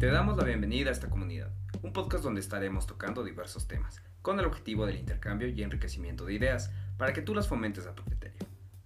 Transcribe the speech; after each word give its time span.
Te 0.00 0.06
damos 0.06 0.38
la 0.38 0.44
bienvenida 0.44 0.88
a 0.88 0.94
esta 0.94 1.10
comunidad, 1.10 1.52
un 1.82 1.92
podcast 1.92 2.24
donde 2.24 2.40
estaremos 2.40 2.86
tocando 2.86 3.22
diversos 3.22 3.68
temas, 3.68 4.02
con 4.22 4.40
el 4.40 4.46
objetivo 4.46 4.86
del 4.86 4.96
intercambio 4.96 5.46
y 5.48 5.62
enriquecimiento 5.62 6.24
de 6.24 6.32
ideas, 6.32 6.72
para 6.96 7.12
que 7.12 7.20
tú 7.20 7.34
las 7.34 7.48
fomentes 7.48 7.86
a 7.86 7.94
tu 7.94 8.02
criterio. 8.04 8.38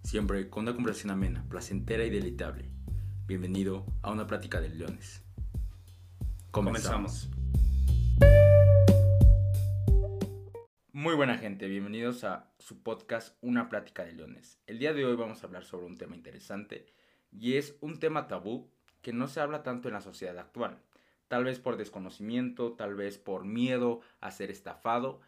Siempre 0.03 0.51
con 0.51 0.65
una 0.65 0.75
conversación 0.75 1.13
amena, 1.13 1.47
placentera 1.49 2.05
y 2.05 2.11
deleitable. 2.11 2.69
Bienvenido 3.29 3.87
a 4.03 4.11
una 4.11 4.27
plática 4.27 4.61
de 4.61 4.71
leones. 4.71 5.23
Comenzamos. 6.51 7.31
Muy 10.91 11.15
buena 11.15 11.39
gente, 11.39 11.69
bienvenidos 11.69 12.25
a 12.25 12.51
su 12.59 12.83
podcast 12.83 13.39
Una 13.41 13.69
plática 13.69 14.05
de 14.05 14.15
leones. 14.15 14.59
El 14.67 14.81
día 14.81 14.93
de 14.93 15.05
hoy 15.05 15.15
vamos 15.15 15.45
a 15.45 15.47
hablar 15.47 15.65
sobre 15.65 15.87
un 15.87 15.97
tema 15.97 16.17
interesante 16.17 16.87
y 17.31 17.55
es 17.55 17.77
un 17.81 18.01
tema 18.01 18.27
tabú 18.27 18.69
que 19.01 19.13
no 19.13 19.29
se 19.29 19.39
habla 19.39 19.63
tanto 19.63 19.87
en 19.87 19.95
la 19.95 20.01
sociedad 20.01 20.37
actual. 20.41 20.81
Tal 21.29 21.45
vez 21.45 21.59
por 21.59 21.77
desconocimiento, 21.77 22.75
tal 22.75 22.95
vez 22.95 23.19
por 23.19 23.45
miedo 23.45 24.01
a 24.21 24.31
ser 24.31 24.51
estafado, 24.51 25.21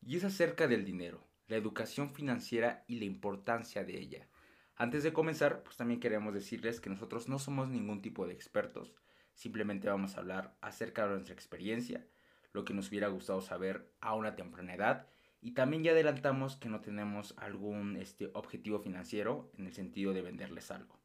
y 0.00 0.16
es 0.16 0.24
acerca 0.24 0.66
del 0.66 0.84
dinero, 0.84 1.26
la 1.46 1.56
educación 1.56 2.10
financiera 2.10 2.84
y 2.86 2.96
la 2.96 3.04
importancia 3.04 3.84
de 3.84 3.98
ella. 3.98 4.28
Antes 4.76 5.02
de 5.02 5.12
comenzar, 5.12 5.62
pues 5.62 5.76
también 5.76 6.00
queremos 6.00 6.34
decirles 6.34 6.80
que 6.80 6.90
nosotros 6.90 7.28
no 7.28 7.38
somos 7.38 7.68
ningún 7.68 8.02
tipo 8.02 8.26
de 8.26 8.34
expertos, 8.34 8.94
simplemente 9.34 9.88
vamos 9.88 10.16
a 10.16 10.20
hablar 10.20 10.56
acerca 10.60 11.06
de 11.06 11.12
nuestra 11.12 11.34
experiencia, 11.34 12.06
lo 12.52 12.64
que 12.64 12.74
nos 12.74 12.88
hubiera 12.88 13.08
gustado 13.08 13.40
saber 13.40 13.92
a 14.00 14.14
una 14.14 14.36
temprana 14.36 14.74
edad 14.74 15.06
y 15.40 15.52
también 15.52 15.82
ya 15.82 15.90
adelantamos 15.90 16.56
que 16.56 16.70
no 16.70 16.80
tenemos 16.80 17.34
algún 17.36 17.96
este, 17.96 18.30
objetivo 18.32 18.80
financiero 18.80 19.52
en 19.58 19.66
el 19.66 19.74
sentido 19.74 20.14
de 20.14 20.22
venderles 20.22 20.70
algo. 20.70 20.98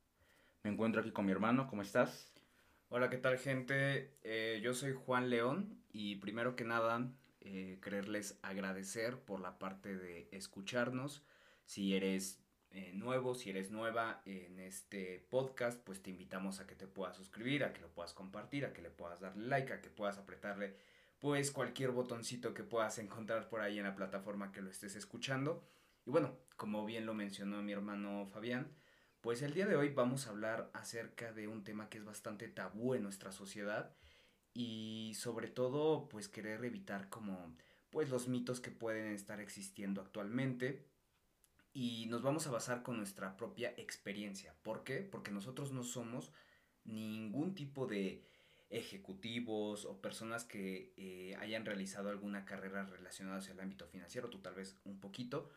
Me 0.63 0.71
encuentro 0.71 1.01
aquí 1.01 1.11
con 1.11 1.25
mi 1.25 1.31
hermano, 1.31 1.67
¿cómo 1.67 1.81
estás? 1.81 2.31
Hola, 2.91 3.11
¿qué 3.11 3.17
tal 3.17 3.37
gente? 3.37 4.17
Eh, 4.23 4.61
yo 4.63 4.73
soy 4.73 4.93
Juan 4.93 5.29
León 5.29 5.77
y 5.91 6.15
primero 6.15 6.55
que 6.55 6.63
nada 6.63 7.07
eh, 7.39 7.77
quererles 7.83 8.39
agradecer 8.41 9.19
por 9.19 9.41
la 9.41 9.59
parte 9.59 9.95
de 9.95 10.27
escucharnos. 10.31 11.23
Si 11.65 11.95
eres 11.95 12.41
eh, 12.71 12.91
nuevo, 12.95 13.35
si 13.35 13.51
eres 13.51 13.69
nueva 13.69 14.23
en 14.25 14.57
este 14.59 15.23
podcast, 15.29 15.79
pues 15.83 16.01
te 16.01 16.09
invitamos 16.09 16.61
a 16.61 16.65
que 16.65 16.73
te 16.73 16.87
puedas 16.87 17.15
suscribir, 17.15 17.63
a 17.63 17.73
que 17.73 17.81
lo 17.81 17.89
puedas 17.89 18.15
compartir, 18.15 18.65
a 18.65 18.73
que 18.73 18.81
le 18.81 18.89
puedas 18.89 19.19
darle 19.19 19.45
like, 19.45 19.71
a 19.71 19.81
que 19.81 19.91
puedas 19.91 20.17
apretarle 20.17 20.75
pues 21.19 21.51
cualquier 21.51 21.91
botoncito 21.91 22.55
que 22.55 22.63
puedas 22.63 22.97
encontrar 22.97 23.49
por 23.49 23.61
ahí 23.61 23.77
en 23.77 23.83
la 23.83 23.95
plataforma 23.95 24.51
que 24.51 24.63
lo 24.63 24.71
estés 24.71 24.95
escuchando. 24.95 25.63
Y 26.07 26.09
bueno, 26.09 26.39
como 26.55 26.87
bien 26.87 27.05
lo 27.05 27.13
mencionó 27.13 27.61
mi 27.61 27.71
hermano 27.71 28.25
Fabián, 28.25 28.78
pues 29.21 29.41
el 29.41 29.53
día 29.53 29.67
de 29.67 29.75
hoy 29.75 29.89
vamos 29.89 30.27
a 30.27 30.29
hablar 30.29 30.69
acerca 30.73 31.33
de 31.33 31.47
un 31.47 31.63
tema 31.63 31.89
que 31.89 31.97
es 31.97 32.05
bastante 32.05 32.47
tabú 32.47 32.93
en 32.93 33.03
nuestra 33.03 33.31
sociedad 33.31 33.95
y 34.53 35.13
sobre 35.15 35.47
todo 35.49 36.07
pues 36.09 36.29
querer 36.29 36.63
evitar 36.63 37.09
como 37.09 37.55
pues 37.89 38.09
los 38.09 38.27
mitos 38.27 38.61
que 38.61 38.71
pueden 38.71 39.11
estar 39.11 39.39
existiendo 39.41 40.01
actualmente 40.01 40.85
y 41.73 42.07
nos 42.07 42.21
vamos 42.21 42.47
a 42.47 42.51
basar 42.51 42.81
con 42.81 42.97
nuestra 42.97 43.37
propia 43.37 43.73
experiencia. 43.77 44.55
¿Por 44.63 44.83
qué? 44.83 45.01
Porque 45.01 45.31
nosotros 45.31 45.71
no 45.71 45.83
somos 45.83 46.31
ningún 46.83 47.55
tipo 47.55 47.87
de 47.87 48.25
ejecutivos 48.69 49.85
o 49.85 50.01
personas 50.01 50.45
que 50.45 50.93
eh, 50.97 51.35
hayan 51.39 51.65
realizado 51.65 52.09
alguna 52.09 52.45
carrera 52.45 52.85
relacionada 52.85 53.39
hacia 53.39 53.53
el 53.53 53.59
ámbito 53.59 53.87
financiero, 53.87 54.29
tú 54.29 54.39
tal 54.39 54.55
vez 54.55 54.77
un 54.85 54.99
poquito, 54.99 55.49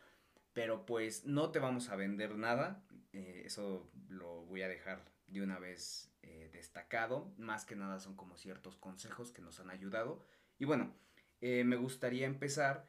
pero 0.53 0.85
pues 0.85 1.25
no 1.25 1.51
te 1.51 1.59
vamos 1.59 1.89
a 1.89 1.95
vender 1.95 2.37
nada, 2.37 2.83
eh, 3.11 3.43
eso 3.45 3.89
lo 4.09 4.45
voy 4.45 4.61
a 4.61 4.67
dejar 4.67 5.03
de 5.27 5.41
una 5.41 5.59
vez 5.59 6.11
eh, 6.21 6.49
destacado, 6.53 7.33
más 7.37 7.65
que 7.65 7.75
nada 7.75 7.99
son 7.99 8.15
como 8.15 8.37
ciertos 8.37 8.77
consejos 8.77 9.31
que 9.31 9.41
nos 9.41 9.59
han 9.59 9.69
ayudado. 9.69 10.23
Y 10.57 10.65
bueno, 10.65 10.95
me 11.41 11.75
gustaría 11.75 12.25
empezar 12.25 12.85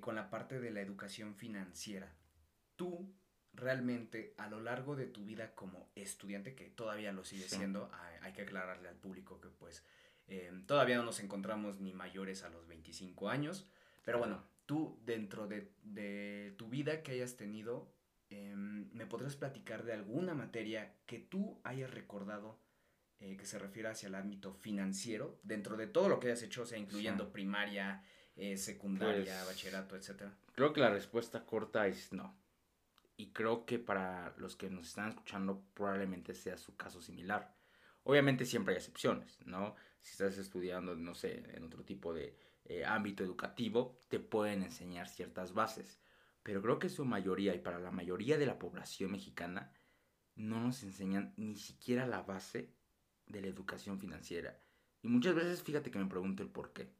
con 0.00 0.16
la 0.16 0.28
parte 0.28 0.58
de 0.58 0.72
la 0.72 0.80
educación 0.80 1.36
financiera. 1.36 2.12
Tú 2.74 3.14
realmente 3.56 4.34
a 4.36 4.48
lo 4.48 4.60
largo 4.60 4.96
de 4.96 5.06
tu 5.06 5.24
vida 5.24 5.54
como 5.54 5.88
estudiante, 5.94 6.54
que 6.54 6.66
todavía 6.66 7.12
lo 7.12 7.24
sigue 7.24 7.48
siendo, 7.48 7.90
hay, 8.22 8.32
que 8.32 8.42
aclararle 8.42 8.88
al 8.88 8.96
público 8.96 9.40
que 9.40 9.48
pues 9.48 9.84
eh, 10.28 10.52
todavía 10.66 10.96
no 10.96 11.04
nos 11.04 11.20
encontramos 11.20 11.80
ni 11.80 11.92
mayores 11.92 12.42
a 12.42 12.50
los 12.50 12.66
25 12.66 13.28
años, 13.28 13.68
pero 14.04 14.18
bueno, 14.18 14.44
tú 14.66 15.00
dentro 15.04 15.48
de, 15.48 16.54
tu 16.56 16.68
vida 16.68 17.02
que 17.02 17.12
hayas 17.12 17.36
tenido, 17.36 17.92
em, 18.28 18.90
¿me 18.92 19.06
podrías 19.06 19.36
platicar 19.36 19.84
de 19.84 19.92
alguna 19.92 20.34
materia 20.34 20.96
que 21.06 21.18
tú 21.18 21.60
hayas 21.64 21.90
recordado 21.90 22.58
eh, 23.18 23.36
que 23.36 23.46
se 23.46 23.58
refiera 23.58 23.90
hacia 23.90 24.08
el 24.08 24.14
ámbito 24.14 24.52
financiero, 24.52 25.40
dentro 25.42 25.76
de 25.76 25.86
todo 25.86 26.08
lo 26.10 26.20
que 26.20 26.26
hayas 26.26 26.42
hecho, 26.42 26.62
o 26.62 26.66
sea, 26.66 26.76
incluyendo 26.76 27.32
primaria, 27.32 28.04
eh, 28.36 28.58
secundaria, 28.58 29.36
pues, 29.36 29.46
bachillerato, 29.46 29.96
etcétera? 29.96 30.36
Creo 30.54 30.74
que 30.74 30.80
la 30.80 30.90
respuesta 30.90 31.46
corta 31.46 31.86
es 31.86 32.12
no 32.12 32.36
y 33.16 33.32
creo 33.32 33.64
que 33.64 33.78
para 33.78 34.34
los 34.36 34.56
que 34.56 34.68
nos 34.68 34.88
están 34.88 35.10
escuchando 35.10 35.64
probablemente 35.74 36.34
sea 36.34 36.58
su 36.58 36.76
caso 36.76 37.00
similar. 37.00 37.54
Obviamente 38.04 38.44
siempre 38.44 38.74
hay 38.74 38.78
excepciones, 38.78 39.38
¿no? 39.46 39.74
Si 40.00 40.12
estás 40.12 40.38
estudiando, 40.38 40.94
no 40.94 41.14
sé, 41.14 41.42
en 41.54 41.64
otro 41.64 41.82
tipo 41.84 42.12
de 42.12 42.36
eh, 42.68 42.84
ámbito 42.84 43.24
educativo, 43.24 44.00
te 44.08 44.18
pueden 44.18 44.62
enseñar 44.62 45.08
ciertas 45.08 45.54
bases. 45.54 46.00
Pero 46.42 46.62
creo 46.62 46.78
que 46.78 46.88
su 46.88 47.04
mayoría 47.04 47.54
y 47.54 47.58
para 47.58 47.78
la 47.78 47.90
mayoría 47.90 48.38
de 48.38 48.46
la 48.46 48.58
población 48.58 49.12
mexicana 49.12 49.72
no 50.34 50.60
nos 50.60 50.82
enseñan 50.82 51.34
ni 51.36 51.56
siquiera 51.56 52.06
la 52.06 52.22
base 52.22 52.74
de 53.26 53.40
la 53.40 53.48
educación 53.48 53.98
financiera. 53.98 54.60
Y 55.02 55.08
muchas 55.08 55.34
veces 55.34 55.62
fíjate 55.62 55.90
que 55.90 55.98
me 55.98 56.06
pregunto 56.06 56.42
el 56.42 56.50
por 56.50 56.72
qué 56.72 56.94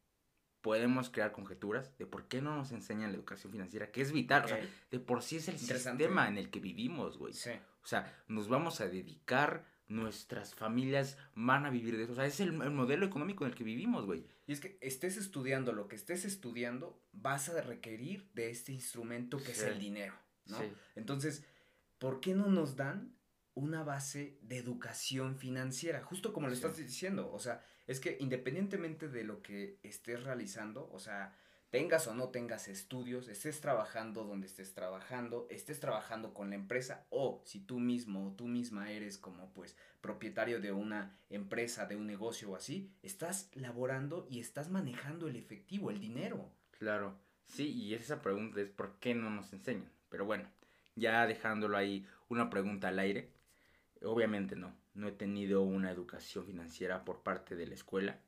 podemos 0.67 1.11
crear 1.11 1.31
conjeturas 1.31 1.97
de 1.97 2.07
por 2.07 2.27
qué 2.27 2.43
no 2.43 2.57
nos 2.57 2.73
enseñan 2.73 3.13
la 3.13 3.17
educación 3.17 3.53
financiera, 3.53 3.93
que 3.93 4.01
es 4.01 4.11
vital. 4.11 4.47
O 4.47 4.49
sea, 4.49 4.59
de 4.91 4.99
por 4.99 5.23
sí 5.23 5.37
es 5.37 5.47
el 5.47 5.61
sistema 5.61 6.27
en 6.27 6.39
el 6.39 6.51
que 6.51 6.59
vivimos, 6.59 7.19
güey. 7.19 7.35
Sí. 7.35 7.53
O 7.85 7.87
sea, 7.87 8.13
nos 8.27 8.49
vamos 8.49 8.81
a 8.81 8.89
dedicar, 8.89 9.65
nuestras 9.89 10.55
familias 10.55 11.17
van 11.35 11.67
a 11.67 11.71
vivir 11.71 11.97
de 11.97 12.05
eso. 12.05 12.13
O 12.13 12.17
sea, 12.17 12.27
es 12.27 12.41
el, 12.41 12.53
modelo 12.53 13.07
económico 13.07 13.45
en 13.45 13.51
el 13.51 13.57
que 13.57 13.65
vivimos, 13.65 14.05
güey. 14.07 14.27
Y 14.47 14.53
es 14.53 14.61
que 14.61 14.79
estés 14.81 15.17
estudiando 15.17 15.73
lo 15.73 15.89
que 15.89 15.97
estés 15.97 16.25
estudiando, 16.25 17.01
vas 17.13 17.49
a 17.49 17.61
requerir 17.61 18.31
de 18.35 18.51
este 18.51 18.73
instrumento 18.73 19.39
que 19.39 19.53
es 19.53 19.63
el 19.63 19.79
dinero, 19.79 20.15
¿no? 20.47 20.59
Sí. 20.59 20.67
Entonces, 20.95 21.45
¿por 21.99 22.21
qué 22.21 22.35
no 22.35 22.49
nos 22.49 22.77
dan 22.77 23.17
una 23.55 23.83
base 23.85 24.39
de 24.43 24.59
educación 24.59 25.37
financiera? 25.37 26.03
Justo 26.03 26.33
como 26.33 26.49
lo 26.49 26.55
estás 26.55 26.77
diciendo, 26.77 27.33
o 27.33 27.39
sea, 27.39 27.65
es 27.87 28.01
que 28.01 28.17
independientemente 28.21 29.09
de 29.09 29.25
lo 29.25 29.43
que 29.43 29.79
estés 29.83 30.23
realizando, 30.23 30.91
o 30.91 30.99
sea, 30.99 31.37
tengas 31.77 32.07
o 32.07 32.15
no 32.15 32.31
tengas 32.31 32.69
estudios, 32.69 33.29
estés 33.29 33.61
trabajando 33.61 34.25
donde 34.25 34.47
estés 34.47 34.73
trabajando, 34.73 35.47
estés 35.51 35.79
trabajando 35.79 36.33
con 36.33 36.49
la 36.49 36.57
empresa 36.57 37.05
o 37.11 37.43
si 37.45 37.61
tú 37.61 37.79
mismo 37.79 38.29
o 38.29 38.33
tú 38.33 38.47
misma 38.47 38.91
eres 38.91 39.19
como 39.19 39.53
pues 39.53 39.77
propietario 40.01 40.59
de 40.59 40.73
una 40.73 41.15
empresa, 41.29 41.85
de 41.85 41.95
un 41.97 42.07
negocio 42.07 42.51
o 42.51 42.57
así, 42.57 42.91
estás 43.03 43.51
laborando 43.53 44.27
y 44.31 44.41
estás 44.41 44.71
manejando 44.71 45.29
el 45.29 45.37
efectivo, 45.37 45.91
el 45.91 46.01
dinero. 46.01 46.51
Claro, 46.79 47.19
sí, 47.47 47.71
y 47.71 47.93
esa 47.93 48.23
pregunta 48.23 48.63
es 48.63 48.71
¿por 48.71 48.95
qué 48.99 49.15
no 49.15 49.29
nos 49.29 49.53
enseñan? 49.53 49.93
Pero 50.09 50.25
bueno, 50.25 50.49
ya 50.95 51.27
dejándolo 51.27 51.77
ahí 51.77 52.07
una 52.31 52.49
pregunta 52.49 52.89
al 52.89 52.99
aire, 53.01 53.29
obviamente 54.01 54.57
no 54.57 54.73
no 54.97 55.09
he 55.09 55.13
tenido 55.13 55.61
una 55.61 55.91
educación 55.91 56.47
financiera 56.47 57.05
por 57.05 57.23
parte 57.23 57.55
de 57.55 57.67
la 57.67 57.75
escuela 57.75 58.19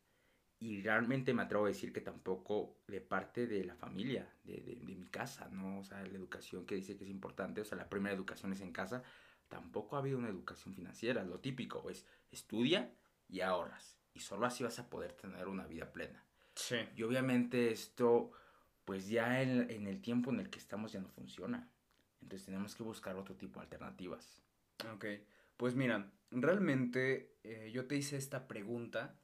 y 0.61 0.83
realmente 0.83 1.33
me 1.35 1.43
atrevo 1.43 1.67
a 1.67 1.69
decir 1.69 1.93
que 1.93 2.01
tampoco 2.01 2.79
de 2.89 3.01
parte 3.01 3.47
de 3.47 3.65
la 3.65 3.75
familia, 3.77 4.29
de, 4.45 4.61
de, 4.61 4.77
mi 4.77 5.07
casa, 5.07 5.49
¿no? 5.51 5.79
O 5.79 5.85
sea, 5.85 6.03
la 6.03 6.17
educación 6.17 6.67
que 6.67 6.75
dice 6.75 6.97
que 6.97 7.05
es 7.05 7.11
importante, 7.11 7.61
o 7.61 7.65
sea, 7.65 7.79
la 7.79 7.89
primera 7.89 8.15
educación 8.15 8.53
es 8.53 8.61
en 8.61 8.73
casa, 8.73 9.03
tampoco 9.49 9.97
ha 9.97 10.01
habido 10.01 10.19
una 10.19 10.29
educación 10.29 10.75
financiera, 10.75 11.25
lo 11.25 11.39
típico 11.39 11.88
es 11.91 12.06
estudia 12.32 12.93
y 13.29 13.41
ahorras 13.41 13.99
y 14.15 14.21
solo 14.21 14.47
así 14.47 14.65
vas 14.65 14.79
a 14.81 14.91
poder 14.91 15.12
tener 15.12 15.47
una 15.47 15.67
vida 15.67 15.93
plena. 15.93 16.25
Sí. 16.55 16.77
Y 16.97 17.05
obviamente 17.05 17.71
esto, 17.71 18.32
pues 18.85 19.09
ya 19.09 19.43
en, 19.43 19.71
en 19.71 19.87
el 19.87 20.03
tiempo 20.03 20.31
en 20.31 20.41
el 20.41 20.50
que 20.50 20.59
estamos 20.59 20.91
ya 20.91 21.00
no 21.00 21.09
funciona. 21.09 21.69
Entonces 22.21 22.47
tenemos 22.47 22.75
que 22.75 22.82
buscar 22.82 23.15
otro 23.15 23.37
tipo 23.37 23.61
de 23.61 23.65
alternativas. 23.65 24.43
Ok. 24.93 25.05
Pues 25.58 25.75
mira, 25.75 26.12
realmente 26.31 27.37
eh, 27.43 27.70
yo 27.72 27.87
te 27.87 27.96
hice 27.96 28.16
esta 28.16 28.46
pregunta 28.46 29.19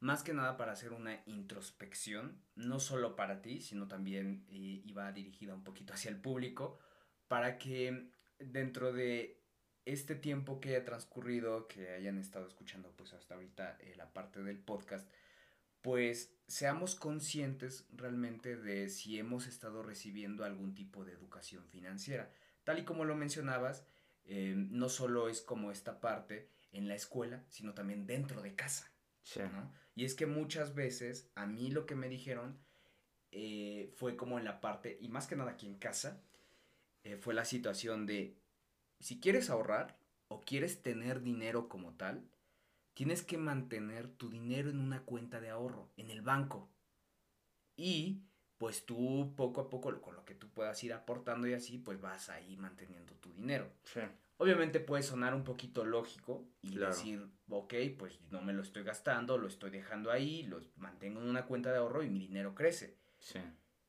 más 0.00 0.22
que 0.22 0.34
nada 0.34 0.56
para 0.56 0.72
hacer 0.72 0.92
una 0.92 1.22
introspección, 1.26 2.42
no 2.54 2.78
solo 2.78 3.16
para 3.16 3.42
ti, 3.42 3.60
sino 3.60 3.88
también 3.88 4.44
eh, 4.48 4.82
iba 4.84 5.10
dirigida 5.12 5.54
un 5.54 5.64
poquito 5.64 5.94
hacia 5.94 6.10
el 6.10 6.20
público, 6.20 6.78
para 7.26 7.58
que 7.58 8.10
dentro 8.38 8.92
de 8.92 9.42
este 9.86 10.14
tiempo 10.14 10.60
que 10.60 10.70
haya 10.70 10.84
transcurrido, 10.84 11.66
que 11.68 11.90
hayan 11.90 12.18
estado 12.18 12.46
escuchando 12.46 12.92
pues 12.96 13.14
hasta 13.14 13.34
ahorita 13.34 13.78
eh, 13.80 13.94
la 13.96 14.12
parte 14.12 14.42
del 14.42 14.58
podcast, 14.58 15.08
pues 15.80 16.34
seamos 16.46 16.94
conscientes 16.94 17.86
realmente 17.92 18.56
de 18.56 18.90
si 18.90 19.18
hemos 19.18 19.46
estado 19.46 19.82
recibiendo 19.82 20.44
algún 20.44 20.74
tipo 20.74 21.04
de 21.06 21.12
educación 21.12 21.66
financiera. 21.68 22.30
Tal 22.64 22.78
y 22.78 22.84
como 22.84 23.06
lo 23.06 23.16
mencionabas, 23.16 23.86
eh, 24.28 24.54
no 24.54 24.90
solo 24.90 25.28
es 25.28 25.40
como 25.40 25.72
esta 25.72 26.00
parte 26.00 26.50
en 26.70 26.86
la 26.86 26.94
escuela, 26.94 27.44
sino 27.48 27.72
también 27.72 28.06
dentro 28.06 28.42
de 28.42 28.54
casa. 28.54 28.92
Sí. 29.22 29.40
¿no? 29.40 29.72
Y 29.94 30.04
es 30.04 30.14
que 30.14 30.26
muchas 30.26 30.74
veces 30.74 31.30
a 31.34 31.46
mí 31.46 31.70
lo 31.70 31.86
que 31.86 31.94
me 31.94 32.08
dijeron 32.10 32.58
eh, 33.30 33.90
fue 33.96 34.16
como 34.16 34.38
en 34.38 34.44
la 34.44 34.60
parte, 34.60 34.98
y 35.00 35.08
más 35.08 35.26
que 35.26 35.34
nada 35.34 35.52
aquí 35.52 35.66
en 35.66 35.78
casa, 35.78 36.22
eh, 37.04 37.16
fue 37.16 37.32
la 37.32 37.46
situación 37.46 38.06
de, 38.06 38.38
si 39.00 39.18
quieres 39.18 39.48
ahorrar 39.48 39.98
o 40.28 40.42
quieres 40.42 40.82
tener 40.82 41.22
dinero 41.22 41.68
como 41.68 41.94
tal, 41.94 42.28
tienes 42.92 43.22
que 43.22 43.38
mantener 43.38 44.08
tu 44.08 44.28
dinero 44.28 44.68
en 44.68 44.78
una 44.78 45.04
cuenta 45.04 45.40
de 45.40 45.48
ahorro, 45.48 45.90
en 45.96 46.10
el 46.10 46.20
banco. 46.20 46.70
Y 47.76 48.27
pues 48.58 48.84
tú 48.84 49.32
poco 49.36 49.62
a 49.62 49.70
poco, 49.70 50.00
con 50.00 50.14
lo 50.14 50.24
que 50.24 50.34
tú 50.34 50.48
puedas 50.48 50.82
ir 50.84 50.92
aportando 50.92 51.46
y 51.46 51.54
así, 51.54 51.78
pues 51.78 52.00
vas 52.00 52.28
ahí 52.28 52.56
manteniendo 52.56 53.14
tu 53.14 53.32
dinero. 53.32 53.70
Sí. 53.84 54.00
Obviamente 54.36 54.80
puede 54.80 55.02
sonar 55.02 55.34
un 55.34 55.44
poquito 55.44 55.84
lógico 55.84 56.44
y 56.62 56.76
decir, 56.76 57.26
ok, 57.48 57.74
pues 57.98 58.20
no 58.30 58.40
me 58.40 58.52
lo 58.52 58.62
estoy 58.62 58.82
gastando, 58.82 59.38
lo 59.38 59.48
estoy 59.48 59.70
dejando 59.70 60.10
ahí, 60.10 60.42
lo 60.44 60.60
mantengo 60.76 61.20
en 61.20 61.28
una 61.28 61.46
cuenta 61.46 61.72
de 61.72 61.78
ahorro 61.78 62.02
y 62.02 62.08
mi 62.08 62.20
dinero 62.20 62.54
crece. 62.54 62.98
Sí. 63.18 63.40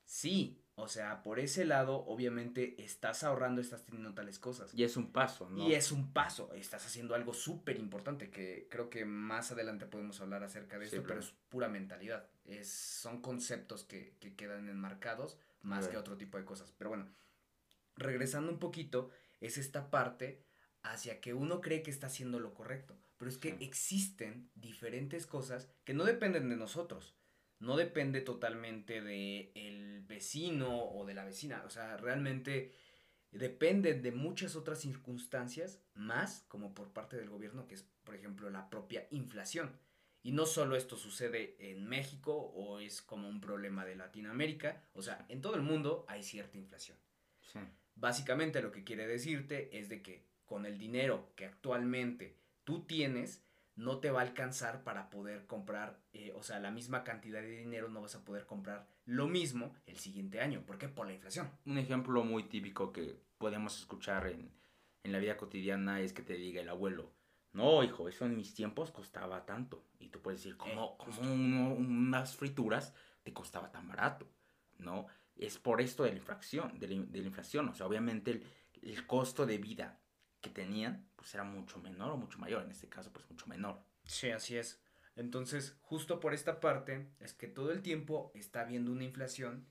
Sí, 0.06 0.60
o 0.74 0.88
sea, 0.88 1.22
por 1.22 1.40
ese 1.40 1.66
lado, 1.66 2.06
obviamente 2.06 2.82
estás 2.82 3.24
ahorrando, 3.24 3.62
estás 3.62 3.86
teniendo 3.86 4.14
tales 4.14 4.40
cosas. 4.40 4.74
Y 4.74 4.84
es 4.84 4.98
un 4.98 5.12
paso, 5.12 5.50
¿no? 5.50 5.68
Y 5.68 5.74
es 5.74 5.92
un 5.92 6.14
paso, 6.14 6.52
estás 6.54 6.86
haciendo 6.86 7.14
algo 7.16 7.34
súper 7.34 7.78
importante 7.78 8.32
que 8.32 8.68
creo 8.72 8.90
que 8.90 9.06
más 9.06 9.52
adelante 9.52 9.86
podemos 9.86 10.20
hablar 10.22 10.44
acerca 10.44 10.80
de 10.80 10.86
esto, 10.86 11.04
pero 11.06 11.20
es 11.20 11.32
pura 11.50 11.68
mentalidad. 11.68 12.28
Es, 12.50 12.70
son 12.70 13.22
conceptos 13.22 13.84
que, 13.84 14.16
que 14.20 14.36
quedan 14.36 14.70
enmarcados 14.70 15.38
más 15.62 15.88
que 15.88 15.98
otro 15.98 16.18
tipo 16.18 16.38
de 16.38 16.46
cosas. 16.46 16.74
Pero 16.78 16.90
bueno, 16.90 17.08
regresando 17.96 18.52
un 18.52 18.60
poquito, 18.60 19.12
es 19.40 19.58
esta 19.58 19.90
parte 19.90 20.44
hacia 20.82 21.22
que 21.22 21.34
uno 21.34 21.62
cree 21.62 21.84
que 21.84 21.92
está 21.92 22.08
haciendo 22.08 22.40
lo 22.40 22.54
correcto. 22.54 22.98
Pero 23.18 23.30
es 23.30 23.38
que 23.38 23.58
existen 23.60 24.50
diferentes 24.56 25.28
cosas 25.28 25.70
que 25.84 25.94
no 25.94 26.06
dependen 26.06 26.50
de 26.50 26.56
nosotros 26.56 27.16
no 27.60 27.76
depende 27.76 28.22
totalmente 28.22 29.02
de 29.02 29.52
el 29.54 30.02
vecino 30.02 30.86
o 30.86 31.06
de 31.06 31.14
la 31.14 31.26
vecina, 31.26 31.64
o 31.66 31.70
sea, 31.70 31.98
realmente 31.98 32.74
depende 33.32 33.94
de 33.94 34.12
muchas 34.12 34.56
otras 34.56 34.80
circunstancias, 34.80 35.82
más 35.94 36.46
como 36.48 36.74
por 36.74 36.94
parte 36.94 37.18
del 37.18 37.30
gobierno, 37.30 37.68
que 37.68 37.76
es, 37.76 37.86
por 38.04 38.16
ejemplo, 38.16 38.50
la 38.50 38.70
propia 38.70 39.08
inflación. 39.12 39.78
Y 40.22 40.32
no 40.32 40.46
solo 40.46 40.76
esto 40.76 40.98
sucede 40.98 41.56
en 41.60 41.88
México 41.88 42.34
o 42.34 42.80
es 42.80 43.02
como 43.02 43.30
un 43.30 43.40
problema 43.40 43.86
de 43.86 43.96
Latinoamérica, 43.96 44.84
o 44.94 45.02
sea, 45.02 45.26
en 45.30 45.42
todo 45.42 45.56
el 45.56 45.62
mundo 45.62 46.06
hay 46.08 46.24
cierta 46.24 46.58
inflación. 46.58 46.98
Básicamente 47.96 48.62
lo 48.62 48.72
que 48.72 48.84
quiere 48.84 49.08
decirte 49.08 49.78
es 49.78 49.90
de 49.90 50.02
que 50.02 50.26
con 50.46 50.66
el 50.66 50.78
dinero 50.78 51.32
que 51.36 51.46
actualmente 51.46 52.38
tú 52.64 52.86
tienes, 52.86 53.44
no 53.76 54.00
te 54.00 54.12
va 54.12 54.20
a 54.20 54.24
alcanzar 54.24 54.84
para 54.84 55.10
poder 55.10 55.46
comprar, 55.46 56.02
eh, 56.12 56.34
o 56.36 56.44
sea, 56.44 56.60
la 56.60 56.70
misma 56.70 57.04
cantidad 57.04 57.42
de 57.42 57.58
dinero 57.58 57.88
no 57.88 58.02
vas 58.02 58.16
a 58.16 58.26
poder 58.26 58.46
comprar 58.46 58.88
lo 59.06 59.28
mismo 59.28 59.74
el 59.86 59.98
siguiente 59.98 60.42
año. 60.42 60.66
¿Por 60.66 60.78
qué? 60.78 60.90
Por 60.90 61.08
la 61.08 61.14
inflación. 61.14 61.50
Un 61.66 61.78
ejemplo 61.78 62.24
muy 62.24 62.44
típico 62.44 62.92
que 62.92 63.20
podemos 63.38 63.80
escuchar 63.80 64.28
en, 64.28 64.52
la 65.04 65.18
vida 65.18 65.38
cotidiana 65.38 66.02
es 66.02 66.14
que 66.14 66.22
te 66.22 66.34
diga 66.34 66.62
el 66.62 66.70
abuelo, 66.70 67.12
no, 67.54 67.84
hijo, 67.84 68.08
eso 68.08 68.26
en 68.26 68.36
mis 68.36 68.54
tiempos 68.54 68.92
costaba 68.92 69.46
tanto. 69.46 69.86
Y 70.00 70.10
tú 70.10 70.22
puedes 70.22 70.42
decir, 70.42 70.58
¿cómo, 70.58 70.98
unas 71.20 72.36
frituras 72.36 72.94
te 73.24 73.34
costaba 73.34 73.72
tan 73.72 73.88
barato? 73.88 74.28
¿No? 74.78 75.08
Es 75.36 75.58
por 75.58 75.82
esto 75.82 76.04
de 76.04 76.12
la 76.12 76.18
inflación, 76.18 76.80
de 76.80 76.88
la, 76.88 76.94
inflación. 76.94 77.70
O 77.70 77.74
sea, 77.74 77.88
obviamente 77.88 78.32
el, 78.32 78.46
el 78.82 79.08
costo 79.08 79.46
de 79.46 79.58
vida 79.58 80.00
que 80.42 80.50
tenían, 80.50 81.10
pues 81.16 81.34
era 81.34 81.44
mucho 81.44 81.80
menor 81.80 82.12
o 82.12 82.18
mucho 82.18 82.40
mayor, 82.40 82.64
en 82.64 82.72
este 82.72 82.88
caso, 82.88 83.12
pues 83.12 83.30
mucho 83.30 83.48
menor. 83.48 83.82
Sí, 84.06 84.30
así 84.30 84.58
es. 84.58 84.82
Entonces, 85.16 85.78
justo 85.82 86.20
por 86.20 86.34
esta 86.34 86.60
parte, 86.60 87.10
es 87.20 87.34
que 87.34 87.48
todo 87.48 87.72
el 87.72 87.82
tiempo 87.82 88.32
está 88.36 88.62
habiendo 88.62 88.92
una 88.92 89.04
inflación 89.04 89.68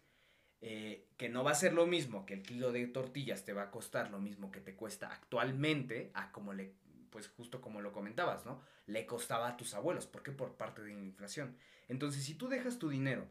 eh, 0.60 1.08
que 1.16 1.28
no 1.28 1.44
va 1.44 1.52
a 1.52 1.54
ser 1.54 1.72
lo 1.72 1.86
mismo, 1.86 2.26
que 2.26 2.34
el 2.34 2.42
kilo 2.42 2.72
de 2.72 2.86
tortillas 2.88 3.44
te 3.44 3.52
va 3.52 3.62
a 3.62 3.70
costar 3.70 4.10
lo 4.10 4.18
mismo 4.18 4.50
que 4.50 4.60
te 4.60 4.74
cuesta 4.74 5.08
actualmente, 5.08 6.10
a 6.14 6.32
como 6.32 6.52
le, 6.52 6.74
pues 7.10 7.28
justo 7.28 7.60
como 7.60 7.80
lo 7.80 7.92
comentabas, 7.92 8.44
¿no? 8.44 8.62
Le 8.86 9.06
costaba 9.06 9.48
a 9.48 9.56
tus 9.56 9.74
abuelos, 9.74 10.06
¿por 10.06 10.22
qué? 10.22 10.32
Por 10.32 10.56
parte 10.56 10.82
de 10.82 10.94
la 10.94 11.02
inflación. 11.02 11.56
Entonces, 11.88 12.24
si 12.24 12.34
tú 12.34 12.48
dejas 12.48 12.78
tu 12.78 12.88
dinero 12.88 13.26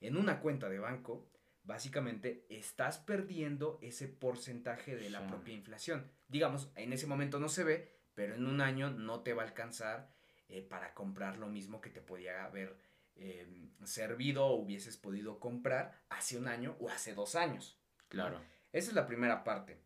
en 0.00 0.16
una 0.16 0.40
cuenta 0.40 0.68
de 0.68 0.78
banco, 0.78 1.28
básicamente 1.64 2.46
estás 2.48 2.98
perdiendo 2.98 3.78
ese 3.82 4.08
porcentaje 4.08 4.96
de 4.96 5.10
la 5.10 5.26
propia 5.26 5.54
inflación. 5.54 6.10
Digamos, 6.28 6.70
en 6.74 6.92
ese 6.92 7.06
momento 7.06 7.38
no 7.38 7.48
se 7.48 7.64
ve, 7.64 7.92
pero 8.14 8.34
en 8.34 8.46
un 8.46 8.60
año 8.60 8.90
no 8.90 9.20
te 9.20 9.34
va 9.34 9.42
a 9.42 9.46
alcanzar 9.46 10.10
eh, 10.48 10.62
para 10.62 10.94
comprar 10.94 11.36
lo 11.38 11.46
mismo 11.46 11.80
que 11.80 11.90
te 11.90 12.00
podía 12.00 12.44
haber 12.44 12.76
em, 13.14 13.70
servido 13.84 14.46
o 14.46 14.56
hubieses 14.56 14.96
podido 14.96 15.38
comprar 15.38 16.02
hace 16.08 16.36
un 16.36 16.48
año 16.48 16.76
o 16.80 16.88
hace 16.88 17.14
dos 17.14 17.34
años. 17.34 17.78
Claro. 18.08 18.40
Esa 18.72 18.90
es 18.90 18.94
la 18.94 19.06
primera 19.06 19.44
parte. 19.44 19.80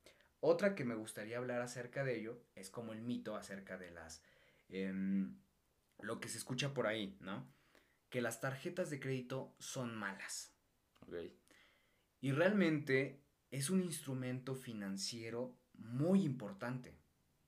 Otra 0.46 0.74
que 0.74 0.84
me 0.84 0.94
gustaría 0.94 1.38
hablar 1.38 1.62
acerca 1.62 2.04
de 2.04 2.18
ello 2.18 2.38
es 2.54 2.68
como 2.68 2.92
el 2.92 3.00
mito 3.00 3.34
acerca 3.34 3.78
de 3.78 3.90
las... 3.90 4.22
Em, 4.68 5.38
lo 6.00 6.20
que 6.20 6.28
se 6.28 6.36
escucha 6.36 6.74
por 6.74 6.86
ahí, 6.86 7.16
¿no? 7.20 7.50
Que 8.10 8.20
las 8.20 8.42
tarjetas 8.42 8.90
de 8.90 9.00
crédito 9.00 9.54
son 9.58 9.96
malas. 9.96 10.52
Okay. 11.06 11.34
Y 12.20 12.32
realmente 12.32 13.22
es 13.50 13.70
un 13.70 13.82
instrumento 13.82 14.54
financiero 14.54 15.56
muy 15.78 16.24
importante, 16.24 16.94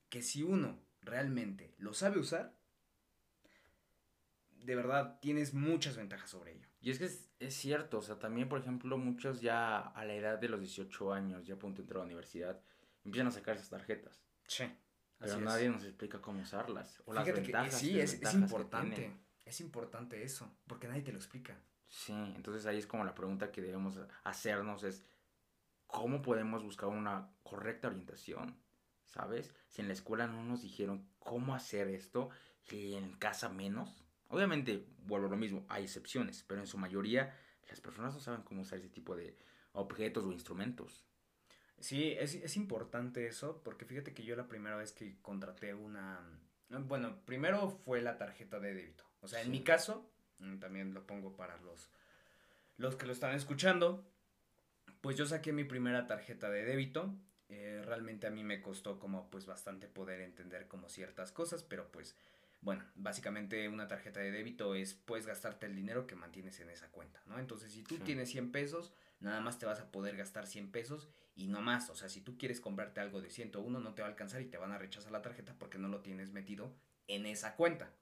que 0.08 0.22
si 0.22 0.42
uno 0.42 0.80
realmente 1.02 1.74
lo 1.76 1.92
sabe 1.92 2.18
usar, 2.18 2.56
de 4.52 4.74
verdad 4.74 5.18
tienes 5.20 5.52
muchas 5.52 5.98
ventajas 5.98 6.30
sobre 6.30 6.52
ello. 6.52 6.68
Y 6.80 6.92
es 6.92 6.98
que 6.98 7.10
es, 7.40 7.54
cierto, 7.54 7.98
o 7.98 8.02
sea, 8.02 8.18
también 8.18 8.48
por 8.48 8.58
ejemplo 8.58 8.96
muchos 8.96 9.42
ya 9.42 9.80
a 9.80 10.04
la 10.06 10.14
edad 10.14 10.38
de 10.38 10.48
los 10.48 10.60
18 10.60 11.12
años, 11.12 11.46
ya 11.46 11.56
a 11.56 11.58
punto 11.58 11.82
de 11.82 11.82
entrar 11.82 11.98
a 11.98 12.04
la 12.04 12.06
universidad, 12.06 12.58
empiezan 13.06 13.28
a 13.28 13.30
sacar 13.30 13.56
esas 13.56 13.70
tarjetas. 13.70 14.22
Sí. 14.46 14.64
Pero 15.18 15.40
nadie 15.40 15.70
nos 15.70 15.84
explica 15.84 16.20
cómo 16.20 16.42
usarlas. 16.42 17.02
O 17.06 17.14
las 17.14 17.26
ventajas. 17.26 17.78
sí, 17.78 17.98
es, 17.98 18.14
es 18.14 18.34
importante. 18.34 19.16
Es 19.44 19.60
importante 19.60 20.22
eso, 20.22 20.50
porque 20.66 20.88
nadie 20.88 21.02
te 21.02 21.12
lo 21.12 21.18
explica. 21.18 21.58
Sí, 21.88 22.12
entonces 22.12 22.66
ahí 22.66 22.78
es 22.78 22.86
como 22.86 23.04
la 23.04 23.14
pregunta 23.14 23.52
que 23.52 23.62
debemos 23.62 23.98
hacernos 24.24 24.82
es, 24.82 25.04
¿cómo 25.86 26.20
podemos 26.20 26.64
buscar 26.64 26.88
una 26.88 27.30
correcta 27.44 27.86
orientación? 27.88 28.60
¿Sabes? 29.04 29.54
Si 29.68 29.80
en 29.80 29.86
la 29.86 29.94
escuela 29.94 30.26
no 30.26 30.42
nos 30.42 30.62
dijeron 30.62 31.08
cómo 31.20 31.54
hacer 31.54 31.88
esto 31.88 32.30
y 32.70 32.94
en 32.94 33.12
casa 33.16 33.48
menos. 33.48 34.04
Obviamente, 34.28 34.84
vuelvo 34.98 35.28
a 35.28 35.30
lo 35.30 35.36
mismo, 35.36 35.64
hay 35.68 35.84
excepciones, 35.84 36.42
pero 36.42 36.60
en 36.60 36.66
su 36.66 36.76
mayoría 36.76 37.32
las 37.68 37.80
personas 37.80 38.14
no 38.14 38.20
saben 38.20 38.42
cómo 38.42 38.62
usar 38.62 38.80
ese 38.80 38.88
tipo 38.88 39.14
de 39.14 39.38
objetos 39.72 40.24
o 40.24 40.32
instrumentos. 40.32 41.05
Sí, 41.80 42.12
es, 42.12 42.34
es 42.34 42.56
importante 42.56 43.26
eso, 43.26 43.62
porque 43.62 43.84
fíjate 43.84 44.14
que 44.14 44.24
yo 44.24 44.34
la 44.36 44.48
primera 44.48 44.76
vez 44.76 44.92
que 44.92 45.16
contraté 45.22 45.74
una... 45.74 46.20
Bueno, 46.68 47.20
primero 47.24 47.70
fue 47.70 48.02
la 48.02 48.18
tarjeta 48.18 48.58
de 48.58 48.74
débito. 48.74 49.04
O 49.20 49.28
sea, 49.28 49.42
en 49.42 49.50
mi 49.50 49.62
caso, 49.62 50.10
Mm, 50.38 50.58
también 50.58 50.94
lo 50.94 51.06
pongo 51.06 51.34
para 51.36 51.56
los, 51.58 51.90
los 52.76 52.96
que 52.96 53.06
lo 53.06 53.12
están 53.12 53.34
escuchando. 53.34 54.04
Pues 55.00 55.16
yo 55.16 55.26
saqué 55.26 55.52
mi 55.52 55.64
primera 55.64 56.06
tarjeta 56.06 56.50
de 56.50 56.64
débito. 56.64 57.14
Eh, 57.48 57.82
realmente 57.84 58.26
a 58.26 58.30
mí 58.30 58.42
me 58.42 58.60
costó 58.60 58.98
como 58.98 59.30
pues 59.30 59.46
bastante 59.46 59.86
poder 59.86 60.20
entender 60.20 60.66
como 60.66 60.88
ciertas 60.88 61.30
cosas, 61.30 61.62
pero 61.62 61.90
pues 61.92 62.16
bueno, 62.60 62.84
básicamente 62.96 63.68
una 63.68 63.86
tarjeta 63.86 64.18
de 64.18 64.32
débito 64.32 64.74
es 64.74 64.94
pues 64.94 65.26
gastarte 65.26 65.66
el 65.66 65.76
dinero 65.76 66.08
que 66.08 66.16
mantienes 66.16 66.58
en 66.58 66.70
esa 66.70 66.88
cuenta, 66.88 67.22
¿no? 67.26 67.38
Entonces 67.38 67.70
si 67.70 67.84
tú 67.84 67.98
tienes 67.98 68.30
100 68.30 68.50
pesos, 68.50 68.92
nada 69.20 69.40
más 69.40 69.60
te 69.60 69.66
vas 69.66 69.78
a 69.78 69.92
poder 69.92 70.16
gastar 70.16 70.48
100 70.48 70.72
pesos 70.72 71.08
y 71.36 71.48
no 71.48 71.60
más, 71.60 71.90
o 71.90 71.94
sea, 71.94 72.08
si 72.08 72.22
tú 72.22 72.38
quieres 72.38 72.60
comprarte 72.60 73.00
algo 73.00 73.20
de 73.20 73.30
101 73.30 73.78
no 73.78 73.94
te 73.94 74.02
va 74.02 74.08
a 74.08 74.10
alcanzar 74.10 74.40
y 74.40 74.46
te 74.46 74.56
van 74.56 74.72
a 74.72 74.78
rechazar 74.78 75.12
la 75.12 75.22
tarjeta 75.22 75.54
porque 75.58 75.78
no 75.78 75.88
lo 75.88 76.00
tienes 76.00 76.32
metido 76.32 76.74
en 77.06 77.26
esa 77.26 77.54
cuenta. 77.54 77.92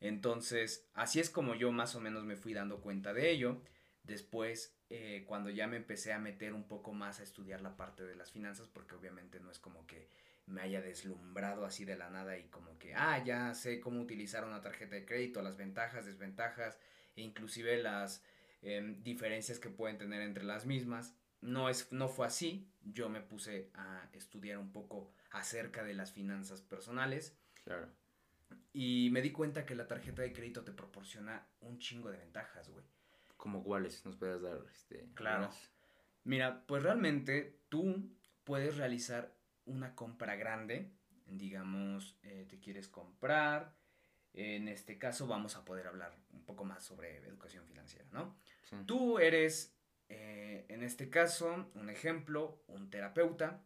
Entonces, 0.00 0.88
así 0.94 1.20
es 1.20 1.28
como 1.28 1.54
yo 1.54 1.72
más 1.72 1.94
o 1.94 2.00
menos 2.00 2.24
me 2.24 2.36
fui 2.36 2.54
dando 2.54 2.80
cuenta 2.80 3.12
de 3.12 3.30
ello. 3.30 3.60
Después, 4.04 4.74
eh, 4.88 5.24
cuando 5.26 5.50
ya 5.50 5.66
me 5.66 5.76
empecé 5.76 6.12
a 6.12 6.18
meter 6.18 6.54
un 6.54 6.66
poco 6.66 6.92
más 6.92 7.20
a 7.20 7.24
estudiar 7.24 7.60
la 7.60 7.76
parte 7.76 8.04
de 8.04 8.14
las 8.14 8.30
finanzas, 8.30 8.68
porque 8.68 8.94
obviamente 8.94 9.40
no 9.40 9.50
es 9.50 9.58
como 9.58 9.86
que 9.86 10.08
me 10.46 10.62
haya 10.62 10.80
deslumbrado 10.80 11.64
así 11.64 11.84
de 11.84 11.96
la 11.96 12.08
nada 12.10 12.38
y 12.38 12.44
como 12.44 12.78
que, 12.78 12.94
ah, 12.94 13.22
ya 13.24 13.54
sé 13.54 13.80
cómo 13.80 14.00
utilizar 14.00 14.44
una 14.44 14.60
tarjeta 14.60 14.94
de 14.94 15.04
crédito, 15.04 15.42
las 15.42 15.56
ventajas, 15.56 16.06
desventajas 16.06 16.78
e 17.16 17.22
inclusive 17.22 17.82
las 17.82 18.24
em, 18.62 19.02
diferencias 19.02 19.58
que 19.58 19.70
pueden 19.70 19.98
tener 19.98 20.22
entre 20.22 20.44
las 20.44 20.66
mismas. 20.66 21.14
No, 21.40 21.68
es, 21.68 21.90
no 21.92 22.08
fue 22.08 22.26
así, 22.26 22.70
yo 22.82 23.08
me 23.08 23.20
puse 23.20 23.70
a 23.74 24.08
estudiar 24.12 24.58
un 24.58 24.72
poco 24.72 25.12
acerca 25.30 25.84
de 25.84 25.94
las 25.94 26.12
finanzas 26.12 26.60
personales. 26.60 27.36
Claro. 27.64 27.88
Y 28.72 29.08
me 29.12 29.22
di 29.22 29.32
cuenta 29.32 29.64
que 29.64 29.74
la 29.74 29.86
tarjeta 29.86 30.22
de 30.22 30.32
crédito 30.32 30.64
te 30.64 30.72
proporciona 30.72 31.46
un 31.60 31.78
chingo 31.78 32.10
de 32.10 32.18
ventajas, 32.18 32.68
güey. 32.68 32.84
¿Como 33.36 33.64
cuáles? 33.64 34.04
¿Nos 34.04 34.16
puedes 34.16 34.42
dar 34.42 34.58
este, 34.70 35.08
Claro. 35.14 35.50
Mira, 36.24 36.64
pues 36.66 36.82
realmente 36.82 37.60
tú 37.68 38.10
puedes 38.44 38.76
realizar 38.76 39.34
una 39.64 39.94
compra 39.94 40.36
grande. 40.36 40.92
Digamos, 41.26 42.18
eh, 42.22 42.46
te 42.48 42.58
quieres 42.58 42.88
comprar 42.88 43.74
En 44.32 44.68
este 44.68 44.98
caso 44.98 45.26
vamos 45.26 45.56
a 45.56 45.64
poder 45.64 45.88
hablar 45.88 46.14
un 46.32 46.44
poco 46.44 46.64
más 46.64 46.84
sobre 46.84 47.16
educación 47.18 47.66
financiera, 47.66 48.06
¿no? 48.12 48.36
Tú 48.86 49.18
eres, 49.18 49.74
eh, 50.10 50.66
en 50.68 50.82
este 50.82 51.08
caso, 51.08 51.70
un 51.74 51.88
ejemplo, 51.88 52.62
un 52.66 52.90
terapeuta. 52.90 53.64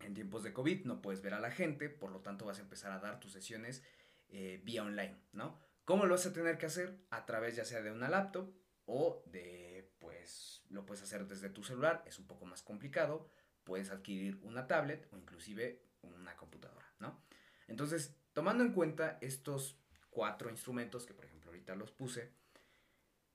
En 0.00 0.12
tiempos 0.12 0.42
de 0.42 0.52
COVID 0.52 0.84
no 0.84 1.00
puedes 1.00 1.22
ver 1.22 1.32
a 1.32 1.40
la 1.40 1.50
gente, 1.50 1.88
por 1.88 2.10
lo 2.10 2.20
tanto 2.20 2.44
vas 2.44 2.58
a 2.58 2.62
empezar 2.62 2.92
a 2.92 2.98
dar 2.98 3.20
tus 3.20 3.32
sesiones 3.32 3.82
eh, 4.28 4.60
vía 4.62 4.82
online, 4.82 5.16
¿no? 5.32 5.58
¿Cómo 5.86 6.04
lo 6.04 6.14
vas 6.14 6.26
a 6.26 6.32
tener 6.32 6.58
que 6.58 6.66
hacer? 6.66 6.98
A 7.10 7.24
través 7.24 7.56
ya 7.56 7.64
sea 7.64 7.80
de 7.80 7.90
una 7.90 8.10
laptop 8.10 8.52
o 8.84 9.22
de, 9.26 9.94
pues, 10.00 10.62
lo 10.68 10.84
puedes 10.84 11.02
hacer 11.02 11.26
desde 11.26 11.48
tu 11.48 11.62
celular, 11.62 12.02
es 12.06 12.18
un 12.18 12.26
poco 12.26 12.44
más 12.44 12.60
complicado, 12.62 13.30
puedes 13.62 13.90
adquirir 13.90 14.38
una 14.42 14.66
tablet 14.66 15.08
o 15.12 15.16
inclusive 15.16 15.82
una 16.02 16.36
computadora, 16.36 16.92
¿no? 16.98 17.22
Entonces, 17.68 18.14
tomando 18.34 18.62
en 18.64 18.72
cuenta 18.72 19.18
estos 19.22 19.78
cuatro 20.10 20.50
instrumentos, 20.50 21.06
que 21.06 21.14
por 21.14 21.24
ejemplo 21.24 21.50
ahorita 21.50 21.76
los 21.76 21.92
puse, 21.92 22.34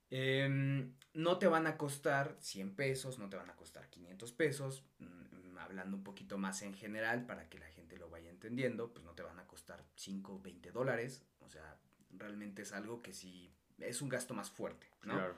em, 0.09 0.93
no 1.13 1.37
te 1.37 1.47
van 1.47 1.67
a 1.67 1.77
costar 1.77 2.37
100 2.39 2.75
pesos, 2.75 3.19
no 3.19 3.29
te 3.29 3.37
van 3.37 3.49
a 3.49 3.55
costar 3.55 3.89
500 3.89 4.31
pesos, 4.33 4.83
mm, 4.99 5.57
hablando 5.57 5.97
un 5.97 6.03
poquito 6.03 6.37
más 6.37 6.61
en 6.61 6.73
general 6.73 7.25
para 7.25 7.49
que 7.49 7.59
la 7.59 7.67
gente 7.67 7.97
lo 7.97 8.09
vaya 8.09 8.29
entendiendo, 8.29 8.91
pues 8.93 9.05
no 9.05 9.13
te 9.13 9.23
van 9.23 9.39
a 9.39 9.47
costar 9.47 9.85
5, 9.95 10.39
20 10.41 10.71
dólares, 10.71 11.23
o 11.39 11.49
sea, 11.49 11.77
realmente 12.11 12.61
es 12.63 12.73
algo 12.73 13.01
que 13.01 13.13
sí 13.13 13.53
es 13.79 14.01
un 14.01 14.09
gasto 14.09 14.33
más 14.33 14.49
fuerte, 14.49 14.87
¿no? 15.03 15.13
Claro. 15.13 15.35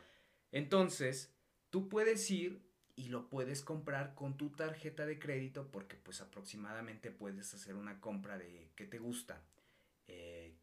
Entonces, 0.51 1.33
tú 1.69 1.89
puedes 1.89 2.29
ir 2.31 2.61
y 2.95 3.09
lo 3.09 3.29
puedes 3.29 3.61
comprar 3.61 4.13
con 4.15 4.37
tu 4.37 4.49
tarjeta 4.49 5.05
de 5.05 5.17
crédito 5.17 5.69
porque 5.71 5.95
pues 5.97 6.21
aproximadamente 6.21 7.11
puedes 7.11 7.53
hacer 7.53 7.75
una 7.75 7.99
compra 7.99 8.37
de, 8.37 8.71
¿qué 8.75 8.85
te 8.85 8.99
gusta? 8.99 9.41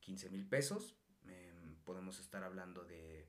15 0.01 0.27
eh, 0.27 0.31
mil 0.31 0.47
pesos. 0.47 0.95
Em, 1.27 1.77
podemos 1.85 2.21
estar 2.21 2.45
hablando 2.45 2.85
de 2.85 3.27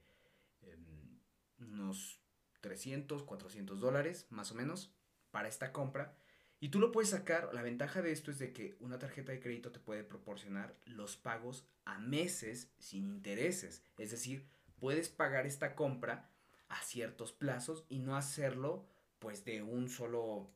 unos 1.60 2.20
300, 2.62 3.24
400 3.24 3.80
dólares 3.80 4.28
más 4.30 4.52
o 4.52 4.56
menos 4.56 4.94
para 5.32 5.48
esta 5.48 5.72
compra. 5.72 6.16
Y 6.62 6.70
tú 6.70 6.80
lo 6.80 6.92
puedes 6.92 7.12
sacar, 7.12 7.54
la 7.54 7.62
ventaja 7.62 8.02
de 8.02 8.12
esto 8.12 8.32
es 8.32 8.40
de 8.40 8.52
que 8.52 8.76
una 8.82 9.00
tarjeta 9.00 9.32
de 9.32 9.40
crédito 9.40 9.72
te 9.72 9.80
puede 9.80 10.04
proporcionar 10.04 10.76
los 10.86 11.16
pagos 11.16 11.66
a 11.86 12.00
meses 12.00 12.74
sin 12.80 13.06
intereses. 13.06 13.82
Es 13.98 14.12
decir, 14.12 14.46
puedes 14.80 15.10
pagar 15.10 15.46
esta 15.46 15.76
compra 15.76 16.30
a 16.68 16.82
ciertos 16.84 17.32
plazos 17.32 17.86
y 17.90 18.00
no 18.00 18.16
hacerlo 18.16 18.86
pues 19.20 19.46
de 19.46 19.62
un 19.62 19.90
solo, 19.90 20.52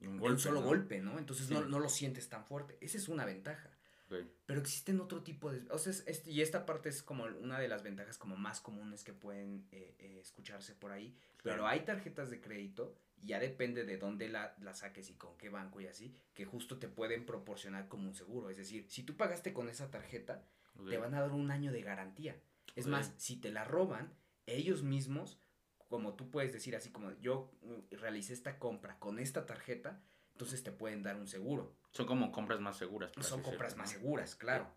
un 0.00 0.18
golpe, 0.18 0.40
solo 0.40 0.62
golpe, 0.62 1.00
¿no? 1.00 1.18
Entonces 1.18 1.50
no, 1.50 1.78
lo 1.78 1.88
sientes 1.88 2.28
tan 2.28 2.44
fuerte. 2.44 2.76
Esa 2.80 2.96
es 2.98 3.08
una 3.08 3.24
ventaja. 3.24 3.69
Pero 4.46 4.60
existen 4.60 5.00
otro 5.00 5.22
tipo 5.22 5.52
de... 5.52 5.62
O 5.70 5.78
sea, 5.78 5.92
y 6.26 6.40
esta 6.40 6.66
parte 6.66 6.88
es 6.88 7.02
como 7.02 7.24
una 7.24 7.58
de 7.58 7.68
las 7.68 7.82
ventajas 7.82 8.18
como 8.18 8.36
más 8.36 8.60
comunes 8.60 9.04
que 9.04 9.12
pueden 9.12 9.66
eh, 9.70 9.94
eh, 9.98 10.18
escucharse 10.20 10.74
por 10.74 10.92
ahí. 10.92 11.16
Pero 11.42 11.66
hay 11.66 11.80
tarjetas 11.80 12.30
de 12.30 12.40
crédito, 12.40 12.96
ya 13.22 13.38
depende 13.38 13.84
de 13.84 13.96
dónde 13.96 14.28
la, 14.28 14.56
la, 14.60 14.74
saques 14.74 15.08
y 15.10 15.14
con 15.14 15.36
qué 15.38 15.48
banco 15.48 15.80
y 15.80 15.86
así, 15.86 16.14
que 16.34 16.44
justo 16.44 16.78
te 16.78 16.88
pueden 16.88 17.24
proporcionar 17.24 17.88
como 17.88 18.08
un 18.08 18.14
seguro. 18.14 18.50
Es 18.50 18.56
decir, 18.56 18.86
si 18.88 19.04
tú 19.04 19.16
pagaste 19.16 19.52
con 19.52 19.68
esa 19.68 19.90
tarjeta, 19.90 20.44
te 20.88 20.98
van 20.98 21.14
a 21.14 21.20
dar 21.20 21.32
un 21.32 21.50
año 21.50 21.72
de 21.72 21.82
garantía. 21.82 22.36
Es 22.74 22.86
más, 22.86 23.12
si 23.16 23.36
te 23.36 23.50
la 23.50 23.64
roban, 23.64 24.12
ellos 24.46 24.82
mismos 24.82 25.38
como 25.90 26.14
tú 26.14 26.30
puedes 26.30 26.52
decir 26.52 26.76
así 26.76 26.90
como 26.90 27.10
yo 27.20 27.50
mm, 27.62 27.96
realicé 27.96 28.32
esta 28.32 28.58
compra 28.60 28.98
con 29.00 29.18
esta 29.18 29.44
tarjeta, 29.44 30.00
entonces 30.40 30.62
te 30.62 30.72
pueden 30.72 31.02
dar 31.02 31.16
un 31.16 31.28
seguro. 31.28 31.76
Son 31.90 32.06
como 32.06 32.32
compras 32.32 32.60
más 32.60 32.78
seguras. 32.78 33.12
Son 33.20 33.42
compras 33.42 33.76
más 33.76 33.90
seguras, 33.90 34.34
claro. 34.36 34.74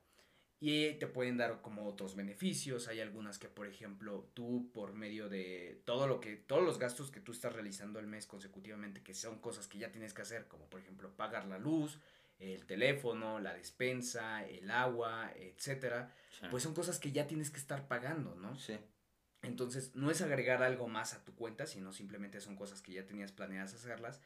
Y 0.59 0.95
te 0.95 1.07
pueden 1.07 1.37
dar 1.37 1.61
como 1.61 1.87
otros 1.87 2.17
beneficios. 2.17 2.89
Hay 2.89 2.99
algunas 2.99 3.39
que, 3.39 3.47
por 3.47 3.65
ejemplo, 3.65 4.29
tú 4.33 4.69
por 4.73 4.91
medio 4.91 5.29
de 5.29 5.81
todo 5.85 6.05
lo 6.05 6.19
que, 6.19 6.35
todos 6.35 6.63
los 6.63 6.79
gastos 6.79 7.11
que 7.11 7.21
tú 7.21 7.31
estás 7.31 7.53
realizando 7.53 7.99
el 7.99 8.07
mes 8.07 8.27
consecutivamente, 8.27 9.03
que 9.03 9.13
son 9.13 9.39
cosas 9.39 9.69
que 9.69 9.77
ya 9.77 9.89
tienes 9.89 10.13
que 10.13 10.23
hacer, 10.23 10.49
como 10.49 10.69
por 10.69 10.81
ejemplo 10.81 11.15
pagar 11.15 11.45
la 11.45 11.57
luz, 11.57 11.97
el 12.39 12.65
teléfono, 12.65 13.39
la 13.39 13.53
despensa, 13.53 14.45
el 14.45 14.69
agua, 14.69 15.31
etcétera, 15.37 16.13
pues 16.51 16.63
son 16.63 16.73
cosas 16.73 16.99
que 16.99 17.13
ya 17.13 17.25
tienes 17.25 17.51
que 17.51 17.59
estar 17.59 17.87
pagando, 17.87 18.35
¿no? 18.35 18.53
Sí. 18.57 18.77
Entonces, 19.43 19.95
no 19.95 20.11
es 20.11 20.21
agregar 20.21 20.61
algo 20.61 20.89
más 20.89 21.13
a 21.13 21.23
tu 21.23 21.33
cuenta, 21.35 21.67
sino 21.67 21.93
simplemente 21.93 22.41
son 22.41 22.57
cosas 22.57 22.81
que 22.81 22.91
ya 22.91 23.05
tenías 23.05 23.31
planeadas 23.31 23.73
hacerlas. 23.73 24.19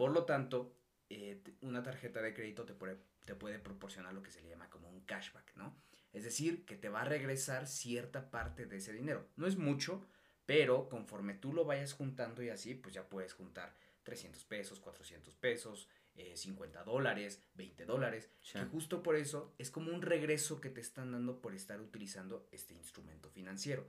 Por 0.00 0.12
lo 0.12 0.24
tanto, 0.24 0.72
eh, 1.10 1.42
una 1.60 1.82
tarjeta 1.82 2.22
de 2.22 2.32
crédito 2.32 2.64
te 2.64 2.72
puede, 2.72 2.96
te 3.26 3.34
puede 3.34 3.58
proporcionar 3.58 4.14
lo 4.14 4.22
que 4.22 4.30
se 4.30 4.40
le 4.40 4.48
llama 4.48 4.70
como 4.70 4.88
un 4.88 5.02
cashback, 5.02 5.54
¿no? 5.56 5.76
Es 6.14 6.24
decir, 6.24 6.64
que 6.64 6.74
te 6.74 6.88
va 6.88 7.02
a 7.02 7.04
regresar 7.04 7.66
cierta 7.66 8.30
parte 8.30 8.64
de 8.64 8.78
ese 8.78 8.94
dinero. 8.94 9.28
No 9.36 9.46
es 9.46 9.58
mucho, 9.58 10.02
pero 10.46 10.88
conforme 10.88 11.34
tú 11.34 11.52
lo 11.52 11.66
vayas 11.66 11.92
juntando 11.92 12.42
y 12.42 12.48
así, 12.48 12.74
pues 12.74 12.94
ya 12.94 13.10
puedes 13.10 13.34
juntar 13.34 13.76
300 14.04 14.42
pesos, 14.44 14.80
400 14.80 15.34
pesos, 15.34 15.86
50 16.34 16.80
eh, 16.80 16.82
dólares, 16.84 17.42
20 17.54 17.84
dólares. 17.86 18.30
Que 18.52 18.64
justo 18.64 19.02
por 19.02 19.16
eso 19.16 19.54
es 19.58 19.70
como 19.70 19.92
un 19.92 20.02
regreso 20.02 20.60
que 20.60 20.70
te 20.70 20.80
están 20.80 21.12
dando 21.12 21.40
por 21.40 21.54
estar 21.54 21.80
utilizando 21.80 22.48
este 22.52 22.74
instrumento 22.74 23.30
financiero. 23.30 23.86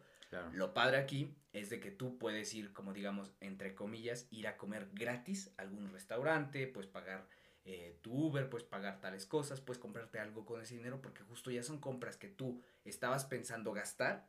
Lo 0.53 0.73
padre 0.73 0.97
aquí 0.97 1.35
es 1.51 1.69
de 1.69 1.81
que 1.81 1.91
tú 1.91 2.17
puedes 2.17 2.53
ir, 2.53 2.71
como 2.71 2.93
digamos, 2.93 3.33
entre 3.41 3.75
comillas, 3.75 4.27
ir 4.31 4.47
a 4.47 4.55
comer 4.55 4.87
gratis 4.93 5.51
a 5.57 5.63
algún 5.63 5.91
restaurante, 5.91 6.67
puedes 6.67 6.89
pagar 6.89 7.27
eh, 7.65 7.99
tu 8.01 8.13
Uber, 8.13 8.49
puedes 8.49 8.65
pagar 8.65 9.01
tales 9.01 9.25
cosas, 9.25 9.59
puedes 9.59 9.79
comprarte 9.79 10.19
algo 10.19 10.45
con 10.45 10.61
ese 10.61 10.75
dinero 10.75 11.01
porque 11.01 11.23
justo 11.23 11.51
ya 11.51 11.63
son 11.63 11.79
compras 11.79 12.15
que 12.15 12.29
tú 12.29 12.61
estabas 12.85 13.25
pensando 13.25 13.73
gastar 13.73 14.27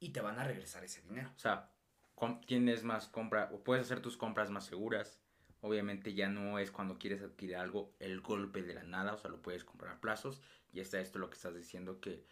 y 0.00 0.10
te 0.10 0.20
van 0.20 0.38
a 0.38 0.44
regresar 0.44 0.84
ese 0.84 1.02
dinero. 1.02 1.30
O 1.36 1.38
sea, 1.38 1.70
tienes 2.46 2.82
más 2.82 3.08
compra 3.08 3.48
o 3.52 3.62
puedes 3.62 3.86
hacer 3.86 4.00
tus 4.00 4.16
compras 4.16 4.50
más 4.50 4.66
seguras. 4.66 5.20
Obviamente 5.64 6.12
ya 6.12 6.28
no 6.28 6.58
es 6.58 6.70
cuando 6.70 6.98
quieres 6.98 7.22
adquirir 7.22 7.56
algo 7.56 7.94
el 7.98 8.20
golpe 8.20 8.60
de 8.60 8.74
la 8.74 8.82
nada, 8.82 9.14
o 9.14 9.18
sea, 9.18 9.30
lo 9.30 9.40
puedes 9.40 9.64
comprar 9.64 9.94
a 9.94 10.00
plazos. 10.00 10.42
Y 10.74 10.80
está 10.80 11.00
esto 11.00 11.18
lo 11.18 11.30
que 11.30 11.36
estás 11.36 11.54
diciendo 11.54 12.02
que 12.02 12.22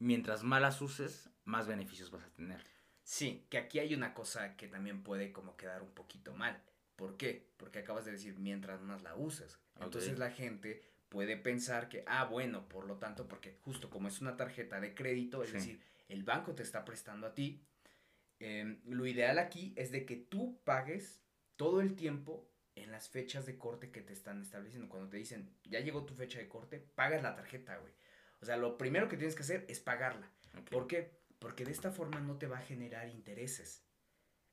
mientras 0.00 0.42
más 0.42 0.60
las 0.60 0.82
uses, 0.82 1.30
más 1.46 1.66
beneficios 1.66 2.10
vas 2.10 2.24
a 2.24 2.34
tener. 2.34 2.62
Sí, 3.02 3.46
que 3.48 3.56
aquí 3.56 3.78
hay 3.78 3.94
una 3.94 4.12
cosa 4.12 4.54
que 4.58 4.68
también 4.68 5.02
puede 5.02 5.32
como 5.32 5.56
quedar 5.56 5.80
un 5.80 5.92
poquito 5.92 6.34
mal. 6.34 6.60
¿Por 6.94 7.16
qué? 7.16 7.48
Porque 7.56 7.78
acabas 7.78 8.04
de 8.04 8.12
decir 8.12 8.38
mientras 8.38 8.82
más 8.82 9.02
la 9.02 9.14
uses. 9.14 9.58
Entonces 9.80 10.18
la 10.18 10.30
gente 10.30 10.82
puede 11.08 11.38
pensar 11.38 11.88
que, 11.88 12.04
ah, 12.06 12.26
bueno, 12.26 12.68
por 12.68 12.86
lo 12.86 12.98
tanto, 12.98 13.26
porque 13.26 13.56
justo 13.62 13.88
como 13.88 14.08
es 14.08 14.20
una 14.20 14.36
tarjeta 14.36 14.78
de 14.78 14.94
crédito, 14.94 15.42
es 15.42 15.54
decir, 15.54 15.80
el 16.08 16.22
banco 16.22 16.54
te 16.54 16.62
está 16.62 16.84
prestando 16.84 17.28
a 17.28 17.34
ti, 17.34 17.62
em, 18.40 18.82
lo 18.84 19.06
ideal 19.06 19.38
aquí 19.38 19.72
es 19.74 19.90
de 19.90 20.04
que 20.04 20.16
tú 20.16 20.60
pagues 20.64 21.22
todo 21.56 21.80
el 21.80 21.94
tiempo 21.94 22.46
en 22.76 22.90
las 22.90 23.08
fechas 23.08 23.46
de 23.46 23.58
corte 23.58 23.90
que 23.90 24.02
te 24.02 24.12
están 24.12 24.42
estableciendo. 24.42 24.88
Cuando 24.88 25.08
te 25.08 25.16
dicen, 25.16 25.50
ya 25.64 25.80
llegó 25.80 26.04
tu 26.04 26.14
fecha 26.14 26.38
de 26.38 26.48
corte, 26.48 26.78
pagas 26.78 27.22
la 27.22 27.34
tarjeta, 27.34 27.76
güey. 27.78 27.92
O 28.40 28.44
sea, 28.44 28.56
lo 28.56 28.76
primero 28.76 29.08
que 29.08 29.16
tienes 29.16 29.34
que 29.34 29.42
hacer 29.42 29.64
es 29.68 29.80
pagarla. 29.80 30.30
¿Por 30.70 30.86
qué? 30.86 31.18
Porque 31.38 31.64
de 31.64 31.72
esta 31.72 31.90
forma 31.90 32.20
no 32.20 32.36
te 32.36 32.46
va 32.46 32.58
a 32.58 32.62
generar 32.62 33.08
intereses. 33.08 33.84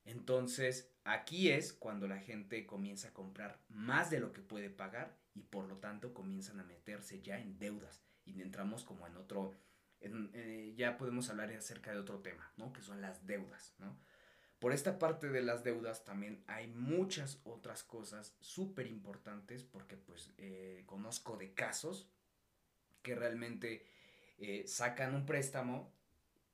Entonces, 0.05 0.91
aquí 1.03 1.49
es 1.49 1.73
cuando 1.73 2.07
la 2.07 2.17
gente 2.17 2.65
comienza 2.65 3.09
a 3.09 3.13
comprar 3.13 3.59
más 3.69 4.09
de 4.09 4.19
lo 4.19 4.31
que 4.31 4.41
puede 4.41 4.69
pagar 4.69 5.17
y 5.33 5.43
por 5.43 5.65
lo 5.65 5.77
tanto 5.77 6.13
comienzan 6.13 6.59
a 6.59 6.63
meterse 6.63 7.21
ya 7.21 7.39
en 7.39 7.59
deudas. 7.59 8.03
Y 8.25 8.41
entramos 8.41 8.83
como 8.83 9.07
en 9.07 9.17
otro, 9.17 9.53
eh, 9.99 10.73
ya 10.75 10.97
podemos 10.97 11.29
hablar 11.29 11.51
acerca 11.51 11.91
de 11.91 11.99
otro 11.99 12.19
tema, 12.19 12.51
¿no? 12.57 12.73
Que 12.73 12.81
son 12.81 13.01
las 13.01 13.25
deudas, 13.25 13.75
¿no? 13.79 13.99
Por 14.61 14.73
esta 14.73 14.99
parte 14.99 15.29
de 15.29 15.41
las 15.41 15.63
deudas 15.63 16.05
también 16.05 16.43
hay 16.45 16.67
muchas 16.67 17.41
otras 17.45 17.83
cosas 17.83 18.35
súper 18.41 18.85
importantes 18.85 19.63
porque 19.63 19.97
pues 19.97 20.29
eh, 20.37 20.83
conozco 20.85 21.35
de 21.35 21.55
casos 21.55 22.07
que 23.01 23.15
realmente 23.15 23.87
eh, 24.37 24.63
sacan 24.67 25.15
un 25.15 25.25
préstamo 25.25 25.91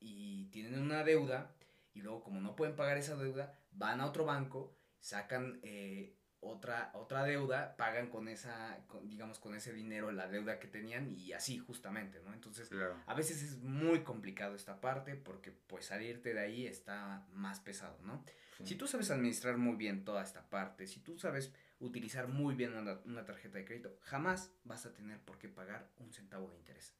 y 0.00 0.46
tienen 0.46 0.80
una 0.80 1.04
deuda 1.04 1.54
y 1.92 2.00
luego 2.00 2.22
como 2.22 2.40
no 2.40 2.56
pueden 2.56 2.76
pagar 2.76 2.96
esa 2.96 3.14
deuda, 3.14 3.58
van 3.72 4.00
a 4.00 4.06
otro 4.06 4.24
banco, 4.24 4.74
sacan 5.00 5.60
eh, 5.62 6.14
otra, 6.40 6.90
otra 6.94 7.24
deuda, 7.24 7.76
pagan 7.76 8.08
con 8.08 8.28
esa, 8.28 8.78
digamos, 9.04 9.38
con 9.38 9.54
ese 9.54 9.72
dinero 9.72 10.12
la 10.12 10.28
deuda 10.28 10.60
que 10.60 10.68
tenían 10.68 11.10
y 11.10 11.32
así 11.32 11.58
justamente, 11.58 12.20
¿no? 12.24 12.32
Entonces, 12.32 12.70
a 13.06 13.14
veces 13.14 13.42
es 13.42 13.58
muy 13.58 14.04
complicado 14.04 14.54
esta 14.54 14.80
parte 14.80 15.16
porque 15.16 15.50
pues 15.50 15.86
salirte 15.86 16.34
de 16.34 16.40
ahí 16.40 16.66
está 16.66 17.26
más 17.32 17.60
pesado, 17.60 17.98
¿no? 18.02 18.24
Si 18.64 18.74
tú 18.74 18.86
sabes 18.86 19.10
administrar 19.10 19.56
muy 19.56 19.76
bien 19.76 20.04
toda 20.04 20.22
esta 20.22 20.48
parte, 20.48 20.86
si 20.86 21.00
tú 21.00 21.18
sabes 21.18 21.52
utilizar 21.80 22.28
muy 22.28 22.54
bien 22.54 22.74
una, 22.74 23.24
tarjeta 23.24 23.58
de 23.58 23.64
crédito, 23.64 23.96
jamás 24.00 24.52
vas 24.64 24.84
a 24.86 24.92
tener 24.92 25.20
por 25.20 25.38
qué 25.38 25.48
pagar 25.48 25.90
un 25.98 26.12
centavo 26.12 26.50
de 26.50 26.56
interés. 26.56 26.94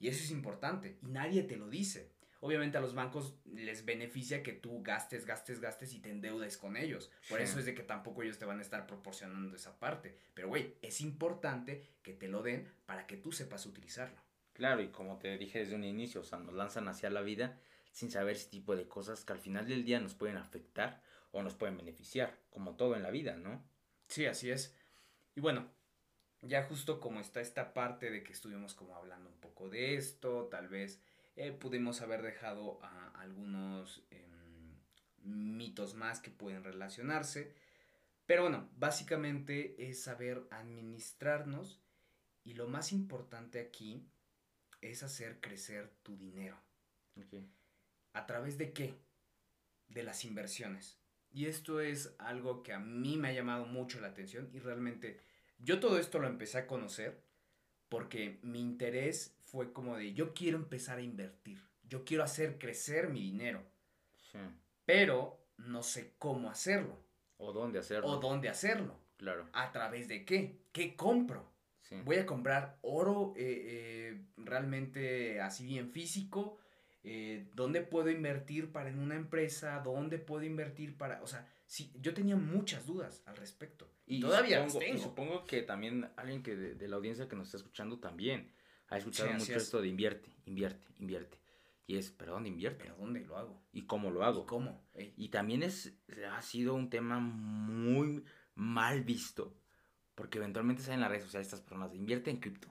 Y 0.00 0.08
eso 0.08 0.22
es 0.22 0.30
importante 0.30 0.98
y 1.02 1.06
nadie 1.06 1.42
te 1.42 1.56
lo 1.56 1.68
dice. 1.68 2.12
Obviamente 2.40 2.78
a 2.78 2.80
los 2.80 2.94
bancos 2.94 3.34
les 3.46 3.84
beneficia 3.84 4.42
que 4.42 4.52
tú 4.52 4.82
gastes, 4.82 5.26
gastes, 5.26 5.60
gastes 5.60 5.92
y 5.92 6.00
te 6.00 6.10
endeudes 6.10 6.56
con 6.56 6.76
ellos. 6.76 7.10
Por 7.28 7.40
eso 7.40 7.58
es 7.58 7.64
de 7.64 7.74
que 7.74 7.82
tampoco 7.82 8.22
ellos 8.22 8.38
te 8.38 8.44
van 8.44 8.60
a 8.60 8.62
estar 8.62 8.86
proporcionando 8.86 9.56
esa 9.56 9.78
parte. 9.78 10.16
Pero 10.34 10.48
güey, 10.48 10.76
es 10.80 11.00
importante 11.00 11.82
que 12.02 12.12
te 12.12 12.28
lo 12.28 12.42
den 12.42 12.68
para 12.86 13.06
que 13.06 13.16
tú 13.16 13.32
sepas 13.32 13.66
utilizarlo. 13.66 14.20
Claro, 14.52 14.82
y 14.82 14.88
como 14.88 15.18
te 15.18 15.36
dije 15.36 15.60
desde 15.60 15.74
un 15.74 15.84
inicio, 15.84 16.20
o 16.20 16.24
sea, 16.24 16.38
nos 16.38 16.54
lanzan 16.54 16.88
hacia 16.88 17.10
la 17.10 17.22
vida 17.22 17.58
sin 17.90 18.10
saber 18.10 18.36
ese 18.36 18.50
tipo 18.50 18.76
de 18.76 18.86
cosas 18.86 19.24
que 19.24 19.32
al 19.32 19.40
final 19.40 19.66
del 19.66 19.84
día 19.84 19.98
nos 19.98 20.14
pueden 20.14 20.36
afectar 20.36 21.02
o 21.32 21.42
nos 21.42 21.54
pueden 21.54 21.76
beneficiar, 21.76 22.38
como 22.50 22.76
todo 22.76 22.94
en 22.94 23.02
la 23.02 23.10
vida, 23.10 23.36
¿no? 23.36 23.64
Sí, 24.06 24.26
así 24.26 24.50
es. 24.50 24.76
Y 25.34 25.40
bueno, 25.40 25.70
ya 26.42 26.62
justo 26.64 27.00
como 27.00 27.20
está 27.20 27.40
esta 27.40 27.74
parte 27.74 28.10
de 28.10 28.22
que 28.22 28.32
estuvimos 28.32 28.74
como 28.74 28.96
hablando 28.96 29.28
un 29.28 29.40
poco 29.40 29.68
de 29.68 29.96
esto, 29.96 30.48
tal 30.50 30.68
vez 30.68 31.02
eh, 31.38 31.52
pudimos 31.52 32.00
haber 32.02 32.22
dejado 32.22 32.80
a 32.82 33.12
algunos 33.20 34.02
em, 34.10 34.76
mitos 35.22 35.94
más 35.94 36.20
que 36.20 36.30
pueden 36.30 36.64
relacionarse. 36.64 37.54
Pero 38.26 38.42
bueno, 38.42 38.68
básicamente 38.76 39.88
es 39.88 40.02
saber 40.02 40.46
administrarnos 40.50 41.80
y 42.42 42.54
lo 42.54 42.66
más 42.66 42.92
importante 42.92 43.60
aquí 43.60 44.10
es 44.80 45.04
hacer 45.04 45.40
crecer 45.40 45.88
tu 46.02 46.16
dinero. 46.16 46.60
¿A 48.12 48.26
través 48.26 48.58
de 48.58 48.72
qué? 48.72 48.98
De 49.86 50.02
las 50.02 50.24
inversiones. 50.24 50.98
Y 51.30 51.46
esto 51.46 51.80
es 51.80 52.14
algo 52.18 52.62
que 52.64 52.72
a 52.72 52.80
mí 52.80 53.16
me 53.16 53.28
ha 53.28 53.32
llamado 53.32 53.64
mucho 53.66 54.00
la 54.00 54.08
atención 54.08 54.50
y 54.52 54.58
realmente 54.58 55.20
yo 55.58 55.78
todo 55.78 55.98
esto 55.98 56.18
lo 56.18 56.26
empecé 56.26 56.58
a 56.58 56.66
conocer 56.66 57.27
porque 57.88 58.38
mi 58.42 58.60
interés 58.60 59.36
fue 59.44 59.72
como 59.72 59.96
de 59.96 60.12
yo 60.12 60.34
quiero 60.34 60.58
empezar 60.58 60.98
a 60.98 61.02
invertir, 61.02 61.62
yo 61.88 62.04
quiero 62.04 62.22
hacer 62.22 62.58
crecer 62.58 63.08
mi 63.08 63.20
dinero, 63.22 63.62
pero 64.84 65.38
no 65.56 65.82
sé 65.82 66.14
cómo 66.18 66.50
hacerlo. 66.50 66.98
O 67.38 67.52
dónde 67.52 67.78
hacerlo. 67.78 68.08
O 68.08 68.16
dónde 68.16 68.48
hacerlo. 68.48 68.98
Claro. 69.16 69.48
¿A 69.52 69.72
través 69.72 70.08
de 70.08 70.24
qué? 70.24 70.60
¿Qué 70.72 70.96
compro? 70.96 71.48
Voy 72.04 72.16
a 72.16 72.26
comprar 72.26 72.78
oro 72.82 73.32
eh, 73.36 73.64
eh, 73.66 74.20
realmente 74.36 75.40
así 75.40 75.64
bien 75.64 75.90
físico. 75.90 76.58
Eh, 77.02 77.48
¿Dónde 77.54 77.80
puedo 77.80 78.10
invertir 78.10 78.72
para 78.72 78.90
en 78.90 78.98
una 78.98 79.14
empresa? 79.14 79.80
¿Dónde 79.82 80.18
puedo 80.18 80.44
invertir 80.44 80.98
para...? 80.98 81.22
O 81.22 81.26
sea, 81.26 81.48
sí, 81.68 81.92
yo 82.00 82.14
tenía 82.14 82.34
muchas 82.34 82.86
dudas 82.86 83.22
al 83.26 83.36
respecto. 83.36 83.88
Y 84.06 84.20
todavía 84.20 84.64
supongo, 84.64 84.78
tengo. 84.78 84.98
Y 84.98 85.02
supongo 85.02 85.44
que 85.44 85.62
también 85.62 86.10
alguien 86.16 86.42
que 86.42 86.56
de, 86.56 86.88
la 86.88 86.96
audiencia 86.96 87.28
que 87.28 87.36
nos 87.36 87.48
está 87.48 87.58
escuchando 87.58 88.00
también 88.00 88.50
ha 88.88 88.98
escuchado 88.98 89.30
mucho 89.32 89.54
esto 89.54 89.80
de 89.80 89.88
invierte, 89.88 90.34
invierte, 90.46 90.86
invierte. 90.98 91.38
Y 91.86 91.96
es, 91.96 92.10
¿pero 92.10 92.32
dónde 92.32 92.48
invierto? 92.48 92.80
¿Pero 92.82 92.96
dónde 92.96 93.20
lo 93.20 93.36
hago? 93.38 93.62
¿Y 93.72 93.86
cómo 93.86 94.10
lo 94.10 94.24
hago? 94.24 94.42
¿Y 94.42 94.46
cómo? 94.46 94.82
Y 94.94 95.28
también 95.28 95.62
es, 95.62 95.94
ha 96.30 96.42
sido 96.42 96.74
un 96.74 96.90
tema 96.90 97.18
muy 97.20 98.24
mal 98.54 99.02
visto, 99.02 99.56
porque 100.14 100.38
eventualmente 100.38 100.82
salen 100.82 100.96
en 100.96 101.00
las 101.02 101.10
redes 101.10 101.24
sociales 101.24 101.46
estas 101.46 101.60
personas, 101.60 101.94
invierte 101.94 102.30
en 102.30 102.40
cripto, 102.40 102.68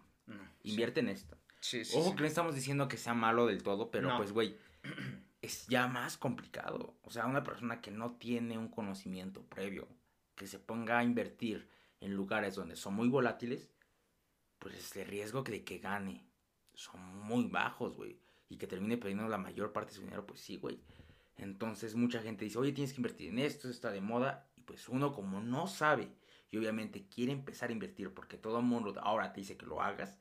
invierte 0.64 1.00
en 1.00 1.10
esto. 1.10 1.38
Sí, 1.60 1.84
sí, 1.84 1.98
Ojo 1.98 2.16
que 2.16 2.22
no 2.22 2.28
estamos 2.28 2.54
diciendo 2.54 2.88
que 2.88 2.98
sea 2.98 3.14
malo 3.14 3.48
del 3.48 3.64
todo, 3.64 3.90
pero 3.90 4.16
pues, 4.18 4.32
güey, 4.32 4.56
es 5.48 5.68
ya 5.68 5.88
más 5.88 6.18
complicado. 6.18 6.96
O 7.04 7.10
sea, 7.10 7.26
una 7.26 7.44
persona 7.44 7.82
que 7.82 7.92
no 7.92 8.16
tiene 8.16 8.58
un 8.58 8.68
conocimiento 8.70 9.44
previo, 9.44 9.88
que 10.36 10.48
se 10.48 10.60
ponga 10.60 11.00
a 11.00 11.04
invertir 11.04 11.70
en 12.00 12.14
lugares 12.14 12.56
donde 12.56 12.76
son 12.76 12.94
muy 12.94 13.10
volátiles, 13.10 13.70
pues 14.60 14.96
el 14.96 15.08
riesgo 15.08 15.44
de 15.44 15.64
que 15.64 15.80
gane 15.80 16.28
son 16.74 17.02
muy 17.22 17.46
bajos, 17.48 17.96
güey. 17.96 18.20
Y 18.50 18.58
que 18.58 18.68
termine 18.68 18.98
perdiendo 18.98 19.28
la 19.28 19.38
mayor 19.38 19.74
parte 19.74 19.92
de 19.92 19.96
su 19.96 20.02
dinero, 20.02 20.26
pues 20.26 20.40
sí, 20.40 20.58
güey. 20.58 20.80
Entonces 21.36 21.96
mucha 21.96 22.22
gente 22.22 22.46
dice, 22.46 22.58
oye, 22.58 22.72
tienes 22.72 22.94
que 22.94 23.02
invertir 23.02 23.30
en 23.30 23.40
esto, 23.40 23.70
está 23.70 23.92
de 23.92 24.02
moda. 24.02 24.50
Y 24.56 24.62
pues 24.62 24.88
uno 24.90 25.14
como 25.14 25.42
no 25.42 25.68
sabe 25.68 26.12
y 26.50 26.58
obviamente 26.58 27.08
quiere 27.08 27.32
empezar 27.32 27.70
a 27.70 27.74
invertir 27.74 28.14
porque 28.14 28.38
todo 28.38 28.60
el 28.60 28.66
mundo 28.66 28.94
ahora 29.02 29.34
te 29.34 29.42
dice 29.42 29.58
que 29.58 29.66
lo 29.66 29.82
hagas, 29.82 30.18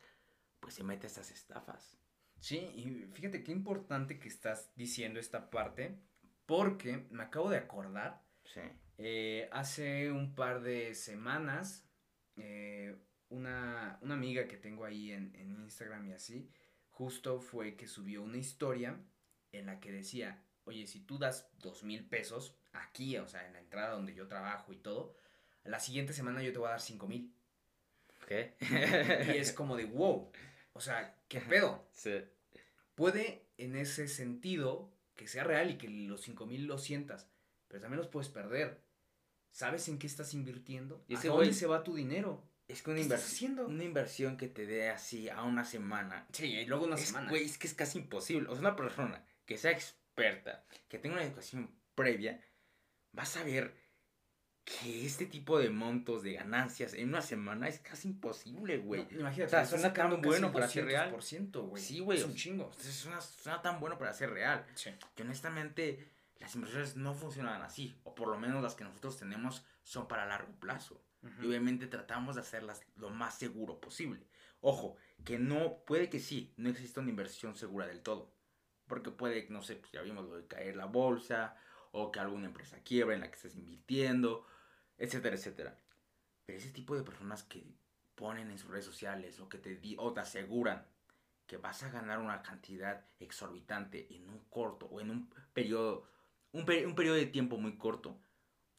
pues 0.61 0.75
se 0.75 0.83
mete 0.83 1.07
a 1.07 1.09
estas 1.09 1.31
estafas. 1.31 1.99
Sí, 2.41 2.59
y 2.59 3.07
fíjate 3.13 3.43
qué 3.43 3.53
importante 3.53 4.19
que 4.19 4.29
estás 4.29 4.73
diciendo 4.77 5.19
esta 5.19 5.51
parte, 5.51 5.99
porque 6.47 7.07
me 7.11 7.25
acabo 7.25 7.51
de 7.51 7.59
acordar. 7.59 8.23
Sí. 8.45 8.61
Eh, 8.99 9.49
hace 9.53 10.11
un 10.11 10.35
par 10.35 10.63
de 10.63 10.95
semanas, 10.95 11.87
eh, 12.37 12.97
una, 13.29 13.99
amiga 14.03 14.47
que 14.47 14.57
tengo 14.57 14.85
ahí 14.85 15.13
en, 15.13 15.35
en 15.35 15.61
Instagram 15.63 16.07
y 16.09 16.13
así, 16.13 16.51
justo 16.91 17.41
fue 17.41 17.77
que 17.77 17.87
subió 17.87 18.23
una 18.23 18.39
historia 18.39 18.99
en 19.53 19.67
la 19.67 19.81
que 19.81 19.93
decía, 19.93 20.43
oye, 20.65 20.87
si 20.87 21.01
tú 21.01 21.19
das 21.19 21.51
dos 21.59 21.83
mil 21.83 22.07
pesos 22.09 22.57
aquí, 22.73 23.17
o 23.19 23.27
sea, 23.29 23.47
en 23.47 23.55
la 23.55 23.61
entrada 23.61 23.95
donde 23.95 24.15
yo 24.15 24.27
trabajo 24.29 24.73
y 24.73 24.77
todo, 24.77 25.17
la 25.65 25.81
siguiente 25.81 26.13
semana 26.13 26.43
yo 26.43 26.53
te 26.53 26.59
voy 26.59 26.69
a 26.69 26.73
dar 26.73 26.81
cinco 26.81 27.07
mil. 27.07 27.33
¿Qué? 28.27 28.57
y 28.61 29.39
es 29.39 29.53
como 29.53 29.77
de, 29.77 29.85
wow, 29.85 30.33
o 30.73 30.81
sea, 30.81 31.17
¿qué 31.29 31.41
pedo? 31.49 31.89
Sí. 31.93 32.25
Puede 32.97 33.47
en 33.59 33.77
ese 33.77 34.09
sentido 34.09 34.91
que 35.15 35.29
sea 35.29 35.45
real 35.45 35.71
y 35.71 35.79
que 35.79 35.89
los 35.89 36.23
5 36.23 36.47
mil 36.47 36.67
los 36.67 36.83
sientas, 36.83 37.29
pero 37.69 37.81
también 37.81 37.99
los 37.99 38.09
puedes 38.09 38.29
perder. 38.29 38.83
¿Sabes 39.53 39.89
en 39.89 39.99
qué 39.99 40.07
estás 40.07 40.35
invirtiendo? 40.35 41.05
¿Y 41.07 41.15
ese 41.15 41.29
¿A 41.29 41.33
dónde 41.33 41.53
se 41.53 41.67
va 41.67 41.85
tu 41.85 41.95
dinero? 41.95 42.43
Es 42.69 42.83
que 42.83 42.91
una, 42.91 43.01
inversión, 43.01 43.59
una 43.61 43.85
inversión 43.85 44.37
que 44.37 44.49
te 44.49 44.67
dé 44.67 44.91
así 44.91 45.29
a 45.29 45.43
una 45.45 45.65
semana. 45.65 46.27
Sí, 46.33 46.47
y 46.47 46.67
luego 46.67 46.87
una 46.87 46.97
semana. 46.97 47.31
Güey, 47.31 47.45
es 47.45 47.59
que 47.59 47.69
es 47.69 47.75
casi 47.75 47.99
imposible. 47.99 48.49
O 48.49 48.53
sea, 48.53 48.61
una 48.61 48.77
persona 48.77 49.25
que 49.45 49.57
sea 49.57 49.71
experta, 49.71 50.67
que 50.89 50.99
tenga 50.99 51.17
una 51.17 51.25
educación 51.25 51.71
previa, 51.95 52.41
va 53.17 53.23
a 53.23 53.27
saber 53.27 53.75
que 54.67 55.07
este 55.07 55.27
tipo 55.27 55.61
de 55.61 55.71
montos 55.71 56.25
de 56.25 56.33
ganancias 56.33 56.93
en 56.93 57.11
una 57.11 57.23
semana 57.23 57.69
es 57.69 57.79
casi 57.79 58.09
imposible, 58.09 58.79
güey. 58.79 59.07
imagínate, 59.13 59.45
o 59.45 59.49
sea, 59.49 59.65
suena 59.65 59.93
tan 59.93 60.21
bueno 60.21 60.53
para 60.53 60.67
ser 60.67 60.87
real. 60.87 61.13
Güey. 61.13 61.81
Sí, 61.81 62.01
güey. 62.01 62.19
Es 62.19 62.25
un 62.25 62.35
chingo. 62.35 62.73
Suena, 62.73 63.21
suena 63.21 63.63
tan 63.63 63.79
bueno 63.79 63.97
para 63.97 64.13
ser 64.13 64.31
real. 64.31 64.67
Sí. 64.75 64.91
Que 65.15 65.23
honestamente 65.23 66.09
las 66.41 66.53
inversiones 66.57 66.97
no 66.97 67.15
funcionan 67.15 67.63
así. 67.63 67.97
O 68.03 68.17
por 68.17 68.27
lo 68.27 68.39
menos 68.39 68.61
las 68.61 68.75
que 68.75 68.83
nosotros 68.83 69.17
tenemos 69.17 69.65
son 69.85 70.09
para 70.09 70.27
largo 70.27 70.53
plazo. 70.59 71.01
Y 71.41 71.47
obviamente 71.47 71.87
tratamos 71.87 72.35
de 72.35 72.41
hacerlas 72.41 72.83
lo 72.97 73.11
más 73.11 73.39
seguro 73.39 73.81
posible. 73.81 74.27
Ojo, 74.61 74.97
que 75.25 75.39
no, 75.39 75.79
puede 75.87 76.11
que 76.11 76.19
sí, 76.19 76.53
no 76.57 76.71
exista 76.71 77.01
una 77.01 77.11
inversión 77.11 77.55
segura 77.55 77.87
del 77.87 78.03
todo. 78.03 78.35
Porque 78.89 79.13
puede, 79.13 79.47
no 79.49 79.63
sé, 79.63 79.77
pues 79.77 79.93
ya 79.93 80.03
vimos 80.03 80.25
lo 80.25 80.37
de 80.37 80.47
caer 80.47 80.77
la 80.77 80.87
bolsa, 80.87 81.57
o 81.93 82.11
que 82.13 82.21
alguna 82.21 82.47
empresa 82.47 82.81
quiebra 82.83 83.15
en 83.15 83.21
la 83.21 83.29
que 83.29 83.37
estés 83.37 83.57
invirtiendo, 83.57 84.45
etcétera, 84.99 85.37
etcétera. 85.37 85.79
Pero 86.45 86.59
ese 86.59 86.71
tipo 86.71 86.97
de 86.97 87.03
personas 87.03 87.43
que 87.43 87.65
ponen 88.15 88.51
en 88.51 88.59
sus 88.59 88.71
redes 88.71 88.85
sociales 88.85 89.41
o 89.41 89.49
que 89.49 89.59
te, 89.59 89.79
o 89.99 90.13
te 90.13 90.21
aseguran 90.21 90.87
que 91.47 91.59
vas 91.59 91.83
a 91.83 91.91
ganar 91.91 92.19
una 92.19 92.43
cantidad 92.43 93.07
exorbitante 93.21 94.15
en 94.15 94.29
un 94.29 94.41
corto 94.49 94.87
o 94.87 95.01
en 95.01 95.11
un 95.11 95.31
periodo, 95.53 96.09
un, 96.53 96.63
un 96.63 96.95
periodo 96.95 97.17
de 97.17 97.27
tiempo 97.27 97.57
muy 97.57 97.77
corto, 97.77 98.21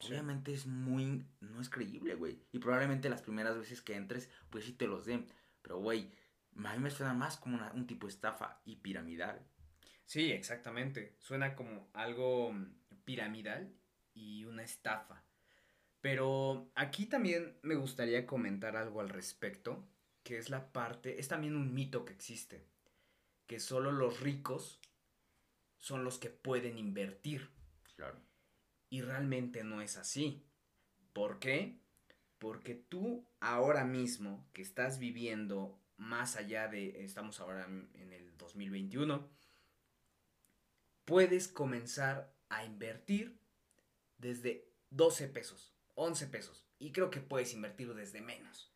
obviamente 0.06 0.54
es 0.54 0.66
muy, 0.66 1.26
no 1.40 1.62
es 1.62 1.70
creíble, 1.70 2.16
güey. 2.16 2.40
Y 2.52 2.60
probablemente 2.60 3.10
las 3.10 3.22
primeras 3.22 3.58
veces 3.58 3.82
que 3.82 3.96
entres, 3.96 4.30
pues 4.50 4.66
sí 4.66 4.74
te 4.74 4.88
los 4.88 5.06
den. 5.06 5.28
Pero, 5.62 5.80
güey, 5.80 6.12
a 6.64 6.74
mí 6.74 6.80
me 6.80 6.92
suena 6.92 7.14
más 7.14 7.38
como 7.38 7.60
un 7.74 7.88
tipo 7.88 8.08
de 8.08 8.14
estafa 8.14 8.62
y 8.66 8.78
piramidal. 8.78 9.46
Sí, 10.06 10.32
exactamente. 10.32 11.16
Suena 11.20 11.56
como 11.56 11.90
algo 11.94 12.54
piramidal 13.06 13.74
y 14.14 14.46
una 14.46 14.64
estafa. 14.64 15.24
Pero 16.08 16.72
aquí 16.74 17.06
también 17.06 17.58
me 17.64 17.76
gustaría 17.76 18.26
comentar 18.26 18.78
algo 18.78 19.02
al 19.02 19.10
respecto, 19.10 19.86
que 20.24 20.38
es 20.38 20.50
la 20.50 20.72
parte, 20.72 21.20
es 21.20 21.28
también 21.28 21.58
un 21.58 21.74
mito 21.74 22.06
que 22.06 22.14
existe, 22.14 22.66
que 23.46 23.60
solo 23.60 23.92
los 23.92 24.22
ricos 24.22 24.80
son 25.76 26.06
los 26.06 26.18
que 26.18 26.30
pueden 26.30 26.78
invertir. 26.78 27.50
Claro. 27.98 28.22
Y 28.90 29.02
realmente 29.02 29.66
no 29.66 29.82
es 29.82 29.98
así. 29.98 30.46
¿Por 31.12 31.40
qué? 31.40 31.82
Porque 32.40 32.74
tú 32.74 33.28
ahora 33.42 33.84
mismo 33.84 34.48
que 34.54 34.62
estás 34.62 35.00
viviendo 35.00 35.78
más 35.98 36.38
allá 36.38 36.70
de, 36.70 37.04
estamos 37.04 37.42
ahora 37.42 37.66
en 37.66 38.14
el 38.14 38.38
2021, 38.38 39.30
puedes 41.04 41.50
comenzar 41.50 42.34
a 42.48 42.64
invertir 42.64 43.42
desde 44.18 44.72
12 44.90 45.28
pesos. 45.28 45.77
11 45.98 46.28
pesos. 46.28 46.66
Y 46.80 46.92
creo 46.92 47.10
que 47.10 47.20
puedes 47.20 47.54
invertir 47.54 47.94
desde 47.94 48.22
menos. 48.22 48.72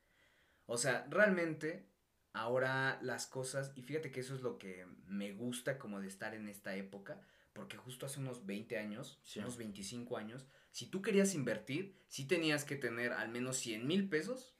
O 0.66 0.78
sea, 0.78 1.06
realmente 1.10 1.88
ahora 2.34 3.00
las 3.02 3.28
cosas, 3.28 3.72
y 3.76 3.84
fíjate 3.84 4.12
que 4.12 4.22
eso 4.22 4.36
es 4.36 4.42
lo 4.42 4.58
que 4.58 4.86
me 5.06 5.32
gusta 5.34 5.78
como 5.78 6.02
de 6.02 6.08
estar 6.08 6.34
en 6.34 6.50
esta 6.50 6.76
época, 6.76 7.22
porque 7.54 7.78
justo 7.78 8.06
hace 8.06 8.20
unos 8.20 8.46
20 8.46 8.78
años, 8.78 9.22
unos 9.36 9.58
25 9.58 10.18
años, 10.18 10.48
si 10.72 10.88
tú 10.88 11.02
querías 11.02 11.36
invertir, 11.36 12.02
sí 12.08 12.26
tenías 12.26 12.66
que 12.66 12.76
tener 12.76 13.14
al 13.14 13.30
menos 13.30 13.58
100 13.58 13.86
mil 13.86 14.10
pesos 14.10 14.56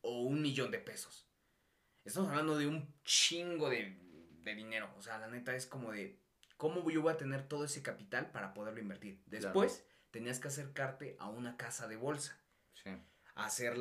o 0.00 0.22
un 0.22 0.40
millón 0.40 0.70
de 0.70 0.78
pesos. 0.78 1.28
Estamos 2.04 2.30
hablando 2.30 2.56
de 2.56 2.68
un 2.68 2.94
chingo 3.04 3.68
de, 3.68 3.98
de, 4.44 4.54
dinero. 4.54 4.94
O 4.96 5.02
sea, 5.02 5.18
la 5.18 5.26
neta 5.26 5.56
es 5.56 5.66
como 5.66 5.90
de, 5.90 6.22
¿cómo 6.56 6.88
yo 6.88 7.02
voy 7.02 7.12
a 7.12 7.16
tener 7.16 7.48
todo 7.48 7.64
ese 7.64 7.82
capital 7.82 8.30
para 8.30 8.54
poderlo 8.54 8.80
invertir? 8.80 9.20
Después 9.26 9.84
tenías 10.16 10.40
que 10.40 10.48
acercarte 10.48 11.14
a 11.18 11.28
una 11.28 11.58
casa 11.58 11.86
de 11.88 11.96
bolsa. 11.96 12.40
Sí. 12.72 12.90
hacer 13.34 13.74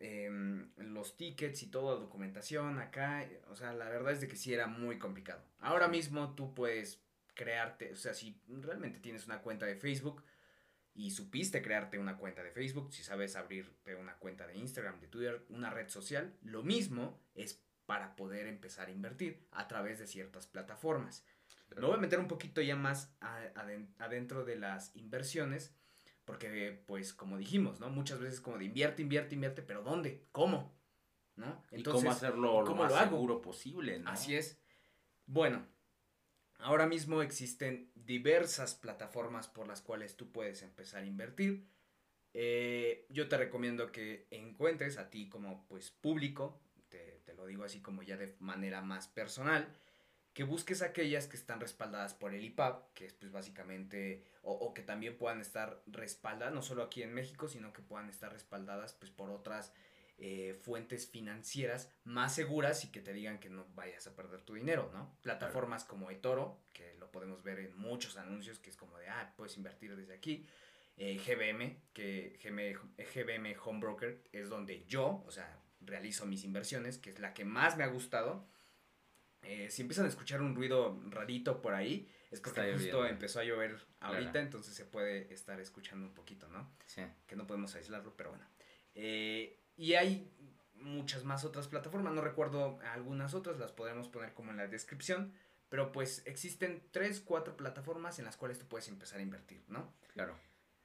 em, 0.00 0.72
los 0.78 1.16
tickets 1.16 1.62
y 1.62 1.68
toda 1.68 1.94
la 1.94 2.00
documentación 2.00 2.80
acá. 2.80 3.24
O 3.50 3.54
sea, 3.54 3.72
la 3.72 3.88
verdad 3.88 4.12
es 4.12 4.20
de 4.20 4.26
que 4.26 4.34
sí 4.34 4.52
era 4.52 4.66
muy 4.66 4.98
complicado. 4.98 5.44
Ahora 5.60 5.86
mismo 5.86 6.34
tú 6.34 6.54
puedes 6.54 7.00
crearte, 7.34 7.92
o 7.92 7.96
sea, 7.96 8.14
si 8.14 8.40
realmente 8.48 8.98
tienes 8.98 9.26
una 9.26 9.42
cuenta 9.42 9.64
de 9.64 9.76
Facebook 9.76 10.24
y 10.92 11.12
supiste 11.12 11.62
crearte 11.62 12.00
una 12.00 12.16
cuenta 12.16 12.42
de 12.42 12.50
Facebook, 12.50 12.92
si 12.92 13.04
sabes 13.04 13.36
abrirte 13.36 13.94
una 13.94 14.16
cuenta 14.16 14.44
de 14.48 14.56
Instagram, 14.56 14.98
de 14.98 15.06
Twitter, 15.06 15.44
una 15.50 15.70
red 15.70 15.88
social, 15.88 16.34
lo 16.42 16.64
mismo 16.64 17.20
es 17.36 17.62
para 17.84 18.16
poder 18.16 18.48
empezar 18.48 18.88
a 18.88 18.90
invertir 18.90 19.46
a 19.52 19.68
través 19.68 20.00
de 20.00 20.08
ciertas 20.08 20.48
plataformas. 20.48 21.24
Lo 21.74 21.88
voy 21.88 21.96
a 21.96 22.00
meter 22.00 22.18
un 22.18 22.28
poquito 22.28 22.62
ya 22.62 22.76
más 22.76 23.14
adentro 23.98 24.44
de 24.44 24.56
las 24.56 24.94
inversiones, 24.96 25.74
porque 26.24 26.82
pues 26.86 27.12
como 27.12 27.36
dijimos, 27.36 27.80
¿no? 27.80 27.90
Muchas 27.90 28.18
veces 28.20 28.40
como 28.40 28.58
de 28.58 28.64
invierte, 28.64 29.02
invierte, 29.02 29.34
invierte, 29.34 29.62
pero 29.62 29.82
¿dónde? 29.82 30.26
¿Cómo? 30.32 30.74
¿No? 31.36 31.62
Entonces, 31.70 32.02
¿Y 32.02 32.04
cómo 32.04 32.10
hacerlo 32.10 32.62
lo 32.62 32.74
más 32.74 32.94
seguro 32.94 33.42
posible, 33.42 33.98
¿no? 33.98 34.10
Así 34.10 34.34
es. 34.34 34.58
Bueno, 35.26 35.66
ahora 36.58 36.86
mismo 36.86 37.20
existen 37.20 37.90
diversas 37.94 38.74
plataformas 38.74 39.48
por 39.48 39.66
las 39.66 39.82
cuales 39.82 40.16
tú 40.16 40.32
puedes 40.32 40.62
empezar 40.62 41.02
a 41.02 41.06
invertir. 41.06 41.68
Eh, 42.32 43.06
yo 43.10 43.28
te 43.28 43.36
recomiendo 43.36 43.92
que 43.92 44.26
encuentres 44.30 44.98
a 44.98 45.10
ti 45.10 45.28
como 45.28 45.66
pues 45.66 45.90
público, 45.90 46.60
te, 46.88 47.22
te 47.24 47.34
lo 47.34 47.46
digo 47.46 47.64
así 47.64 47.80
como 47.80 48.02
ya 48.02 48.16
de 48.16 48.34
manera 48.40 48.82
más 48.82 49.08
personal, 49.08 49.68
que 50.36 50.44
busques 50.44 50.82
aquellas 50.82 51.28
que 51.28 51.36
están 51.38 51.60
respaldadas 51.60 52.12
por 52.12 52.34
el 52.34 52.44
IPAP, 52.44 52.92
que 52.92 53.06
es 53.06 53.14
pues 53.14 53.32
básicamente, 53.32 54.22
o, 54.42 54.74
que 54.74 54.82
también 54.82 55.16
puedan 55.16 55.40
estar 55.40 55.82
respaldadas, 55.86 56.52
no 56.52 56.60
solo 56.60 56.82
aquí 56.82 57.02
en 57.02 57.14
México, 57.14 57.48
sino 57.48 57.72
que 57.72 57.80
puedan 57.80 58.10
estar 58.10 58.30
respaldadas 58.30 58.92
pues 58.92 59.10
por 59.10 59.30
otras 59.30 59.72
eh, 60.18 60.52
fuentes 60.62 61.08
financieras 61.08 61.90
más 62.04 62.34
seguras 62.34 62.84
y 62.84 62.92
que 62.92 63.00
te 63.00 63.14
digan 63.14 63.38
que 63.38 63.48
no 63.48 63.64
vayas 63.74 64.06
a 64.08 64.14
perder 64.14 64.42
tu 64.42 64.52
dinero, 64.52 64.90
¿no? 64.92 65.16
Plataformas 65.22 65.84
como 65.84 66.10
eToro, 66.10 66.60
que 66.74 66.92
lo 66.98 67.10
podemos 67.10 67.42
ver 67.42 67.58
en 67.58 67.74
muchos 67.74 68.18
anuncios, 68.18 68.58
que 68.58 68.68
es 68.68 68.76
como 68.76 68.98
de, 68.98 69.08
ah, 69.08 69.32
puedes 69.38 69.56
invertir 69.56 69.96
desde 69.96 70.12
aquí. 70.12 70.46
Eh, 70.98 71.16
GBM, 71.16 71.80
que 71.94 72.38
GBM, 72.44 72.74
GBM 72.98 73.56
Home 73.64 73.80
Broker 73.80 74.22
es 74.32 74.50
donde 74.50 74.84
yo, 74.84 75.24
o 75.26 75.30
sea, 75.30 75.62
realizo 75.80 76.26
mis 76.26 76.44
inversiones, 76.44 76.98
que 76.98 77.08
es 77.08 77.20
la 77.20 77.32
que 77.32 77.46
más 77.46 77.78
me 77.78 77.84
ha 77.84 77.88
gustado 77.88 78.46
eh, 79.46 79.70
si 79.70 79.82
empiezan 79.82 80.06
a 80.06 80.08
escuchar 80.08 80.42
un 80.42 80.54
ruido 80.56 81.00
rarito 81.08 81.62
por 81.62 81.74
ahí, 81.74 82.10
es 82.30 82.40
porque 82.40 82.72
justo 82.72 83.06
empezó 83.06 83.40
a 83.40 83.44
llover 83.44 83.76
ahorita, 84.00 84.40
entonces 84.40 84.74
se 84.74 84.84
puede 84.84 85.32
estar 85.32 85.60
escuchando 85.60 86.06
un 86.06 86.14
poquito, 86.14 86.48
¿no? 86.48 86.72
Sí. 86.86 87.02
Que 87.26 87.36
no 87.36 87.46
podemos 87.46 87.74
aislarlo, 87.76 88.16
pero 88.16 88.30
bueno. 88.30 88.44
Eh, 88.94 89.62
y 89.76 89.94
hay 89.94 90.32
muchas 90.74 91.24
más 91.24 91.44
otras 91.44 91.68
plataformas, 91.68 92.12
no 92.12 92.22
recuerdo 92.22 92.80
algunas 92.92 93.34
otras, 93.34 93.58
las 93.58 93.72
podremos 93.72 94.08
poner 94.08 94.34
como 94.34 94.50
en 94.50 94.56
la 94.56 94.66
descripción, 94.66 95.32
pero 95.68 95.92
pues 95.92 96.22
existen 96.26 96.82
tres, 96.90 97.20
cuatro 97.20 97.56
plataformas 97.56 98.18
en 98.18 98.24
las 98.24 98.36
cuales 98.36 98.58
tú 98.58 98.66
puedes 98.66 98.88
empezar 98.88 99.20
a 99.20 99.22
invertir, 99.22 99.64
¿no? 99.68 99.94
Claro. 100.12 100.36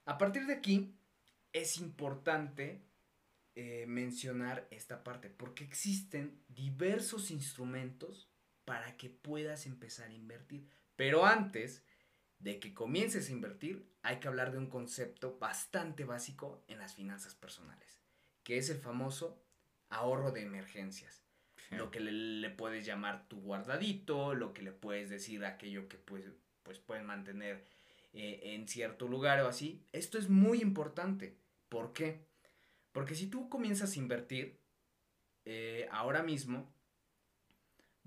A 0.06 0.18
partir 0.18 0.46
de 0.46 0.54
aquí, 0.54 0.96
es 1.52 1.78
importante 1.78 2.84
eh, 3.56 3.86
mencionar 3.88 4.68
esta 4.72 5.04
parte, 5.04 5.30
porque 5.30 5.64
existen 5.64 6.44
diversos 6.48 7.32
instrumentos 7.32 8.31
para 8.72 8.96
que 8.96 9.10
puedas 9.10 9.66
empezar 9.66 10.12
a 10.12 10.14
invertir. 10.14 10.66
Pero 10.96 11.26
antes 11.26 11.84
de 12.40 12.58
que 12.58 12.74
comiences 12.74 13.28
a 13.28 13.34
invertir, 13.34 13.86
hay 14.02 14.22
que 14.22 14.30
hablar 14.30 14.54
de 14.54 14.60
un 14.60 14.68
concepto 14.68 15.38
bastante 15.38 16.06
básico 16.06 16.64
en 16.70 16.80
las 16.80 16.96
finanzas 16.96 17.36
personales, 17.36 18.02
que 18.44 18.58
es 18.58 18.70
el 18.70 18.78
famoso 18.78 19.44
ahorro 19.90 20.32
de 20.32 20.44
emergencias. 20.44 21.22
Lo 21.72 21.92
que 21.92 22.00
le, 22.00 22.50
puedes 22.52 22.86
llamar 22.86 23.28
tu 23.28 23.42
guardadito, 23.42 24.36
lo 24.36 24.54
que 24.54 24.62
le 24.62 24.72
puedes 24.72 25.10
decir 25.10 25.44
aquello 25.44 25.90
que 25.90 25.98
pues, 25.98 26.24
pues 26.64 26.80
pueden 26.80 27.06
mantener 27.06 27.66
eh, 28.14 28.40
en 28.56 28.70
cierto 28.70 29.06
lugar 29.10 29.42
o 29.42 29.50
así. 29.50 29.86
Esto 29.92 30.18
es 30.18 30.30
muy 30.30 30.62
importante. 30.62 31.36
¿Por 31.68 31.92
qué? 31.92 32.26
Porque 32.94 33.16
si 33.16 33.28
tú 33.28 33.50
comienzas 33.50 33.98
a 33.98 34.00
invertir 34.00 34.62
eh, 35.44 35.90
ahora 35.92 36.24
mismo, 36.24 36.74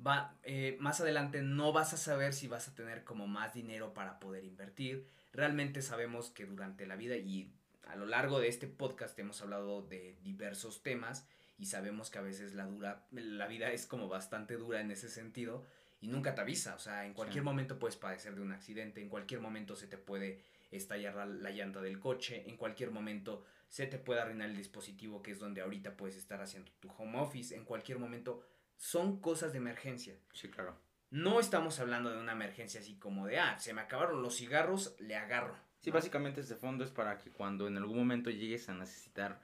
va, 0.05 0.37
eh, 0.43 0.77
más 0.81 1.01
adelante 1.01 1.43
no 1.43 1.73
vas 1.73 1.93
a 1.93 1.97
saber 1.97 2.35
si 2.35 2.49
vas 2.49 2.69
a 2.69 2.75
tener 2.75 3.05
como 3.05 3.27
más 3.27 3.55
dinero 3.55 3.95
para 3.95 4.19
poder 4.19 4.45
invertir. 4.45 5.07
Realmente 5.33 5.83
sabemos 5.83 6.31
que 6.31 6.47
durante 6.47 6.87
la 6.87 6.97
vida 6.97 7.17
y 7.17 7.53
a 7.87 7.97
lo 7.97 8.07
largo 8.07 8.41
de 8.41 8.49
este 8.49 8.67
podcast 8.67 9.19
hemos 9.19 9.41
hablado 9.43 9.83
de 9.83 10.17
diversos 10.23 10.83
temas 10.83 11.27
y 11.59 11.67
sabemos 11.67 12.11
que 12.11 12.19
a 12.19 12.23
veces 12.23 12.55
la 12.55 12.67
dura 12.67 13.07
la 13.11 13.47
vida 13.47 13.71
es 13.71 13.87
como 13.87 14.09
bastante 14.09 14.57
dura 14.57 14.81
en 14.81 14.91
ese 14.91 15.09
sentido 15.09 15.65
y 16.01 16.09
nunca 16.09 16.35
te 16.35 16.43
avisa, 16.43 16.75
o 16.75 16.79
sea, 16.79 17.07
en 17.07 17.15
cualquier 17.15 17.45
momento 17.45 17.79
puedes 17.79 17.97
padecer 17.97 18.35
de 18.35 18.43
un 18.43 18.53
accidente, 18.53 19.01
en 19.01 19.09
cualquier 19.09 19.41
momento 19.41 19.75
se 19.75 19.87
te 19.87 19.97
puede 19.97 20.43
estallar 20.71 21.15
la, 21.15 21.25
la, 21.25 21.51
llanta 21.51 21.81
del 21.81 21.99
coche, 21.99 22.45
en 22.47 22.59
cualquier 22.59 22.91
momento 22.91 23.43
se 23.71 23.87
te 23.87 23.97
puede 23.97 24.21
arruinar 24.21 24.51
el 24.51 24.57
dispositivo 24.57 25.23
que 25.23 25.31
es 25.31 25.39
donde 25.39 25.63
ahorita 25.63 25.97
puedes 25.97 26.17
estar 26.17 26.43
haciendo 26.43 26.71
tu 26.81 26.91
home 26.99 27.19
office, 27.19 27.55
en 27.55 27.65
cualquier 27.65 27.99
momento 27.99 28.43
son 28.77 29.21
cosas 29.21 29.53
de 29.53 29.59
emergencia. 29.59 30.17
Sí, 30.33 30.49
claro. 30.49 30.77
No 31.11 31.39
estamos 31.39 31.79
hablando 31.79 32.11
de 32.11 32.19
una 32.19 32.33
emergencia 32.33 32.81
así 32.81 32.97
como 32.97 33.27
de, 33.27 33.39
ah, 33.39 33.59
se 33.59 33.73
me 33.73 33.81
acabaron 33.81 34.23
los 34.23 34.37
cigarros, 34.37 34.97
le 34.99 35.17
agarro. 35.17 35.57
Sí, 35.81 35.91
básicamente 35.91 36.41
este 36.41 36.57
fondo 36.57 36.83
es 36.83 36.91
para 36.91 37.19
que 37.19 37.31
cuando 37.31 37.69
en 37.69 37.77
algún 37.77 37.99
momento 37.99 38.31
llegues 38.31 38.69
a 38.69 38.75
necesitar 38.75 39.41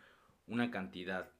una 0.47 0.71
cantidad, 0.71 1.31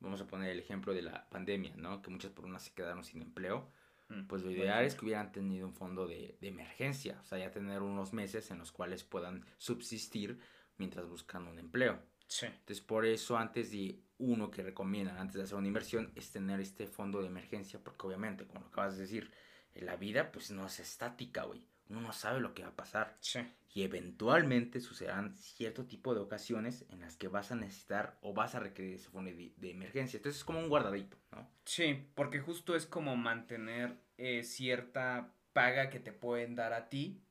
vamos 0.00 0.20
a 0.20 0.26
poner 0.26 0.50
el 0.50 0.58
ejemplo 0.58 0.92
de 0.92 1.02
la 1.02 1.28
pandemia, 1.30 1.74
¿no? 1.76 2.02
Que 2.02 2.10
muchas 2.10 2.32
personas 2.32 2.64
se 2.64 2.74
quedaron 2.74 3.04
sin 3.04 3.22
empleo. 3.22 3.70
Mm, 4.08 4.26
pues 4.26 4.42
lo 4.42 4.50
ideal 4.50 4.84
es 4.84 4.96
que 4.96 5.04
hubieran 5.04 5.32
tenido 5.32 5.66
un 5.66 5.72
fondo 5.72 6.06
de, 6.06 6.36
de 6.40 6.48
emergencia, 6.48 7.18
o 7.22 7.24
sea, 7.24 7.38
ya 7.38 7.50
tener 7.50 7.80
unos 7.80 8.12
meses 8.12 8.50
en 8.50 8.58
los 8.58 8.72
cuales 8.72 9.04
puedan 9.04 9.46
subsistir 9.56 10.40
mientras 10.78 11.06
buscan 11.06 11.46
un 11.46 11.58
empleo. 11.58 12.00
Sí. 12.26 12.46
Entonces, 12.46 12.80
por 12.80 13.06
eso 13.06 13.38
antes 13.38 13.70
de 13.70 14.00
uno 14.20 14.50
que 14.50 14.62
recomiendan 14.62 15.18
antes 15.18 15.36
de 15.36 15.42
hacer 15.42 15.56
una 15.56 15.66
inversión 15.66 16.12
es 16.14 16.30
tener 16.30 16.60
este 16.60 16.86
fondo 16.86 17.20
de 17.20 17.26
emergencia, 17.26 17.80
porque 17.82 18.06
obviamente, 18.06 18.46
como 18.46 18.60
lo 18.60 18.66
acabas 18.66 18.96
de 18.96 19.02
decir, 19.02 19.30
en 19.74 19.86
la 19.86 19.96
vida 19.96 20.30
pues 20.30 20.50
no 20.50 20.66
es 20.66 20.78
estática, 20.80 21.44
güey. 21.44 21.66
Uno 21.88 22.02
no 22.02 22.12
sabe 22.12 22.40
lo 22.40 22.54
que 22.54 22.62
va 22.62 22.68
a 22.68 22.76
pasar. 22.76 23.16
Sí. 23.20 23.40
Y 23.74 23.82
eventualmente 23.82 24.80
sucederán 24.80 25.36
cierto 25.36 25.86
tipo 25.86 26.14
de 26.14 26.20
ocasiones 26.20 26.84
en 26.90 27.00
las 27.00 27.16
que 27.16 27.28
vas 27.28 27.50
a 27.50 27.56
necesitar 27.56 28.18
o 28.20 28.32
vas 28.32 28.54
a 28.54 28.60
requerir 28.60 28.94
ese 28.94 29.08
fondo 29.08 29.30
de, 29.30 29.70
emergencia. 29.70 30.18
Entonces 30.18 30.40
es 30.40 30.44
como 30.44 30.60
un 30.60 30.68
guardadito, 30.68 31.16
¿no? 31.32 31.48
Sí, 31.64 32.06
porque 32.14 32.40
justo 32.40 32.76
es 32.76 32.86
como 32.86 33.16
mantener 33.16 33.96
eh, 34.18 34.44
cierta 34.44 35.34
paga 35.52 35.90
que 35.90 35.98
te 35.98 36.12
pueden 36.12 36.54
dar 36.54 36.72
a 36.72 36.88
ti, 36.88 37.22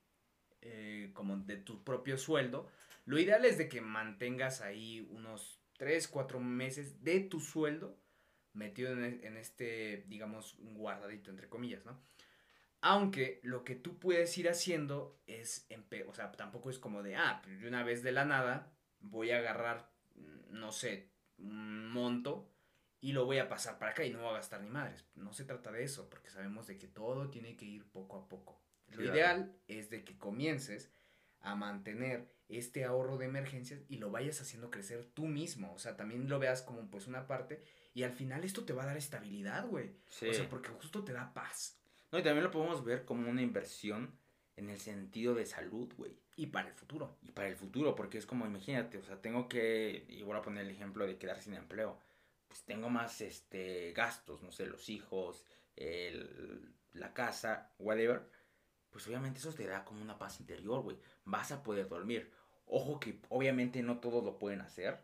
eh, 0.61 1.11
como 1.13 1.37
de 1.37 1.57
tu 1.57 1.83
propio 1.83 2.17
sueldo. 2.17 2.67
Lo 3.05 3.17
ideal 3.17 3.45
es 3.45 3.57
de 3.57 3.69
que 3.69 3.81
mantengas 3.81 4.61
ahí 4.61 5.07
unos 5.11 5.58
3, 5.79 6.09
4 6.09 6.39
meses 6.41 7.03
de 7.03 7.21
tu 7.21 7.39
sueldo 7.39 7.97
metido 8.53 8.91
e, 8.91 9.25
en, 9.25 9.37
este, 9.37 10.05
digamos, 10.07 10.57
guardadito, 10.59 11.31
entre 11.31 11.47
comillas, 11.47 11.85
¿no? 11.85 11.97
Aunque 12.81 13.39
lo 13.43 13.63
que 13.63 13.75
tú 13.75 13.97
puedes 13.97 14.37
ir 14.37 14.49
haciendo 14.49 15.21
es, 15.25 15.67
o 16.07 16.13
sea, 16.13 16.31
tampoco 16.33 16.69
es 16.69 16.79
como 16.79 17.01
de, 17.01 17.15
ah, 17.15 17.41
pues 17.43 17.61
de 17.61 17.67
una 17.67 17.83
vez 17.83 18.03
de 18.03 18.11
la 18.11 18.25
nada 18.25 18.71
voy 18.99 19.31
a 19.31 19.37
agarrar, 19.37 19.89
mm, 20.15 20.59
no 20.59 20.71
sé, 20.73 21.09
un 21.37 21.89
monto 21.89 22.51
y 22.99 23.13
lo 23.13 23.25
voy 23.25 23.37
a 23.37 23.47
pasar 23.47 23.79
para 23.79 23.91
acá 23.91 24.03
y 24.03 24.11
no 24.11 24.19
voy 24.19 24.29
a 24.31 24.33
gastar 24.33 24.61
ni 24.61 24.69
madres. 24.69 25.05
No 25.15 25.31
se 25.31 25.45
trata 25.45 25.71
de 25.71 25.83
eso, 25.83 26.09
porque 26.09 26.29
sabemos 26.29 26.67
de 26.67 26.77
que 26.77 26.87
todo 26.87 27.29
tiene 27.29 27.55
que 27.55 27.65
ir 27.65 27.89
poco 27.89 28.17
a 28.17 28.27
poco. 28.27 28.61
Lo 28.87 29.03
ideal 29.03 29.55
es 29.67 29.89
de 29.89 30.03
que 30.03 30.17
comiences 30.17 30.91
a 31.41 31.55
mantener 31.55 32.27
este 32.47 32.83
ahorro 32.83 33.17
de 33.17 33.25
emergencias 33.25 33.81
y 33.87 33.97
lo 33.97 34.11
vayas 34.11 34.41
haciendo 34.41 34.71
crecer 34.71 35.05
tú 35.13 35.27
mismo. 35.27 35.73
O 35.73 35.79
sea, 35.79 35.95
también 35.95 36.27
lo 36.27 36.39
veas 36.39 36.61
como 36.61 36.89
pues 36.89 37.07
una 37.07 37.27
parte 37.27 37.61
y 37.93 38.03
al 38.03 38.11
final 38.11 38.43
esto 38.43 38.65
te 38.65 38.73
va 38.73 38.83
a 38.83 38.87
dar 38.87 38.97
estabilidad, 38.97 39.67
güey. 39.67 39.95
O 40.07 40.33
sea, 40.33 40.49
porque 40.49 40.69
justo 40.69 41.03
te 41.03 41.13
da 41.13 41.33
paz. 41.33 41.79
No, 42.11 42.19
y 42.19 42.23
también 42.23 42.43
lo 42.43 42.51
podemos 42.51 42.83
ver 42.83 43.05
como 43.05 43.29
una 43.29 43.41
inversión 43.41 44.17
en 44.55 44.69
el 44.69 44.79
sentido 44.79 45.35
de 45.35 45.45
salud, 45.45 45.93
güey. 45.95 46.17
Y 46.35 46.47
para 46.47 46.69
el 46.69 46.73
futuro. 46.73 47.17
Y 47.21 47.31
para 47.31 47.47
el 47.47 47.55
futuro, 47.55 47.95
porque 47.95 48.17
es 48.17 48.25
como, 48.25 48.45
imagínate, 48.45 48.97
o 48.97 49.03
sea, 49.03 49.21
tengo 49.21 49.47
que, 49.47 50.05
y 50.07 50.23
voy 50.23 50.37
a 50.37 50.41
poner 50.41 50.65
el 50.65 50.71
ejemplo 50.71 51.05
de 51.05 51.17
quedar 51.17 51.39
sin 51.41 51.53
empleo. 51.53 51.99
Pues 52.47 52.63
tengo 52.63 52.89
más 52.89 53.21
este 53.21 53.93
gastos, 53.93 54.41
no 54.41 54.51
sé, 54.51 54.65
los 54.65 54.89
hijos, 54.89 55.45
el, 55.75 56.73
la 56.93 57.13
casa, 57.13 57.71
whatever 57.77 58.23
pues 58.89 59.07
obviamente 59.07 59.39
eso 59.39 59.53
te 59.53 59.67
da 59.67 59.85
como 59.85 60.01
una 60.01 60.17
paz 60.17 60.39
interior, 60.39 60.81
güey. 60.81 60.97
Vas 61.29 61.51
a 61.51 61.63
poder 61.63 61.87
dormir. 61.87 62.31
Ojo 62.65 62.99
que 62.99 63.19
obviamente 63.29 63.81
no 63.81 63.99
todos 63.99 64.23
lo 64.23 64.37
pueden 64.37 64.61
hacer, 64.61 65.03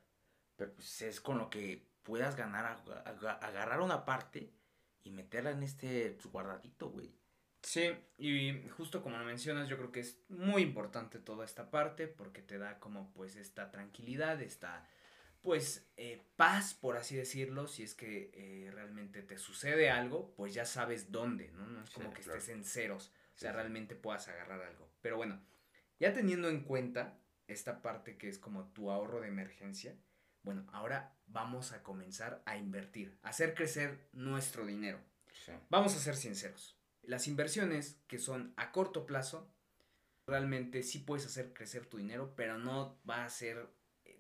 pero 0.56 0.74
pues 0.74 1.02
es 1.02 1.20
con 1.20 1.38
lo 1.38 1.50
que 1.50 1.88
puedas 2.04 2.36
ganar, 2.36 2.84
agarrar 3.42 3.82
una 3.82 4.06
parte 4.06 4.54
y 5.04 5.12
meterla 5.12 5.52
en 5.52 5.64
este 5.64 6.18
guardadito, 6.32 6.90
güey. 6.90 7.14
Sí, 7.62 7.92
y 8.20 8.68
justo 8.70 9.02
como 9.02 9.18
lo 9.18 9.26
mencionas, 9.26 9.68
yo 9.68 9.78
creo 9.78 9.92
que 9.92 10.02
es 10.02 10.20
muy 10.30 10.62
importante 10.62 11.18
toda 11.18 11.46
esta 11.46 11.72
parte 11.72 12.08
porque 12.08 12.44
te 12.44 12.60
da 12.60 12.80
como 12.80 13.12
pues 13.14 13.36
esta 13.36 13.72
tranquilidad, 13.72 14.42
esta 14.42 14.88
pues 15.42 15.88
eh, 15.98 16.24
paz, 16.36 16.74
por 16.74 16.98
así 16.98 17.16
decirlo, 17.16 17.68
si 17.68 17.84
es 17.84 17.94
que 17.94 18.32
eh, 18.34 18.72
realmente 18.72 19.22
te 19.22 19.38
sucede 19.38 19.92
algo, 19.92 20.34
pues 20.36 20.54
ya 20.54 20.66
sabes 20.66 21.12
dónde, 21.12 21.52
¿no? 21.52 21.68
No 21.68 21.84
es 21.84 21.90
como 21.92 22.12
que 22.12 22.22
estés 22.22 22.50
en 22.50 22.64
ceros, 22.64 23.12
o 23.36 23.38
sea, 23.38 23.52
realmente 23.52 23.96
puedas 23.96 24.28
agarrar 24.28 24.62
algo. 24.62 24.90
Pero 25.02 25.18
bueno, 25.18 25.40
ya 26.00 26.14
teniendo 26.14 26.50
en 26.50 26.64
cuenta 26.64 27.20
esta 27.48 27.82
parte 27.82 28.18
que 28.18 28.28
es 28.28 28.40
como 28.40 28.72
tu 28.74 28.92
ahorro 28.92 29.22
de 29.22 29.28
emergencia, 29.28 29.98
bueno, 30.44 30.68
ahora 30.72 31.18
vamos 31.26 31.72
a 31.72 31.82
comenzar 31.82 32.44
a 32.46 32.58
invertir, 32.58 33.18
a 33.24 33.30
hacer 33.30 33.56
crecer 33.56 34.08
nuestro 34.14 34.66
dinero. 34.66 35.00
Vamos 35.70 35.96
a 35.96 36.00
ser 36.00 36.16
sinceros. 36.16 36.78
Las 37.02 37.28
inversiones 37.28 38.02
que 38.08 38.20
son 38.20 38.54
a 38.56 38.72
corto 38.72 39.06
plazo, 39.06 39.52
realmente 40.26 40.84
sí 40.84 41.00
puedes 41.00 41.26
hacer 41.26 41.54
crecer 41.54 41.88
tu 41.88 41.98
dinero, 41.98 42.34
pero 42.36 42.58
no 42.58 43.00
va 43.10 43.26
a 43.26 43.30
ser 43.30 43.70
eh, 44.06 44.20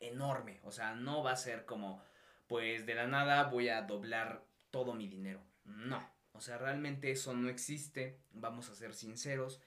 enorme. 0.00 0.60
O 0.64 0.70
sea, 0.70 0.94
no 0.94 1.22
va 1.22 1.32
a 1.32 1.36
ser 1.36 1.64
como, 1.64 2.02
pues 2.46 2.86
de 2.86 2.94
la 2.94 3.06
nada 3.06 3.44
voy 3.44 3.68
a 3.68 3.82
doblar 3.82 4.46
todo 4.70 4.94
mi 4.94 5.08
dinero. 5.08 5.42
No. 5.64 6.12
O 6.32 6.40
sea, 6.40 6.58
realmente 6.58 7.10
eso 7.10 7.34
no 7.34 7.48
existe. 7.48 8.20
Vamos 8.32 8.68
a 8.68 8.74
ser 8.74 8.94
sinceros. 8.94 9.62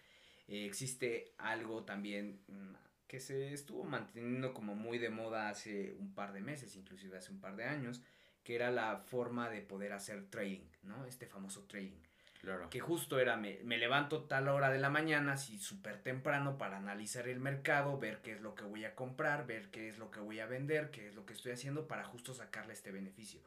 Eh, 0.48 0.66
existe 0.66 1.34
algo 1.38 1.84
también 1.84 2.42
mm, 2.48 2.76
que 3.08 3.20
se 3.20 3.54
estuvo 3.54 3.84
manteniendo 3.84 4.54
como 4.54 4.76
muy 4.76 4.98
de 4.98 5.10
moda 5.10 5.50
hace 5.50 5.94
un 6.00 6.14
par 6.14 6.34
de 6.34 6.42
meses, 6.42 6.76
inclusive 6.76 7.18
hace 7.18 7.32
un 7.32 7.40
par 7.40 7.56
de 7.56 7.66
años, 7.66 8.02
que 8.44 8.56
era 8.56 8.72
la 8.72 8.98
forma 8.98 9.50
de 9.50 9.62
poder 9.62 9.94
hacer 9.94 10.30
trading, 10.30 10.70
¿no? 10.84 11.06
Este 11.06 11.26
famoso 11.26 11.64
trading. 11.68 12.02
Claro. 12.42 12.70
Que 12.70 12.80
justo 12.80 13.20
era, 13.20 13.36
me, 13.36 13.60
me 13.64 13.78
levanto 13.78 14.24
tal 14.24 14.48
hora 14.48 14.70
de 14.70 14.78
la 14.78 14.90
mañana, 14.90 15.34
así 15.34 15.58
súper 15.58 16.02
temprano, 16.02 16.58
para 16.58 16.78
analizar 16.78 17.28
el 17.28 17.40
mercado, 17.40 17.98
ver 17.98 18.22
qué 18.22 18.34
es 18.34 18.42
lo 18.42 18.56
que 18.56 18.64
voy 18.64 18.86
a 18.86 18.96
comprar, 18.96 19.48
ver 19.48 19.70
qué 19.70 19.90
es 19.90 19.98
lo 19.98 20.12
que 20.12 20.20
voy 20.20 20.40
a 20.40 20.46
vender, 20.46 20.92
qué 20.92 21.08
es 21.08 21.16
lo 21.16 21.26
que 21.26 21.34
estoy 21.34 21.52
haciendo 21.52 21.88
para 21.88 22.06
justo 22.06 22.34
sacarle 22.34 22.74
este 22.74 22.92
beneficio. 22.92 23.42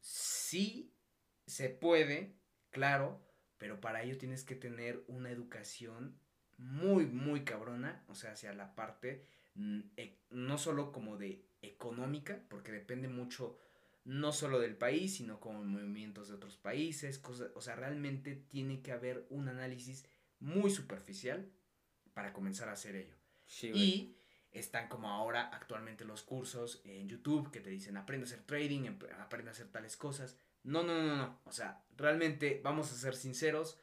Sí 0.00 0.92
se 1.46 1.70
puede, 1.70 2.36
claro, 2.70 3.20
pero 3.58 3.80
para 3.80 4.02
ello 4.02 4.18
tienes 4.18 4.44
que 4.44 4.54
tener 4.54 5.04
una 5.08 5.30
educación 5.30 6.18
muy, 6.58 7.06
muy 7.06 7.44
cabrona, 7.44 8.04
o 8.08 8.14
sea, 8.14 8.32
hacia 8.32 8.52
la 8.54 8.74
parte 8.74 9.24
mm, 9.54 9.80
e, 9.96 10.18
no 10.30 10.58
solo 10.58 10.92
como 10.92 11.16
de 11.16 11.44
económica, 11.62 12.40
porque 12.48 12.72
depende 12.72 13.08
mucho 13.08 13.58
no 14.04 14.32
solo 14.32 14.60
del 14.60 14.76
país, 14.76 15.16
sino 15.16 15.40
como 15.40 15.64
movimientos 15.64 16.28
de 16.28 16.34
otros 16.34 16.56
países, 16.56 17.18
cosas, 17.18 17.50
o 17.54 17.60
sea, 17.60 17.74
realmente 17.74 18.36
tiene 18.36 18.82
que 18.82 18.92
haber 18.92 19.26
un 19.30 19.48
análisis 19.48 20.04
muy 20.40 20.70
superficial 20.70 21.50
para 22.12 22.32
comenzar 22.32 22.68
a 22.68 22.72
hacer 22.72 22.96
ello. 22.96 23.14
y 23.62 24.16
están 24.52 24.88
como 24.88 25.08
ahora 25.08 25.48
actualmente 25.48 26.04
los 26.04 26.22
cursos 26.22 26.80
en 26.84 27.08
YouTube 27.08 27.50
que 27.50 27.60
te 27.60 27.70
dicen 27.70 27.96
aprende 27.96 28.24
a 28.24 28.28
hacer 28.28 28.42
trading, 28.44 28.88
aprende 29.18 29.50
a 29.50 29.52
hacer 29.52 29.68
tales 29.68 29.96
cosas. 29.96 30.36
No, 30.64 30.82
no, 30.82 31.00
no, 31.02 31.16
no. 31.16 31.40
O 31.44 31.52
sea, 31.52 31.84
realmente 31.96 32.60
vamos 32.64 32.90
a 32.90 32.96
ser 32.96 33.14
sinceros. 33.14 33.78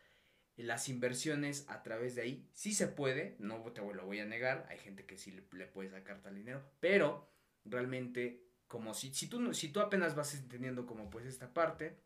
Las 0.58 0.90
inversiones 0.90 1.66
a 1.70 1.82
través 1.82 2.16
de 2.16 2.24
ahí 2.24 2.50
sí 2.54 2.74
se 2.74 2.88
puede, 2.88 3.36
no 3.40 3.62
te 3.72 3.82
lo 3.82 4.06
voy 4.06 4.20
a 4.20 4.26
negar. 4.26 4.68
Hay 4.70 4.78
gente 4.78 5.06
que 5.06 5.18
sí 5.18 5.32
le, 5.32 5.44
le 5.54 5.66
puede 5.68 5.90
sacar 5.90 6.22
tal 6.22 6.36
dinero, 6.36 6.64
pero 6.80 7.30
realmente 7.64 8.44
como 8.68 8.94
si, 8.94 9.14
si, 9.14 9.28
tú, 9.28 9.54
si 9.54 9.70
tú 9.70 9.80
apenas 9.82 10.16
vas 10.16 10.34
entendiendo 10.36 10.86
como 10.86 11.10
pues 11.10 11.26
esta 11.26 11.54
parte 11.54 11.98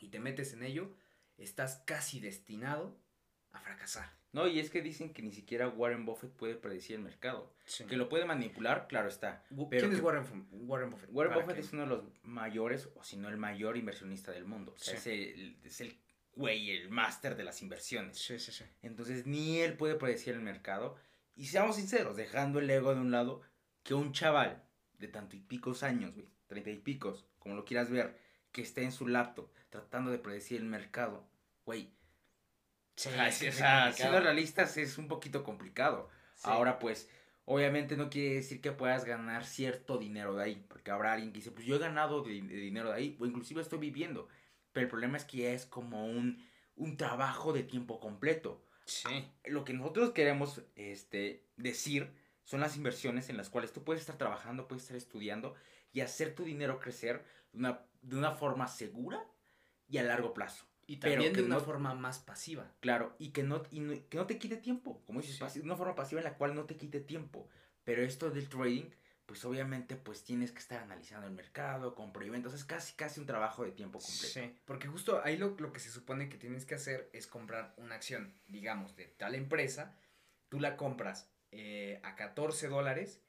y 0.00 0.08
te 0.08 0.20
metes 0.20 0.52
en 0.52 0.62
ello, 0.62 0.94
estás 1.36 1.82
casi 1.86 2.20
destinado 2.20 2.98
a 3.52 3.60
fracasar. 3.60 4.17
No, 4.32 4.46
y 4.46 4.60
es 4.60 4.70
que 4.70 4.82
dicen 4.82 5.12
que 5.12 5.22
ni 5.22 5.32
siquiera 5.32 5.68
Warren 5.68 6.04
Buffett 6.04 6.30
puede 6.32 6.54
predecir 6.54 6.96
el 6.96 7.02
mercado. 7.02 7.54
Que 7.88 7.96
lo 7.96 8.08
puede 8.08 8.26
manipular, 8.26 8.86
claro 8.86 9.08
está. 9.08 9.42
¿Quién 9.70 9.92
es 9.92 10.00
Warren, 10.00 10.24
Buffett? 10.90 11.10
Warren 11.10 11.34
Buffett 11.34 11.58
es 11.58 11.72
uno 11.72 11.82
de 11.82 11.88
los 11.88 12.04
mayores, 12.22 12.88
o 12.94 13.02
si 13.02 13.16
no 13.16 13.28
el 13.28 13.38
mayor 13.38 13.76
inversionista 13.76 14.32
del 14.32 14.44
mundo. 14.44 14.74
O 14.74 14.78
sea, 14.78 14.94
es, 14.94 15.06
el, 15.06 15.56
es 15.64 15.80
el 15.80 15.98
güey, 16.36 16.70
el 16.70 16.90
máster 16.90 17.36
de 17.36 17.44
las 17.44 17.62
inversiones. 17.62 18.18
Sí, 18.18 18.38
sí, 18.38 18.52
sí. 18.52 18.64
Entonces, 18.82 19.26
ni 19.26 19.60
él 19.60 19.74
puede 19.74 19.94
predecir 19.94 20.34
el 20.34 20.40
mercado. 20.40 20.96
Y 21.34 21.46
seamos 21.46 21.76
sinceros, 21.76 22.16
dejando 22.16 22.58
el 22.58 22.68
ego 22.68 22.94
de 22.94 23.00
un 23.00 23.10
lado, 23.10 23.42
que 23.82 23.94
un 23.94 24.12
chaval 24.12 24.62
de 24.98 25.08
tanto 25.08 25.36
y 25.36 25.40
picos 25.40 25.82
años, 25.82 26.14
güey, 26.14 26.28
treinta 26.46 26.70
y 26.70 26.78
picos, 26.78 27.26
como 27.38 27.54
lo 27.54 27.64
quieras 27.64 27.90
ver, 27.90 28.18
que 28.52 28.62
esté 28.62 28.82
en 28.82 28.92
su 28.92 29.06
laptop 29.06 29.48
tratando 29.70 30.10
de 30.10 30.18
predecir 30.18 30.60
el 30.60 30.66
mercado, 30.66 31.28
güey. 31.64 31.90
Sí, 32.98 33.46
o 33.46 33.52
sea, 33.52 33.92
siendo 33.92 34.18
realistas 34.18 34.76
es 34.76 34.98
un 34.98 35.06
poquito 35.06 35.44
complicado. 35.44 36.10
Ahora, 36.42 36.80
pues, 36.80 37.08
obviamente 37.44 37.96
no 37.96 38.10
quiere 38.10 38.34
decir 38.34 38.60
que 38.60 38.72
puedas 38.72 39.04
ganar 39.04 39.44
cierto 39.44 39.98
dinero 39.98 40.34
de 40.34 40.42
ahí, 40.42 40.66
porque 40.68 40.90
habrá 40.90 41.12
alguien 41.12 41.32
que 41.32 41.38
dice, 41.38 41.52
pues 41.52 41.64
yo 41.64 41.76
he 41.76 41.78
ganado 41.78 42.22
de, 42.22 42.32
dinero 42.32 42.90
de 42.90 42.96
ahí, 42.96 43.16
o 43.20 43.26
inclusive 43.26 43.62
estoy 43.62 43.78
viviendo. 43.78 44.28
Pero 44.72 44.84
el 44.84 44.90
problema 44.90 45.16
es 45.16 45.24
que 45.24 45.38
ya 45.38 45.50
es 45.50 45.64
como 45.64 46.06
un, 46.06 46.44
un 46.74 46.96
trabajo 46.96 47.52
de 47.52 47.62
tiempo 47.62 48.00
completo. 48.00 48.64
Sí. 48.84 49.30
Lo 49.44 49.64
que 49.64 49.74
nosotros 49.74 50.10
queremos 50.10 50.62
este, 50.74 51.46
decir 51.56 52.12
son 52.42 52.58
las 52.58 52.76
inversiones 52.76 53.28
en 53.28 53.36
las 53.36 53.48
cuales 53.48 53.72
tú 53.72 53.84
puedes 53.84 54.00
estar 54.00 54.16
trabajando, 54.16 54.66
puedes 54.66 54.82
estar 54.82 54.96
estudiando 54.96 55.54
y 55.92 56.00
hacer 56.00 56.34
tu 56.34 56.42
dinero 56.42 56.80
crecer 56.80 57.24
de 57.52 57.58
una, 57.58 57.80
de 58.02 58.16
una 58.16 58.32
forma 58.32 58.66
segura 58.66 59.24
y 59.88 59.98
a 59.98 60.02
largo 60.02 60.34
plazo. 60.34 60.64
Y 60.88 60.96
también 60.96 61.34
de 61.34 61.42
una 61.42 61.60
forma 61.60 61.94
más 61.94 62.18
pasiva. 62.18 62.72
Claro, 62.80 63.14
y 63.18 63.28
que 63.28 63.42
no, 63.42 63.62
y 63.70 64.00
que 64.08 64.16
no 64.16 64.26
te 64.26 64.38
quite 64.38 64.56
tiempo, 64.56 65.02
como 65.06 65.20
dices, 65.20 65.54
de 65.54 65.60
una 65.60 65.76
forma 65.76 65.94
pasiva 65.94 66.20
en 66.20 66.24
la 66.24 66.38
cual 66.38 66.54
no 66.54 66.64
te 66.64 66.76
quite 66.76 66.98
tiempo. 67.00 67.46
Pero 67.84 68.02
esto 68.02 68.30
del 68.30 68.48
trading, 68.48 68.86
pues 69.26 69.44
obviamente 69.44 69.96
pues 69.96 70.24
tienes 70.24 70.50
que 70.50 70.60
estar 70.60 70.82
analizando 70.82 71.26
el 71.26 71.34
mercado, 71.34 71.94
compra 71.94 72.24
y 72.24 72.30
venta, 72.30 72.48
es 72.48 72.64
casi 72.64 72.94
casi 72.96 73.20
un 73.20 73.26
trabajo 73.26 73.64
de 73.64 73.72
tiempo 73.72 73.98
completo. 73.98 74.40
Sí, 74.40 74.58
porque 74.64 74.88
justo 74.88 75.20
ahí 75.22 75.36
lo, 75.36 75.54
lo 75.58 75.74
que 75.74 75.80
se 75.80 75.90
supone 75.90 76.30
que 76.30 76.38
tienes 76.38 76.64
que 76.64 76.76
hacer 76.76 77.10
es 77.12 77.26
comprar 77.26 77.74
una 77.76 77.94
acción, 77.94 78.32
digamos, 78.46 78.96
de 78.96 79.04
tal 79.04 79.34
empresa, 79.34 79.94
tú 80.48 80.58
la 80.58 80.78
compras 80.78 81.30
eh, 81.52 82.00
a 82.02 82.16
14 82.16 82.68
dólares 82.68 83.20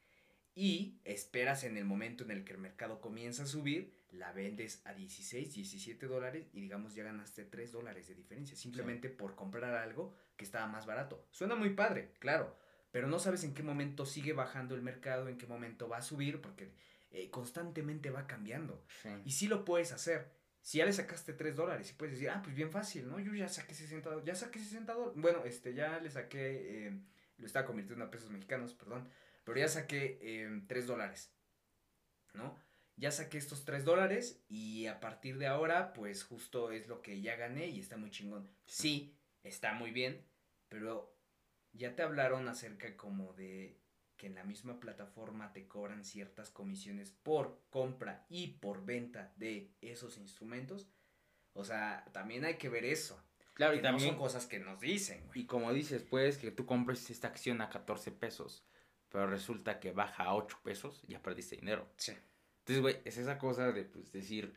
y 0.55 0.99
esperas 1.03 1.65
en 1.65 1.75
el 1.75 1.83
momento 1.83 2.23
en 2.23 2.31
el 2.31 2.45
que 2.45 2.53
el 2.53 2.59
mercado 2.59 3.01
comienza 3.01 3.43
a 3.43 3.47
subir, 3.47 3.93
la 4.11 4.31
vendes 4.31 4.81
a 4.85 4.93
16, 4.93 5.53
17 5.53 6.07
dólares 6.07 6.47
y 6.53 6.61
digamos 6.61 6.95
ya 6.95 7.03
ganaste 7.03 7.45
3 7.45 7.71
dólares 7.71 8.07
de 8.07 8.15
diferencia, 8.15 8.55
simplemente 8.55 9.09
por 9.09 9.35
comprar 9.35 9.75
algo 9.75 10.15
que 10.35 10.45
estaba 10.45 10.67
más 10.67 10.85
barato. 10.85 11.27
Suena 11.31 11.55
muy 11.55 11.71
padre, 11.71 12.13
claro, 12.19 12.57
pero 12.91 13.07
no 13.07 13.19
sabes 13.19 13.43
en 13.43 13.53
qué 13.53 13.63
momento 13.63 14.05
sigue 14.05 14.33
bajando 14.33 14.75
el 14.75 14.81
mercado, 14.81 15.27
en 15.27 15.37
qué 15.37 15.45
momento 15.45 15.87
va 15.87 15.97
a 15.97 16.01
subir, 16.01 16.41
porque 16.41 16.71
eh, 17.11 17.29
constantemente 17.29 18.09
va 18.09 18.27
cambiando. 18.27 18.85
Y 19.25 19.31
si 19.31 19.47
lo 19.47 19.65
puedes 19.65 19.91
hacer. 19.91 20.37
Si 20.61 20.79
ya 20.79 20.85
le 20.85 20.91
sacaste 20.91 21.33
3 21.33 21.55
dólares 21.55 21.89
y 21.89 21.93
puedes 21.93 22.15
decir, 22.15 22.29
ah, 22.29 22.41
pues 22.43 22.53
bien 22.53 22.69
fácil, 22.69 23.07
¿no? 23.07 23.17
Yo 23.19 23.33
ya 23.33 23.47
saqué 23.47 23.73
60 23.73 24.23
ya 24.25 24.35
saqué 24.35 24.59
60 24.59 24.93
dólares. 24.93 25.15
Bueno, 25.15 25.45
este, 25.45 25.73
ya 25.73 25.99
le 25.99 26.11
saqué... 26.11 26.87
Eh, 26.87 27.01
lo 27.37 27.45
estaba 27.45 27.65
convirtiendo 27.65 28.03
a 28.03 28.11
pesos 28.11 28.29
mexicanos, 28.29 28.73
perdón, 28.73 29.09
pero 29.45 29.57
ya 29.57 29.67
saqué 29.67 30.19
eh, 30.21 30.61
3 30.67 30.87
dólares, 30.87 31.33
¿no? 32.33 32.55
Ya 32.99 33.11
saqué 33.11 33.37
estos 33.37 33.63
3 33.63 33.85
dólares 33.85 34.43
y 34.49 34.87
a 34.87 34.99
partir 34.99 35.37
de 35.37 35.47
ahora, 35.47 35.93
pues 35.93 36.25
justo 36.25 36.71
es 36.71 36.89
lo 36.89 37.01
que 37.01 37.21
ya 37.21 37.37
gané 37.37 37.67
y 37.67 37.79
está 37.79 37.95
muy 37.95 38.11
chingón. 38.11 38.51
Sí, 38.65 39.17
está 39.41 39.73
muy 39.73 39.91
bien, 39.91 40.21
pero 40.67 41.15
ya 41.71 41.95
te 41.95 42.03
hablaron 42.03 42.49
acerca 42.49 42.97
como 42.97 43.31
de 43.33 43.79
que 44.17 44.27
en 44.27 44.35
la 44.35 44.43
misma 44.43 44.81
plataforma 44.81 45.53
te 45.53 45.65
cobran 45.65 46.03
ciertas 46.03 46.49
comisiones 46.49 47.11
por 47.11 47.61
compra 47.69 48.25
y 48.27 48.47
por 48.47 48.83
venta 48.83 49.31
de 49.37 49.71
esos 49.79 50.17
instrumentos. 50.17 50.89
O 51.53 51.63
sea, 51.63 52.05
también 52.11 52.43
hay 52.43 52.57
que 52.57 52.67
ver 52.67 52.83
eso. 52.83 53.23
Claro, 53.53 53.75
y 53.75 53.81
también 53.81 54.09
son 54.09 54.19
cosas 54.19 54.45
que 54.45 54.59
nos 54.59 54.81
dicen, 54.81 55.23
Y 55.33 55.45
como 55.45 55.71
dices, 55.71 56.03
puedes 56.03 56.37
que 56.37 56.51
tú 56.51 56.65
compres 56.65 57.09
esta 57.09 57.29
acción 57.29 57.61
a 57.61 57.69
14 57.69 58.11
pesos, 58.11 58.65
pero 59.07 59.27
resulta 59.27 59.79
que 59.79 59.93
baja 59.93 60.25
a 60.25 60.35
8 60.35 60.59
pesos, 60.63 61.01
ya 61.07 61.21
perdiste 61.21 61.55
dinero. 61.55 61.89
Sí. 61.95 62.13
Entonces, 62.69 62.81
güey, 62.83 62.97
es 63.03 63.17
esa 63.17 63.39
cosa 63.39 63.71
de 63.71 63.83
pues 63.83 64.11
decir, 64.11 64.53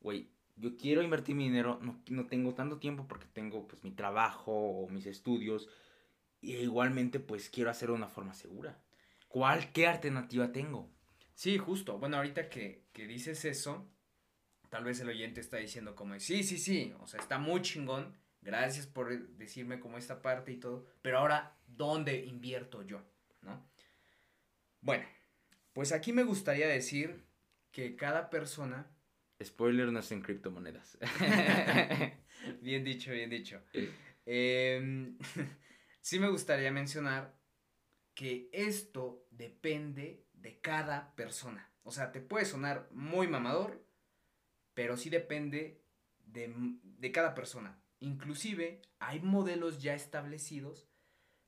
güey, 0.00 0.28
yo 0.56 0.76
quiero 0.76 1.02
invertir 1.02 1.34
mi 1.34 1.44
dinero, 1.44 1.78
no, 1.80 2.02
no 2.10 2.26
tengo 2.26 2.52
tanto 2.52 2.78
tiempo 2.78 3.08
porque 3.08 3.24
tengo 3.32 3.66
pues 3.66 3.82
mi 3.82 3.92
trabajo 3.92 4.52
o 4.52 4.88
mis 4.90 5.06
estudios, 5.06 5.66
y 6.42 6.56
igualmente 6.56 7.18
pues 7.18 7.48
quiero 7.48 7.70
hacerlo 7.70 7.94
de 7.94 8.00
una 8.00 8.08
forma 8.08 8.34
segura. 8.34 8.78
¿Cuál, 9.28 9.72
qué 9.72 9.86
alternativa 9.86 10.52
tengo? 10.52 10.90
Sí, 11.32 11.56
justo. 11.56 11.98
Bueno, 11.98 12.18
ahorita 12.18 12.50
que, 12.50 12.84
que 12.92 13.06
dices 13.06 13.42
eso, 13.46 13.88
tal 14.68 14.84
vez 14.84 15.00
el 15.00 15.08
oyente 15.08 15.40
está 15.40 15.56
diciendo 15.56 15.96
como, 15.96 16.20
sí, 16.20 16.42
sí, 16.42 16.58
sí, 16.58 16.92
o 17.00 17.06
sea, 17.06 17.20
está 17.20 17.38
muy 17.38 17.62
chingón, 17.62 18.18
gracias 18.42 18.86
por 18.86 19.18
decirme 19.38 19.80
como 19.80 19.96
esta 19.96 20.20
parte 20.20 20.52
y 20.52 20.58
todo, 20.58 20.84
pero 21.00 21.20
ahora, 21.20 21.56
¿dónde 21.66 22.22
invierto 22.26 22.82
yo? 22.82 23.02
¿No? 23.40 23.66
Bueno, 24.82 25.06
pues 25.72 25.92
aquí 25.92 26.12
me 26.12 26.22
gustaría 26.22 26.68
decir 26.68 27.25
que 27.76 27.94
cada 27.94 28.30
persona... 28.30 28.90
Spoiler 29.44 29.92
no 29.92 29.98
es 29.98 30.10
en 30.10 30.22
criptomonedas. 30.22 30.96
bien 32.62 32.82
dicho, 32.82 33.12
bien 33.12 33.28
dicho. 33.28 33.60
Em, 34.24 35.18
sí 36.00 36.18
me 36.18 36.30
gustaría 36.30 36.72
mencionar 36.72 37.38
que 38.14 38.48
esto 38.50 39.26
depende 39.30 40.24
de 40.32 40.58
cada 40.58 41.14
persona. 41.16 41.70
O 41.82 41.92
sea, 41.92 42.12
te 42.12 42.22
puede 42.22 42.46
sonar 42.46 42.88
muy 42.92 43.28
mamador, 43.28 43.86
pero 44.72 44.96
sí 44.96 45.10
depende 45.10 45.84
de, 46.24 46.54
de 46.82 47.12
cada 47.12 47.34
persona. 47.34 47.78
Inclusive 48.00 48.80
hay 49.00 49.20
modelos 49.20 49.82
ya 49.82 49.94
establecidos, 49.94 50.88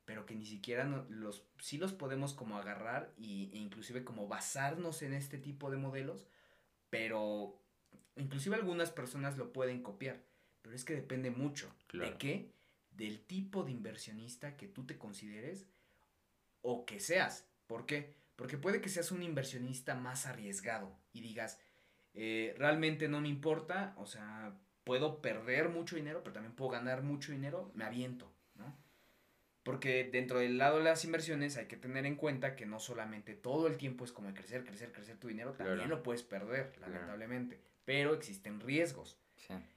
pero 0.09 0.25
que 0.25 0.33
ni 0.33 0.47
siquiera 0.47 0.85
los, 0.85 1.43
sí 1.59 1.77
los 1.77 1.93
podemos 1.93 2.33
como 2.33 2.57
agarrar 2.57 3.13
y, 3.15 3.51
e 3.53 3.57
inclusive 3.57 4.03
como 4.03 4.27
basarnos 4.27 5.03
en 5.03 5.13
este 5.13 5.37
tipo 5.37 5.69
de 5.69 5.77
modelos, 5.77 6.25
pero 6.89 7.61
inclusive 8.15 8.55
algunas 8.55 8.89
personas 8.89 9.37
lo 9.37 9.53
pueden 9.53 9.83
copiar, 9.83 10.19
pero 10.63 10.75
es 10.75 10.83
que 10.83 10.95
depende 10.95 11.29
mucho. 11.29 11.71
¿De 11.93 12.17
qué? 12.17 12.49
Del 12.89 13.21
tipo 13.21 13.61
de 13.61 13.71
inversionista 13.71 14.57
que 14.57 14.67
tú 14.67 14.87
te 14.87 14.97
consideres 14.97 15.67
o 16.63 16.87
que 16.87 16.99
seas. 16.99 17.47
¿Por 17.67 17.85
qué? 17.85 18.15
Porque 18.35 18.57
puede 18.57 18.81
que 18.81 18.89
seas 18.89 19.11
un 19.11 19.21
inversionista 19.21 19.93
más 19.93 20.25
arriesgado 20.25 20.97
y 21.13 21.21
digas, 21.21 21.59
eh, 22.15 22.55
realmente 22.57 23.07
no 23.09 23.21
me 23.21 23.29
importa, 23.29 23.93
o 23.95 24.07
sea, 24.07 24.57
puedo 24.85 25.21
perder 25.21 25.69
mucho 25.69 25.97
dinero, 25.97 26.23
pero 26.23 26.33
también 26.33 26.55
puedo 26.55 26.71
ganar 26.71 27.03
mucho 27.03 27.31
dinero, 27.31 27.71
me 27.75 27.85
aviento. 27.85 28.33
Porque 29.69 30.03
dentro 30.03 30.39
del 30.39 30.57
lado 30.57 30.79
de 30.79 30.83
las 30.83 31.05
inversiones 31.05 31.55
hay 31.55 31.67
que 31.67 31.77
tener 31.77 32.07
en 32.07 32.15
cuenta 32.15 32.55
que 32.55 32.65
no 32.65 32.79
solamente 32.79 33.35
todo 33.35 33.67
el 33.67 33.77
tiempo 33.77 34.03
es 34.03 34.11
como 34.11 34.33
crecer, 34.33 34.63
crecer, 34.63 34.91
crecer 34.91 35.17
tu 35.17 35.27
dinero, 35.27 35.53
también 35.53 35.89
lo 35.89 36.01
puedes 36.01 36.23
perder, 36.23 36.73
lamentablemente, 36.81 37.61
pero 37.85 38.15
existen 38.15 38.61
riesgos. 38.61 39.19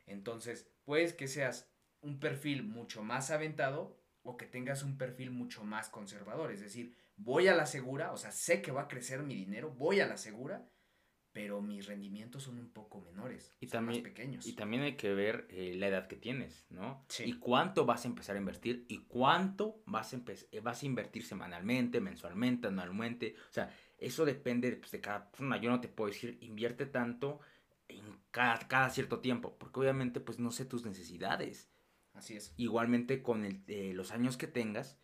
Entonces, 0.06 0.66
puedes 0.86 1.12
que 1.12 1.28
seas 1.28 1.70
un 2.00 2.20
perfil 2.20 2.62
mucho 2.62 3.02
más 3.02 3.30
aventado 3.30 3.94
o 4.22 4.38
que 4.38 4.46
tengas 4.46 4.82
un 4.82 4.96
perfil 4.96 5.30
mucho 5.30 5.62
más 5.62 5.90
conservador, 5.90 6.52
es 6.52 6.60
decir, 6.60 6.96
voy 7.16 7.48
a 7.48 7.54
la 7.54 7.66
segura, 7.66 8.12
o 8.12 8.16
sea, 8.16 8.32
sé 8.32 8.62
que 8.62 8.72
va 8.72 8.84
a 8.84 8.88
crecer 8.88 9.22
mi 9.22 9.34
dinero, 9.34 9.72
voy 9.72 10.00
a 10.00 10.06
la 10.06 10.16
segura, 10.16 10.66
pero 11.32 11.62
mis 11.62 11.86
rendimientos 11.86 12.42
son 12.42 12.58
un 12.58 12.68
poco 12.68 13.00
menores, 13.00 13.54
y 13.60 13.66
son 13.66 13.78
también, 13.78 14.02
más 14.02 14.10
pequeños. 14.10 14.46
Y 14.46 14.52
también 14.52 14.82
hay 14.82 14.96
que 14.96 15.14
ver 15.14 15.46
eh, 15.50 15.74
la 15.76 15.88
edad 15.88 16.06
que 16.06 16.16
tienes, 16.16 16.66
¿no? 16.70 17.04
Sí. 17.08 17.24
Y 17.24 17.32
cuánto 17.34 17.86
vas 17.86 18.04
a 18.04 18.08
empezar 18.08 18.36
a 18.36 18.38
invertir 18.38 18.84
y 18.88 18.98
cuánto 18.98 19.82
vas 19.86 20.12
a, 20.12 20.20
eh, 20.50 20.60
vas 20.60 20.82
a 20.82 20.86
invertir 20.86 21.24
semanalmente, 21.24 22.00
mensualmente, 22.00 22.68
anualmente. 22.68 23.34
O 23.48 23.52
sea, 23.52 23.74
eso 23.98 24.24
depende 24.24 24.72
pues, 24.76 24.90
de 24.90 25.00
cada 25.00 25.30
persona. 25.30 25.56
Yo 25.56 25.70
no 25.70 25.80
te 25.80 25.88
puedo 25.88 26.10
decir, 26.10 26.38
invierte 26.42 26.86
tanto 26.86 27.40
en 27.88 28.04
cada, 28.30 28.58
cada 28.68 28.90
cierto 28.90 29.20
tiempo, 29.20 29.56
porque 29.58 29.80
obviamente 29.80 30.20
pues 30.20 30.38
no 30.38 30.50
sé 30.50 30.64
tus 30.64 30.84
necesidades. 30.84 31.70
Así 32.14 32.36
es. 32.36 32.52
Igualmente 32.56 33.22
con 33.22 33.44
el, 33.44 33.62
eh, 33.68 33.92
los 33.94 34.12
años 34.12 34.36
que 34.36 34.46
tengas, 34.46 34.98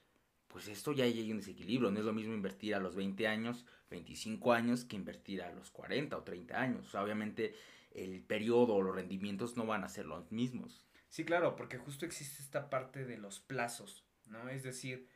pues 0.49 0.69
esto 0.69 0.93
ya 0.93 1.05
hay 1.05 1.31
un 1.31 1.39
desequilibrio. 1.39 1.91
No 1.91 2.01
es 2.01 2.05
lo 2.05 2.13
mismo 2.13 2.35
invertir 2.35 2.75
a 2.75 2.81
los 2.81 2.97
20 2.97 3.27
años, 3.29 3.65
25 3.91 4.53
años, 4.53 4.85
que 4.85 4.97
invertir 4.97 5.43
a 5.43 5.53
los 5.53 5.71
40 5.71 6.17
o 6.17 6.23
30 6.23 6.61
años. 6.61 6.95
obviamente 6.95 7.55
el 7.93 8.23
periodo 8.23 8.75
o 8.75 8.83
los 8.83 8.95
rendimientos 8.95 9.57
no 9.57 9.67
van 9.67 9.85
a 9.85 9.89
ser 9.89 10.07
los 10.07 10.31
mismos. 10.31 10.85
Sí, 11.09 11.25
claro, 11.25 11.57
porque 11.57 11.79
justo 11.79 12.05
existe 12.05 12.43
esta 12.43 12.69
parte 12.71 13.05
de 13.05 13.17
los 13.17 13.41
plazos, 13.41 14.05
¿no? 14.27 14.49
Es 14.51 14.63
decir, 14.63 15.09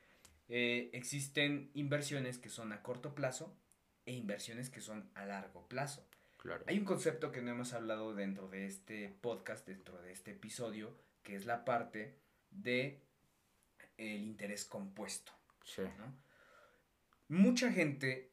eh, 0.48 0.90
existen 0.94 1.70
inversiones 1.74 2.38
que 2.38 2.48
son 2.48 2.72
a 2.72 2.82
corto 2.82 3.14
plazo 3.14 3.54
e 4.06 4.12
inversiones 4.12 4.70
que 4.70 4.80
son 4.80 5.10
a 5.14 5.26
largo 5.26 5.68
plazo. 5.68 6.06
Claro. 6.38 6.64
Hay 6.66 6.78
un 6.78 6.84
concepto 6.84 7.30
que 7.30 7.42
no 7.42 7.50
hemos 7.52 7.72
hablado 7.72 8.14
dentro 8.14 8.48
de 8.48 8.66
este 8.66 9.10
podcast, 9.20 9.66
dentro 9.66 10.00
de 10.02 10.12
este 10.12 10.32
episodio, 10.32 10.96
que 11.22 11.36
es 11.36 11.46
la 11.46 11.64
parte 11.64 12.18
de 12.50 13.00
el 13.96 14.22
interés 14.22 14.64
compuesto. 14.64 15.32
Sí. 15.64 15.82
Mucha 17.28 17.72
gente 17.72 18.32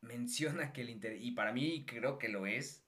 menciona 0.00 0.72
que 0.72 0.82
el 0.82 0.90
interés, 0.90 1.20
y 1.22 1.32
para 1.32 1.52
mí 1.52 1.84
creo 1.86 2.18
que 2.18 2.28
lo 2.28 2.46
es, 2.46 2.84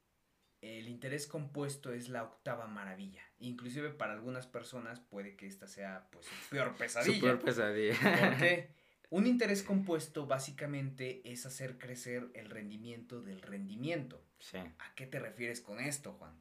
el 0.62 0.88
interés 0.88 1.26
compuesto 1.26 1.92
es 1.92 2.08
la 2.08 2.22
octava 2.22 2.66
maravilla. 2.68 3.22
Inclusive 3.38 3.90
para 3.90 4.12
algunas 4.12 4.46
personas 4.46 5.00
puede 5.00 5.36
que 5.36 5.46
esta 5.46 5.66
sea 5.66 6.08
pues 6.10 6.26
su 6.26 6.50
peor 6.50 6.74
pesadilla. 6.78 7.14
Su 7.14 7.20
peor 7.20 7.40
pesadilla. 7.40 7.96
Porque 8.00 8.70
un 9.10 9.26
interés 9.26 9.62
compuesto 9.64 10.26
básicamente 10.26 11.20
es 11.30 11.44
hacer 11.46 11.78
crecer 11.78 12.30
el 12.34 12.48
rendimiento 12.48 13.22
del 13.22 13.42
rendimiento. 13.42 14.24
Sí. 14.38 14.58
¿A 14.58 14.94
qué 14.94 15.06
te 15.06 15.18
refieres 15.18 15.60
con 15.60 15.80
esto, 15.80 16.12
Juan? 16.12 16.38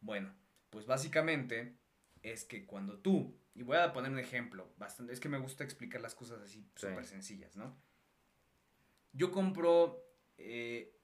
Bueno, 0.00 0.34
pues 0.70 0.86
básicamente 0.86 1.76
es 2.22 2.44
que 2.44 2.66
cuando 2.66 2.98
tú, 2.98 3.38
y 3.54 3.62
voy 3.62 3.76
a 3.76 3.92
poner 3.92 4.10
un 4.10 4.18
ejemplo, 4.18 4.72
bastante, 4.76 5.12
es 5.12 5.20
que 5.20 5.28
me 5.28 5.38
gusta 5.38 5.64
explicar 5.64 6.00
las 6.00 6.14
cosas 6.14 6.40
así 6.42 6.66
súper 6.74 7.04
sencillas, 7.06 7.56
¿no? 7.56 7.76
Yo 9.12 9.32
compro, 9.32 10.04
eh, 10.38 10.96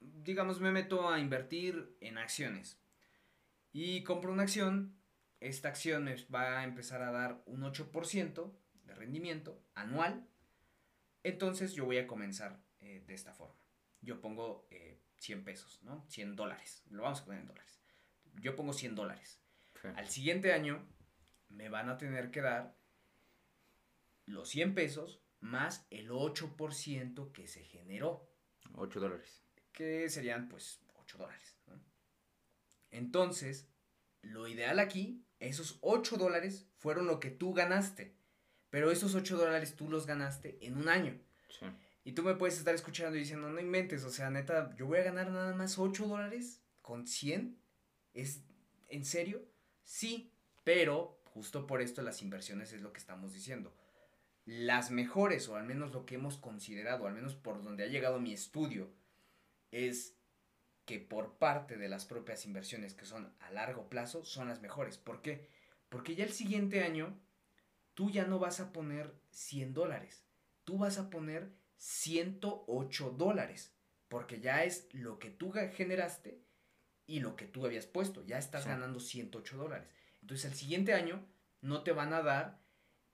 digamos, 0.00 0.60
me 0.60 0.70
meto 0.70 1.08
a 1.08 1.18
invertir 1.18 1.96
en 2.00 2.18
acciones 2.18 2.78
y 3.72 4.04
compro 4.04 4.32
una 4.32 4.44
acción, 4.44 4.96
esta 5.40 5.68
acción 5.68 6.08
va 6.32 6.60
a 6.60 6.64
empezar 6.64 7.02
a 7.02 7.10
dar 7.10 7.42
un 7.46 7.62
8% 7.62 8.52
de 8.84 8.94
rendimiento 8.94 9.60
anual, 9.74 10.28
entonces 11.24 11.74
yo 11.74 11.84
voy 11.84 11.98
a 11.98 12.06
comenzar 12.06 12.62
eh, 12.80 13.02
de 13.06 13.14
esta 13.14 13.32
forma. 13.32 13.60
Yo 14.00 14.20
pongo 14.20 14.68
100 15.18 15.38
eh, 15.38 15.42
pesos, 15.42 15.80
¿no? 15.82 16.04
100 16.08 16.36
dólares, 16.36 16.84
lo 16.90 17.02
vamos 17.02 17.20
a 17.20 17.24
poner 17.24 17.40
en 17.40 17.48
dólares. 17.48 17.80
Yo 18.40 18.56
pongo 18.56 18.72
100 18.72 18.94
dólares 18.94 19.41
al 19.82 20.08
siguiente 20.08 20.52
año 20.52 20.86
me 21.48 21.68
van 21.68 21.88
a 21.88 21.98
tener 21.98 22.30
que 22.30 22.40
dar 22.40 22.76
los 24.26 24.48
100 24.48 24.74
pesos 24.74 25.22
más 25.40 25.86
el 25.90 26.10
8% 26.10 27.32
que 27.32 27.48
se 27.48 27.64
generó. 27.64 28.28
8 28.74 29.00
dólares. 29.00 29.42
Que 29.72 30.08
serían 30.08 30.48
pues 30.48 30.80
8 30.94 31.18
dólares. 31.18 31.56
Entonces, 32.90 33.68
lo 34.20 34.46
ideal 34.46 34.78
aquí, 34.78 35.24
esos 35.40 35.78
8 35.80 36.16
dólares 36.16 36.68
fueron 36.76 37.06
lo 37.06 37.18
que 37.18 37.30
tú 37.30 37.52
ganaste. 37.52 38.16
Pero 38.70 38.90
esos 38.90 39.14
8 39.14 39.36
dólares 39.36 39.76
tú 39.76 39.90
los 39.90 40.06
ganaste 40.06 40.58
en 40.64 40.76
un 40.76 40.88
año. 40.88 41.20
Sí. 41.48 41.66
Y 42.04 42.12
tú 42.12 42.22
me 42.22 42.34
puedes 42.34 42.58
estar 42.58 42.74
escuchando 42.74 43.16
y 43.16 43.20
diciendo, 43.20 43.48
no 43.48 43.60
inventes, 43.60 44.02
o 44.04 44.10
sea, 44.10 44.30
neta, 44.30 44.74
yo 44.76 44.86
voy 44.86 44.98
a 44.98 45.04
ganar 45.04 45.30
nada 45.30 45.54
más 45.54 45.78
8 45.78 46.06
dólares 46.06 46.62
con 46.80 47.06
100. 47.06 47.58
¿Es 48.14 48.44
en 48.88 49.04
serio? 49.04 49.51
Sí, 49.84 50.32
pero 50.64 51.20
justo 51.24 51.66
por 51.66 51.80
esto 51.80 52.02
las 52.02 52.22
inversiones 52.22 52.72
es 52.72 52.82
lo 52.82 52.92
que 52.92 52.98
estamos 52.98 53.32
diciendo. 53.32 53.74
Las 54.44 54.90
mejores, 54.90 55.48
o 55.48 55.56
al 55.56 55.64
menos 55.64 55.92
lo 55.92 56.04
que 56.04 56.16
hemos 56.16 56.36
considerado, 56.36 57.06
al 57.06 57.14
menos 57.14 57.34
por 57.34 57.62
donde 57.62 57.84
ha 57.84 57.88
llegado 57.88 58.20
mi 58.20 58.32
estudio, 58.32 58.90
es 59.70 60.16
que 60.84 60.98
por 60.98 61.38
parte 61.38 61.76
de 61.76 61.88
las 61.88 62.04
propias 62.06 62.44
inversiones 62.44 62.94
que 62.94 63.06
son 63.06 63.32
a 63.40 63.50
largo 63.50 63.88
plazo 63.88 64.24
son 64.24 64.48
las 64.48 64.60
mejores. 64.60 64.98
¿Por 64.98 65.22
qué? 65.22 65.48
Porque 65.88 66.14
ya 66.14 66.24
el 66.24 66.32
siguiente 66.32 66.82
año 66.82 67.18
tú 67.94 68.10
ya 68.10 68.24
no 68.24 68.38
vas 68.38 68.60
a 68.60 68.72
poner 68.72 69.14
100 69.30 69.74
dólares, 69.74 70.24
tú 70.64 70.78
vas 70.78 70.98
a 70.98 71.10
poner 71.10 71.52
108 71.76 73.10
dólares, 73.10 73.72
porque 74.08 74.40
ya 74.40 74.64
es 74.64 74.88
lo 74.92 75.18
que 75.18 75.30
tú 75.30 75.52
generaste 75.52 76.40
y 77.06 77.20
lo 77.20 77.36
que 77.36 77.46
tú 77.46 77.66
habías 77.66 77.86
puesto. 77.86 78.24
Ya 78.26 78.38
estás 78.38 78.66
ganando 78.66 79.00
108 79.00 79.56
dólares. 79.56 79.88
Entonces, 80.20 80.50
el 80.50 80.56
siguiente 80.56 80.94
año 80.94 81.24
no 81.60 81.82
te 81.82 81.92
van 81.92 82.12
a 82.12 82.22
dar 82.22 82.62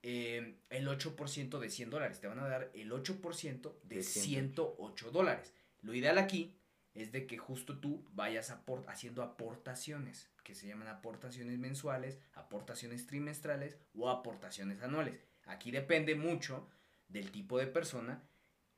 eh, 0.02 0.58
el 0.70 0.88
8% 0.88 1.58
de 1.58 1.70
100 1.70 1.90
dólares, 1.90 2.20
te 2.20 2.28
van 2.28 2.38
a 2.38 2.48
dar 2.48 2.70
el 2.74 2.92
8% 2.92 3.72
de, 3.82 4.02
108 4.02 5.10
dólares. 5.10 5.52
Lo 5.82 5.94
ideal 5.94 6.18
aquí 6.18 6.54
es 6.94 7.12
de 7.12 7.26
que 7.26 7.38
justo 7.38 7.78
tú 7.78 8.04
vayas 8.12 8.54
haciendo 8.86 9.22
aportaciones, 9.22 10.30
que 10.44 10.54
se 10.54 10.66
llaman 10.66 10.88
aportaciones 10.88 11.58
mensuales, 11.58 12.18
aportaciones 12.34 13.06
trimestrales 13.06 13.76
o 13.96 14.08
aportaciones 14.08 14.82
anuales. 14.82 15.14
Aquí 15.44 15.70
depende 15.70 16.14
mucho 16.14 16.68
del 17.08 17.30
tipo 17.30 17.58
de 17.58 17.66
persona 17.66 18.22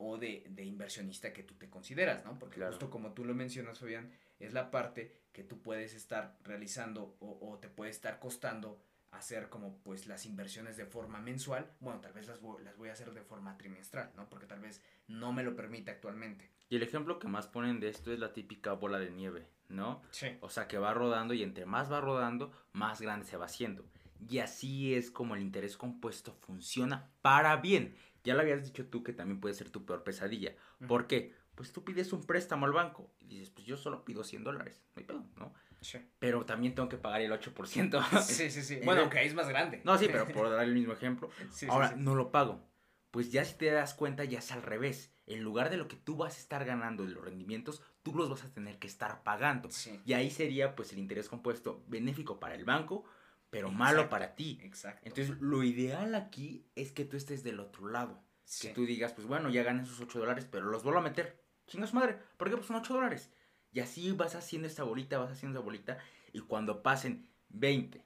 o 0.01 0.17
de, 0.17 0.43
inversionista 0.65 1.33
que 1.33 1.43
tú 1.43 1.55
te 1.55 1.69
consideras, 1.69 2.25
¿no? 2.25 2.39
Porque 2.39 2.65
justo 2.65 2.89
como 2.89 3.13
tú 3.13 3.25
lo 3.25 3.35
mencionas, 3.35 3.79
Fabián, 3.79 4.11
es 4.39 4.55
la 4.55 4.71
parte 4.71 5.15
que 5.33 5.45
tú 5.45 5.61
puedes 5.61 5.95
estar 5.95 6.39
realizando 6.43 7.17
o, 7.21 7.59
te 7.61 7.69
puede 7.69 7.91
estar 7.91 8.19
costando 8.19 8.83
hacer 9.11 9.49
como 9.49 9.77
pues 9.79 10.07
las 10.07 10.25
inversiones 10.25 10.77
de 10.77 10.87
forma 10.87 11.21
mensual, 11.21 11.71
bueno, 11.81 12.01
tal 12.01 12.13
vez 12.13 12.29
las 12.29 12.41
voy, 12.41 12.63
las 12.63 12.77
voy 12.77 12.89
a 12.89 12.93
hacer 12.93 13.13
de 13.13 13.23
forma 13.23 13.59
trimestral, 13.59 14.11
¿no? 14.17 14.29
Porque 14.31 14.47
tal 14.47 14.61
vez 14.61 14.83
no 15.07 15.33
me 15.33 15.43
lo 15.43 15.55
permite 15.55 15.91
actualmente. 15.91 16.49
Y 16.71 16.77
el 16.77 16.83
ejemplo 16.83 17.19
que 17.19 17.29
más 17.29 17.49
ponen 17.49 17.81
de 17.81 17.89
esto 17.89 18.13
es 18.13 18.21
la 18.21 18.33
típica 18.33 18.73
bola 18.73 18.99
de 18.99 19.11
nieve, 19.11 19.47
¿no? 19.69 20.01
Sí. 20.13 20.29
O 20.41 20.49
sea, 20.49 20.67
que 20.67 20.79
va 20.79 20.95
rodando 20.95 21.35
y 21.35 21.43
entre 21.43 21.67
más 21.67 21.93
va 21.93 22.01
rodando, 22.01 22.53
más 22.73 23.03
grande 23.03 23.27
se 23.27 23.37
va 23.37 23.47
haciendo. 23.47 23.85
Y 24.29 24.39
así 24.39 24.95
es 24.95 25.11
como 25.11 25.35
el 25.35 25.43
interés 25.43 25.77
compuesto 25.77 26.35
funciona 26.35 27.11
para 27.23 27.57
bien. 27.57 27.97
Ya 28.25 28.35
lo 28.35 28.41
habías 28.41 28.65
dicho 28.65 28.87
tú 28.87 29.03
que 29.03 29.13
también 29.13 29.41
puede 29.41 29.55
ser 29.55 29.71
tu 29.71 29.85
peor 29.85 30.03
pesadilla. 30.05 30.55
¿Por 30.87 31.07
qué? 31.07 31.35
pues 31.61 31.75
tú 31.75 31.85
pides 31.85 32.11
un 32.15 32.25
préstamo 32.25 32.65
al 32.65 32.73
banco 32.73 33.13
y 33.21 33.27
dices, 33.27 33.51
pues 33.51 33.67
yo 33.67 33.77
solo 33.77 34.03
pido 34.03 34.25
100 34.25 34.45
dólares, 34.45 34.83
no 34.95 35.01
hay 35.01 35.05
pedo, 35.05 35.27
¿no? 35.37 35.53
Sí. 35.83 35.99
Pero 36.19 36.47
también 36.47 36.75
tengo 36.75 36.89
que 36.89 36.97
pagar 36.97 37.21
el 37.21 37.31
8%. 37.33 38.23
Sí, 38.23 38.51
sí, 38.51 38.63
sí. 38.63 38.81
bueno, 38.83 39.03
aunque 39.03 39.23
es 39.27 39.35
más 39.35 39.47
grande. 39.47 39.83
No, 39.85 39.99
sí, 39.99 40.09
pero 40.11 40.27
por 40.33 40.49
dar 40.49 40.65
el 40.65 40.73
mismo 40.73 40.95
ejemplo. 40.95 41.29
Ahora, 41.69 41.95
no 41.97 42.15
lo 42.15 42.31
pago. 42.31 42.67
pues 43.11 43.31
ya 43.31 43.45
si 43.45 43.59
te 43.59 43.71
das 43.71 43.93
cuenta 43.93 44.25
ya 44.25 44.39
es 44.39 44.51
al 44.53 44.63
revés. 44.63 45.13
En 45.27 45.43
lugar 45.43 45.69
de 45.69 45.77
lo 45.77 45.87
que 45.87 45.97
tú 45.97 46.17
vas 46.17 46.37
a 46.37 46.41
estar 46.41 46.65
ganando 46.65 47.05
de 47.05 47.11
los 47.11 47.23
rendimientos, 47.23 47.83
tú 48.03 48.15
los 48.15 48.31
vas 48.31 48.43
a 48.45 48.55
tener 48.55 48.79
que 48.79 48.87
estar 48.87 49.23
pagando. 49.23 49.69
Y 50.07 50.15
ahí 50.15 50.31
sería 50.31 50.75
pues 50.75 50.95
el 50.95 50.99
interés 50.99 51.29
compuesto 51.29 51.85
benéfico 51.89 52.41
para 52.41 52.55
el 52.55 52.65
banco, 52.65 53.05
pero 53.51 53.71
malo 53.71 54.09
para 54.09 54.35
ti. 54.35 54.59
Exacto. 54.63 55.03
Entonces 55.05 55.37
lo 55.41 55.63
ideal 55.63 56.15
aquí 56.15 56.67
es 56.75 56.93
que 56.93 57.05
tú 57.05 57.17
estés 57.17 57.43
del 57.43 57.61
otro 57.61 57.89
lado. 57.89 58.23
Que 58.61 58.71
tú 58.71 58.85
digas, 58.85 59.13
pues 59.13 59.27
bueno, 59.27 59.49
ya 59.51 59.63
gané 59.63 59.83
esos 59.83 60.01
8 60.01 60.19
dólares, 60.19 60.47
pero 60.51 60.67
los 60.67 60.83
vuelvo 60.83 60.99
a 60.99 61.03
meter. 61.03 61.41
Chingas 61.67 61.95
madre, 61.95 62.19
¿por 62.37 62.49
qué? 62.49 62.57
Pues 62.57 62.67
son 62.67 62.77
8 62.77 62.95
dólares. 62.95 63.31
Y 63.73 63.81
así 63.81 64.11
vas 64.13 64.35
haciendo 64.35 64.67
esta 64.67 64.83
bolita, 64.83 65.19
vas 65.19 65.31
haciendo 65.31 65.59
esta 65.59 65.65
bolita. 65.65 65.99
Y 66.33 66.41
cuando 66.41 66.83
pasen 66.83 67.29
20, 67.51 68.05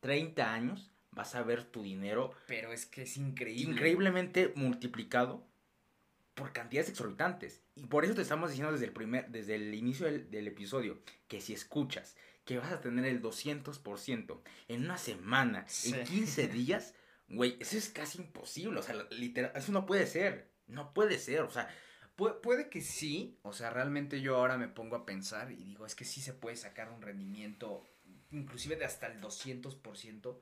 30 0.00 0.52
años, 0.52 0.90
vas 1.12 1.34
a 1.34 1.42
ver 1.42 1.64
tu 1.64 1.82
dinero. 1.82 2.32
Pero 2.46 2.72
es 2.72 2.84
que 2.84 3.02
es 3.02 3.16
increíble. 3.16 3.72
Increíblemente 3.72 4.52
multiplicado 4.54 5.46
por 6.34 6.52
cantidades 6.52 6.90
exorbitantes. 6.90 7.62
Y 7.74 7.86
por 7.86 8.04
eso 8.04 8.14
te 8.14 8.22
estamos 8.22 8.50
diciendo 8.50 8.72
desde 8.72 8.86
el, 8.86 8.92
primer, 8.92 9.28
desde 9.30 9.56
el 9.56 9.74
inicio 9.74 10.06
del, 10.06 10.46
episodio 10.46 11.00
que 11.26 11.40
si 11.40 11.54
escuchas 11.54 12.14
que 12.46 12.58
vas 12.58 12.72
a 12.72 12.80
tener 12.80 13.04
el 13.04 13.20
200% 13.20 14.40
en 14.68 14.84
una 14.84 14.96
semana, 14.96 15.66
en 15.84 16.04
15 16.04 16.48
días, 16.48 16.94
güey, 17.28 17.56
eso 17.60 17.76
es 17.76 17.90
casi 17.90 18.18
imposible. 18.18 18.78
O 18.78 18.82
sea, 18.82 18.94
literal, 19.10 19.52
eso 19.54 19.72
no 19.72 19.84
puede 19.84 20.06
ser. 20.06 20.48
No 20.68 20.94
puede 20.94 21.18
ser. 21.18 21.40
O 21.40 21.50
sea, 21.50 21.68
puede 22.14 22.70
que 22.70 22.80
sí. 22.80 23.38
O 23.42 23.52
sea, 23.52 23.70
realmente 23.70 24.20
yo 24.20 24.36
ahora 24.36 24.56
me 24.56 24.68
pongo 24.68 24.94
a 24.96 25.04
pensar 25.04 25.50
y 25.50 25.56
digo, 25.64 25.84
es 25.84 25.96
que 25.96 26.04
sí 26.04 26.22
se 26.22 26.32
puede 26.32 26.56
sacar 26.56 26.88
un 26.90 27.02
rendimiento, 27.02 27.84
inclusive 28.30 28.76
de 28.76 28.84
hasta 28.84 29.08
el 29.08 29.20
200%. 29.20 30.38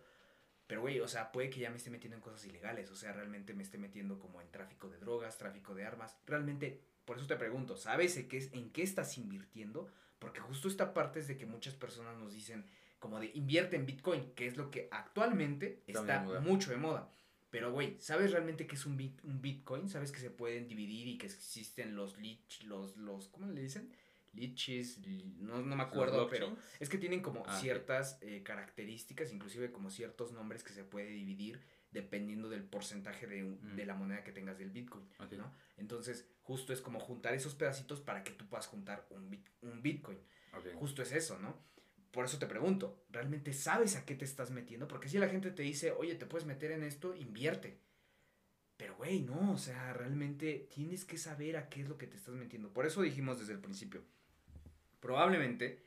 Pero, 0.66 0.80
güey, 0.82 1.00
o 1.00 1.08
sea, 1.08 1.32
puede 1.32 1.48
que 1.48 1.60
ya 1.60 1.70
me 1.70 1.76
esté 1.76 1.88
metiendo 1.88 2.16
en 2.16 2.22
cosas 2.22 2.44
ilegales. 2.44 2.90
O 2.90 2.96
sea, 2.96 3.12
realmente 3.12 3.54
me 3.54 3.62
esté 3.62 3.78
metiendo 3.78 4.18
como 4.18 4.42
en 4.42 4.50
tráfico 4.50 4.90
de 4.90 4.98
drogas, 4.98 5.38
tráfico 5.38 5.74
de 5.74 5.86
armas. 5.86 6.18
Realmente, 6.26 6.82
por 7.06 7.16
eso 7.16 7.26
te 7.26 7.36
pregunto, 7.36 7.78
¿sabes 7.78 8.16
en 8.18 8.28
qué, 8.28 8.46
en 8.52 8.70
qué 8.70 8.82
estás 8.82 9.16
invirtiendo? 9.16 9.90
Porque 10.24 10.40
justo 10.40 10.68
esta 10.68 10.94
parte 10.94 11.20
es 11.20 11.28
de 11.28 11.36
que 11.36 11.44
muchas 11.44 11.74
personas 11.74 12.16
nos 12.16 12.32
dicen 12.32 12.64
como 12.98 13.20
de 13.20 13.30
invierte 13.34 13.76
en 13.76 13.84
Bitcoin, 13.84 14.32
que 14.34 14.46
es 14.46 14.56
lo 14.56 14.70
que 14.70 14.88
actualmente 14.90 15.82
está, 15.86 16.20
mucho 16.40 16.70
de 16.70 16.78
moda. 16.78 17.10
Pero, 17.50 17.70
güey, 17.70 18.00
¿sabes 18.00 18.32
realmente 18.32 18.66
qué 18.66 18.74
es 18.74 18.86
un, 18.86 18.96
bit, 18.96 19.22
un 19.22 19.42
Bitcoin? 19.42 19.90
¿Sabes 19.90 20.10
que 20.10 20.20
se 20.20 20.30
pueden 20.30 20.66
dividir 20.66 21.06
y 21.08 21.18
que 21.18 21.26
existen 21.26 21.94
los 21.94 22.16
lich, 22.16 22.62
los, 22.64 22.96
los, 22.96 23.28
¿cómo 23.28 23.46
le 23.52 23.60
dicen? 23.60 23.92
lichis, 24.32 24.98
no, 25.38 25.62
no 25.62 25.76
me 25.76 25.82
acuerdo, 25.82 26.26
pero 26.28 26.56
es 26.80 26.88
que 26.88 26.98
tienen 26.98 27.20
como 27.20 27.44
ah, 27.46 27.56
ciertas 27.60 28.18
eh, 28.20 28.42
características, 28.42 29.32
inclusive 29.32 29.70
como 29.70 29.90
ciertos 29.90 30.32
nombres 30.32 30.64
que 30.64 30.72
se 30.72 30.82
puede 30.82 31.06
dividir 31.10 31.60
dependiendo 31.94 32.50
del 32.50 32.64
porcentaje 32.64 33.26
de, 33.26 33.42
mm. 33.42 33.76
de 33.76 33.86
la 33.86 33.94
moneda 33.94 34.24
que 34.24 34.32
tengas 34.32 34.58
del 34.58 34.70
Bitcoin, 34.70 35.08
¿no? 35.38 35.54
Entonces, 35.78 36.28
justo 36.42 36.72
es 36.72 36.80
como 36.80 36.98
juntar 36.98 37.34
esos 37.34 37.54
pedacitos 37.54 38.00
para 38.00 38.22
que 38.22 38.32
tú 38.32 38.46
puedas 38.46 38.66
juntar 38.66 39.06
un, 39.10 39.42
un 39.62 39.80
Bitcoin. 39.80 40.18
Justo 40.74 41.02
es 41.02 41.12
eso, 41.12 41.38
¿no? 41.38 41.56
Por 42.10 42.26
eso 42.26 42.38
te 42.38 42.46
pregunto, 42.46 43.04
¿realmente 43.10 43.52
sabes 43.52 43.96
a 43.96 44.04
qué 44.04 44.14
te 44.14 44.24
estás 44.24 44.50
metiendo? 44.50 44.86
Porque 44.86 45.08
si 45.08 45.18
la 45.18 45.28
gente 45.28 45.50
te 45.50 45.62
dice, 45.62 45.92
oye, 45.92 46.14
te 46.16 46.26
puedes 46.26 46.46
meter 46.46 46.72
en 46.72 46.84
esto, 46.84 47.14
invierte. 47.14 47.80
Pero, 48.76 48.96
güey, 48.96 49.22
no, 49.22 49.52
o 49.52 49.58
sea, 49.58 49.92
realmente 49.92 50.68
tienes 50.72 51.04
que 51.04 51.16
saber 51.16 51.56
a 51.56 51.68
qué 51.68 51.82
es 51.82 51.88
lo 51.88 51.96
que 51.96 52.06
te 52.06 52.16
estás 52.16 52.34
metiendo. 52.34 52.72
Por 52.72 52.86
eso 52.86 53.02
dijimos 53.02 53.38
desde 53.38 53.52
el 53.52 53.60
principio, 53.60 54.04
probablemente 55.00 55.84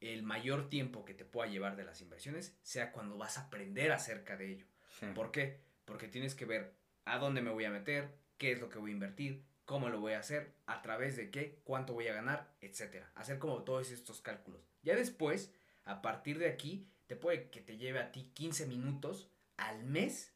el 0.00 0.22
mayor 0.22 0.68
tiempo 0.68 1.04
que 1.04 1.14
te 1.14 1.24
pueda 1.24 1.50
llevar 1.50 1.76
de 1.76 1.84
las 1.84 2.00
inversiones 2.00 2.56
sea 2.62 2.92
cuando 2.92 3.18
vas 3.18 3.36
a 3.36 3.42
aprender 3.46 3.92
acerca 3.92 4.36
de 4.36 4.52
ello. 4.52 4.66
¿Por 5.14 5.30
qué? 5.30 5.60
Porque 5.84 6.08
tienes 6.08 6.34
que 6.34 6.44
ver 6.44 6.74
a 7.04 7.18
dónde 7.18 7.40
me 7.40 7.50
voy 7.50 7.64
a 7.64 7.70
meter, 7.70 8.14
qué 8.36 8.52
es 8.52 8.60
lo 8.60 8.68
que 8.68 8.78
voy 8.78 8.90
a 8.90 8.94
invertir, 8.94 9.44
cómo 9.64 9.88
lo 9.88 10.00
voy 10.00 10.14
a 10.14 10.20
hacer, 10.20 10.54
a 10.66 10.82
través 10.82 11.16
de 11.16 11.30
qué, 11.30 11.60
cuánto 11.64 11.92
voy 11.92 12.08
a 12.08 12.14
ganar, 12.14 12.50
etcétera. 12.60 13.10
Hacer 13.14 13.38
como 13.38 13.62
todos 13.64 13.90
estos 13.90 14.20
cálculos. 14.20 14.60
Ya 14.82 14.96
después, 14.96 15.52
a 15.84 16.02
partir 16.02 16.38
de 16.38 16.48
aquí, 16.48 16.88
te 17.06 17.16
puede 17.16 17.50
que 17.50 17.60
te 17.60 17.76
lleve 17.76 18.00
a 18.00 18.12
ti 18.12 18.30
15 18.34 18.66
minutos 18.66 19.30
al 19.56 19.84
mes 19.84 20.32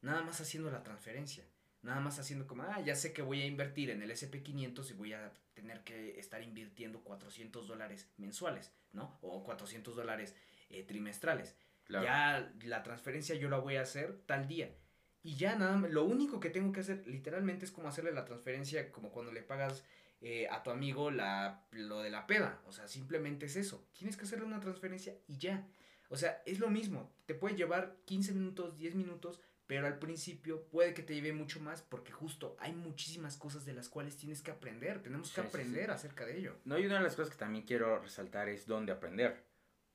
nada 0.00 0.22
más 0.22 0.40
haciendo 0.40 0.70
la 0.70 0.82
transferencia. 0.82 1.44
Nada 1.82 2.00
más 2.00 2.18
haciendo 2.18 2.46
como, 2.46 2.64
ah, 2.64 2.80
ya 2.80 2.96
sé 2.96 3.12
que 3.12 3.22
voy 3.22 3.40
a 3.40 3.46
invertir 3.46 3.90
en 3.90 4.02
el 4.02 4.10
SP500 4.10 4.90
y 4.90 4.94
voy 4.94 5.12
a 5.12 5.32
tener 5.54 5.84
que 5.84 6.18
estar 6.18 6.42
invirtiendo 6.42 7.02
400 7.04 7.68
dólares 7.68 8.08
mensuales, 8.16 8.72
¿no? 8.92 9.18
O 9.22 9.44
400 9.44 9.94
dólares 9.94 10.34
eh, 10.70 10.82
trimestrales. 10.82 11.56
Ya 11.88 12.52
la 12.64 12.82
transferencia 12.82 13.34
yo 13.34 13.48
la 13.48 13.58
voy 13.58 13.76
a 13.76 13.82
hacer 13.82 14.20
tal 14.26 14.46
día. 14.46 14.74
Y 15.22 15.36
ya 15.36 15.56
nada 15.56 15.76
más, 15.76 15.90
lo 15.90 16.04
único 16.04 16.40
que 16.40 16.50
tengo 16.50 16.72
que 16.72 16.80
hacer 16.80 17.06
literalmente 17.06 17.64
es 17.64 17.72
como 17.72 17.88
hacerle 17.88 18.12
la 18.12 18.24
transferencia 18.24 18.92
como 18.92 19.10
cuando 19.10 19.32
le 19.32 19.42
pagas 19.42 19.84
eh, 20.20 20.48
a 20.50 20.62
tu 20.62 20.70
amigo 20.70 21.10
la, 21.10 21.64
lo 21.72 22.00
de 22.00 22.10
la 22.10 22.26
peda. 22.26 22.60
O 22.66 22.72
sea, 22.72 22.88
simplemente 22.88 23.46
es 23.46 23.56
eso. 23.56 23.88
Tienes 23.92 24.16
que 24.16 24.24
hacerle 24.24 24.44
una 24.44 24.60
transferencia 24.60 25.16
y 25.26 25.38
ya. 25.38 25.66
O 26.08 26.16
sea, 26.16 26.42
es 26.46 26.58
lo 26.58 26.70
mismo. 26.70 27.12
Te 27.26 27.34
puede 27.34 27.56
llevar 27.56 27.96
15 28.04 28.32
minutos, 28.32 28.76
10 28.76 28.94
minutos, 28.94 29.40
pero 29.66 29.86
al 29.86 29.98
principio 29.98 30.64
puede 30.70 30.94
que 30.94 31.02
te 31.02 31.14
lleve 31.14 31.32
mucho 31.32 31.60
más 31.60 31.82
porque 31.82 32.10
justo 32.10 32.56
hay 32.58 32.72
muchísimas 32.72 33.36
cosas 33.36 33.66
de 33.66 33.74
las 33.74 33.88
cuales 33.88 34.16
tienes 34.16 34.40
que 34.40 34.50
aprender, 34.50 35.02
tenemos 35.02 35.30
que 35.30 35.42
aprender 35.42 35.90
acerca 35.90 36.24
de 36.24 36.38
ello. 36.38 36.56
No, 36.64 36.78
y 36.78 36.86
una 36.86 36.96
de 36.96 37.02
las 37.02 37.14
cosas 37.14 37.30
que 37.30 37.38
también 37.38 37.64
quiero 37.64 37.98
resaltar 37.98 38.48
es 38.48 38.66
dónde 38.66 38.92
aprender. 38.92 39.44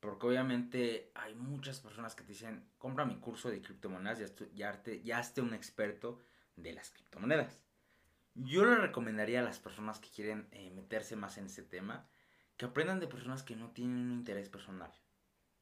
Porque 0.04 0.28
obviamente 0.28 1.12
hay 1.16 1.34
muchas 1.34 1.80
personas 1.80 2.14
que 2.14 2.24
te 2.24 2.34
dicen, 2.34 2.68
compra 2.78 3.06
mi 3.06 3.16
curso 3.22 3.50
de 3.50 3.62
criptomonedas, 3.62 4.20
ya, 4.20 4.28
ya, 4.54 4.84
ya 5.02 5.20
esté 5.22 5.40
un 5.40 5.54
experto 5.54 6.20
de 6.58 6.74
las 6.74 6.92
criptomonedas. 6.92 7.62
Yo 8.36 8.66
le 8.66 8.76
recomendaría 8.76 9.40
a 9.40 9.44
las 9.44 9.60
personas 9.60 10.00
que 10.00 10.10
quieren 10.10 10.50
eh, 10.52 10.72
meterse 10.72 11.16
más 11.16 11.38
en 11.38 11.46
ese 11.46 11.64
tema, 11.64 12.06
que 12.58 12.66
aprendan 12.66 13.00
de 13.00 13.08
personas 13.08 13.44
que 13.44 13.56
no 13.56 13.72
tienen 13.72 13.96
un 13.96 14.12
interés 14.12 14.50
personal. 14.50 14.92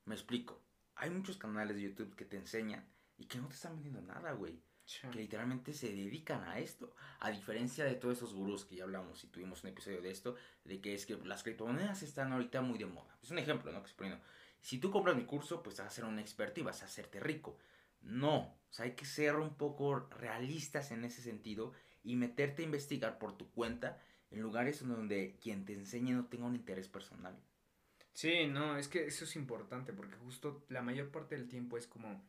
Me 0.06 0.16
explico. 0.16 0.60
Hay 0.96 1.12
muchos 1.12 1.38
canales 1.38 1.76
de 1.76 1.84
YouTube 1.84 2.16
que 2.16 2.26
te 2.26 2.38
enseñan 2.38 2.84
y 3.20 3.26
que 3.26 3.38
no 3.38 3.48
te 3.48 3.54
están 3.54 3.76
vendiendo 3.76 4.02
nada, 4.02 4.32
güey. 4.32 4.60
Que 5.00 5.20
literalmente 5.20 5.74
se 5.74 5.88
dedican 5.92 6.44
a 6.44 6.60
esto. 6.60 6.94
A 7.20 7.32
diferencia 7.32 7.86
de 7.86 7.96
todos 7.96 8.18
esos 8.18 8.34
gurús 8.34 8.66
que 8.66 8.76
ya 8.76 8.84
hablamos 8.84 9.24
y 9.24 9.28
tuvimos 9.28 9.64
un 9.64 9.70
episodio 9.70 10.02
de 10.02 10.12
esto, 10.12 10.36
de 10.66 10.82
que 10.82 10.94
es 10.94 11.06
que 11.06 11.18
las 11.18 11.44
criptomonedas 11.44 12.04
están 12.04 12.34
ahorita 12.34 12.62
muy 12.62 12.78
de 12.78 12.86
moda. 12.86 13.18
Es 13.22 13.32
un 13.32 13.40
ejemplo, 13.40 13.72
¿no? 13.72 13.82
Que 13.82 13.90
estoy 13.90 14.06
poniendo. 14.06 14.26
Si 14.60 14.78
tú 14.78 14.92
compras 14.92 15.16
mi 15.16 15.26
curso, 15.26 15.64
pues 15.64 15.78
vas 15.78 15.88
a 15.88 15.90
ser 15.92 16.06
un 16.06 16.20
experto 16.20 16.60
y 16.60 16.64
vas 16.64 16.82
a 16.84 16.86
hacerte 16.86 17.20
rico. 17.20 17.58
No, 18.02 18.38
o 18.38 18.74
sea, 18.74 18.86
hay 18.86 18.92
que 18.94 19.06
ser 19.06 19.36
un 19.36 19.56
poco 19.56 20.00
realistas 20.00 20.92
en 20.92 21.04
ese 21.04 21.22
sentido 21.22 21.74
y 22.04 22.16
meterte 22.16 22.62
a 22.62 22.66
investigar 22.66 23.20
por 23.20 23.38
tu 23.38 23.52
cuenta 23.52 24.00
en 24.32 24.42
lugares 24.42 24.88
donde 24.88 25.38
quien 25.42 25.66
te 25.66 25.74
enseñe 25.74 26.14
no 26.14 26.26
tenga 26.26 26.46
un 26.46 26.56
interés 26.56 26.88
personal. 26.88 27.38
Sí, 28.14 28.48
no, 28.48 28.78
es 28.78 28.88
que 28.88 29.06
eso 29.06 29.24
es 29.26 29.36
importante 29.36 29.94
porque 29.94 30.16
justo 30.18 30.66
la 30.70 30.82
mayor 30.82 31.10
parte 31.12 31.36
del 31.36 31.48
tiempo 31.48 31.78
es 31.78 31.88
como 31.88 32.24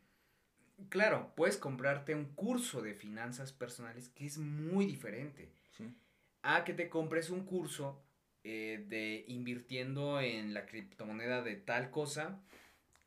claro, 0.89 1.33
puedes 1.35 1.57
comprarte 1.57 2.15
un 2.15 2.25
curso 2.25 2.81
de 2.81 2.93
finanzas 2.93 3.51
personales 3.51 4.09
que 4.09 4.25
es 4.25 4.37
muy 4.37 4.85
diferente. 4.85 5.51
A 6.45 6.65
que 6.65 6.73
te 6.73 6.89
compres 6.89 7.29
un 7.29 7.45
curso 7.45 8.03
eh, 8.43 8.83
de 8.89 9.23
invirtiendo 9.29 10.19
en 10.19 10.53
la 10.53 10.65
criptomoneda 10.65 11.41
de 11.41 11.55
tal 11.55 11.89
cosa. 11.89 12.41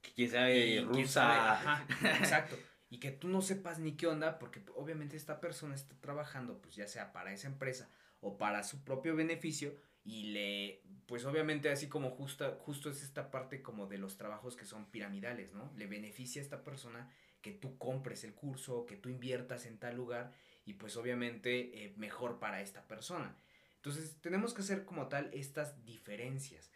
Que 0.01 0.13
quién 0.13 0.31
sabe, 0.31 0.81
rusa. 0.81 1.53
ajá, 1.53 1.87
exacto. 2.19 2.57
Y 2.89 2.99
que 2.99 3.11
tú 3.11 3.29
no 3.29 3.43
sepas 3.43 3.79
ni 3.79 3.93
qué 3.93 4.07
onda, 4.07 4.39
porque 4.39 4.63
obviamente 4.75 5.17
esta 5.17 5.41
persona 5.41 5.75
está 5.75 5.95
trabajando, 6.01 6.63
pues 6.63 6.77
ya 6.77 6.87
sea 6.87 7.13
para 7.13 7.33
esa 7.35 7.49
empresa 7.49 7.91
o 8.21 8.39
para 8.39 8.63
su 8.63 8.83
propio 8.85 9.15
beneficio, 9.15 9.77
y 10.07 10.29
le, 10.29 10.83
pues 11.07 11.25
obviamente 11.25 11.69
así 11.69 11.89
como 11.89 12.11
justa, 12.11 12.57
justo 12.61 12.89
es 12.89 13.03
esta 13.03 13.31
parte 13.33 13.61
como 13.61 13.87
de 13.87 13.99
los 13.99 14.17
trabajos 14.17 14.57
que 14.57 14.65
son 14.65 14.87
piramidales, 14.87 15.53
¿no? 15.53 15.73
Le 15.77 15.89
beneficia 15.89 16.41
a 16.41 16.45
esta 16.45 16.63
persona 16.63 17.11
que 17.47 17.53
tú 17.53 17.79
compres 17.79 18.25
el 18.25 18.35
curso, 18.35 18.87
que 18.87 18.97
tú 18.97 19.09
inviertas 19.09 19.67
en 19.67 19.79
tal 19.79 19.95
lugar 19.95 20.33
y 20.65 20.73
pues 20.73 20.97
obviamente 20.97 21.85
eh, 21.85 21.95
mejor 21.97 22.41
para 22.41 22.61
esta 22.61 22.89
persona. 22.89 23.37
Entonces 23.77 24.21
tenemos 24.21 24.53
que 24.53 24.63
hacer 24.63 24.85
como 24.85 25.07
tal 25.07 25.31
estas 25.33 25.85
diferencias. 25.85 26.73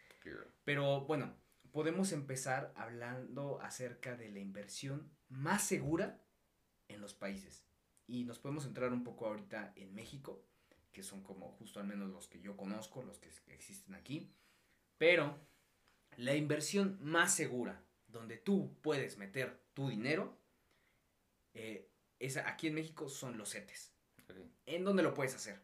Pero 0.63 1.01
bueno, 1.01 1.35
podemos 1.73 2.13
empezar 2.13 2.71
hablando 2.77 3.59
acerca 3.61 4.15
de 4.15 4.29
la 4.29 4.39
inversión 4.39 5.11
más 5.27 5.61
segura 5.61 6.21
en 6.87 7.01
los 7.01 7.13
países. 7.13 7.65
Y 8.07 8.23
nos 8.23 8.39
podemos 8.39 8.65
entrar 8.65 8.93
un 8.93 9.03
poco 9.03 9.27
ahorita 9.27 9.73
en 9.75 9.93
México, 9.93 10.41
que 10.93 11.03
son 11.03 11.21
como 11.21 11.51
justo 11.51 11.81
al 11.81 11.85
menos 11.85 12.11
los 12.11 12.29
que 12.29 12.39
yo 12.39 12.55
conozco, 12.55 13.03
los 13.03 13.19
que 13.19 13.27
existen 13.53 13.93
aquí. 13.93 14.31
Pero 14.97 15.37
la 16.15 16.33
inversión 16.33 16.97
más 17.01 17.35
segura, 17.35 17.83
donde 18.07 18.37
tú 18.37 18.77
puedes 18.81 19.17
meter 19.17 19.59
tu 19.73 19.89
dinero, 19.89 20.40
eh, 21.53 21.89
aquí 22.45 22.67
en 22.67 22.75
México 22.75 23.09
son 23.09 23.37
los 23.37 23.51
CETES. 23.51 23.93
¿En 24.65 24.83
dónde 24.83 25.03
lo 25.03 25.13
puedes 25.13 25.35
hacer? 25.35 25.59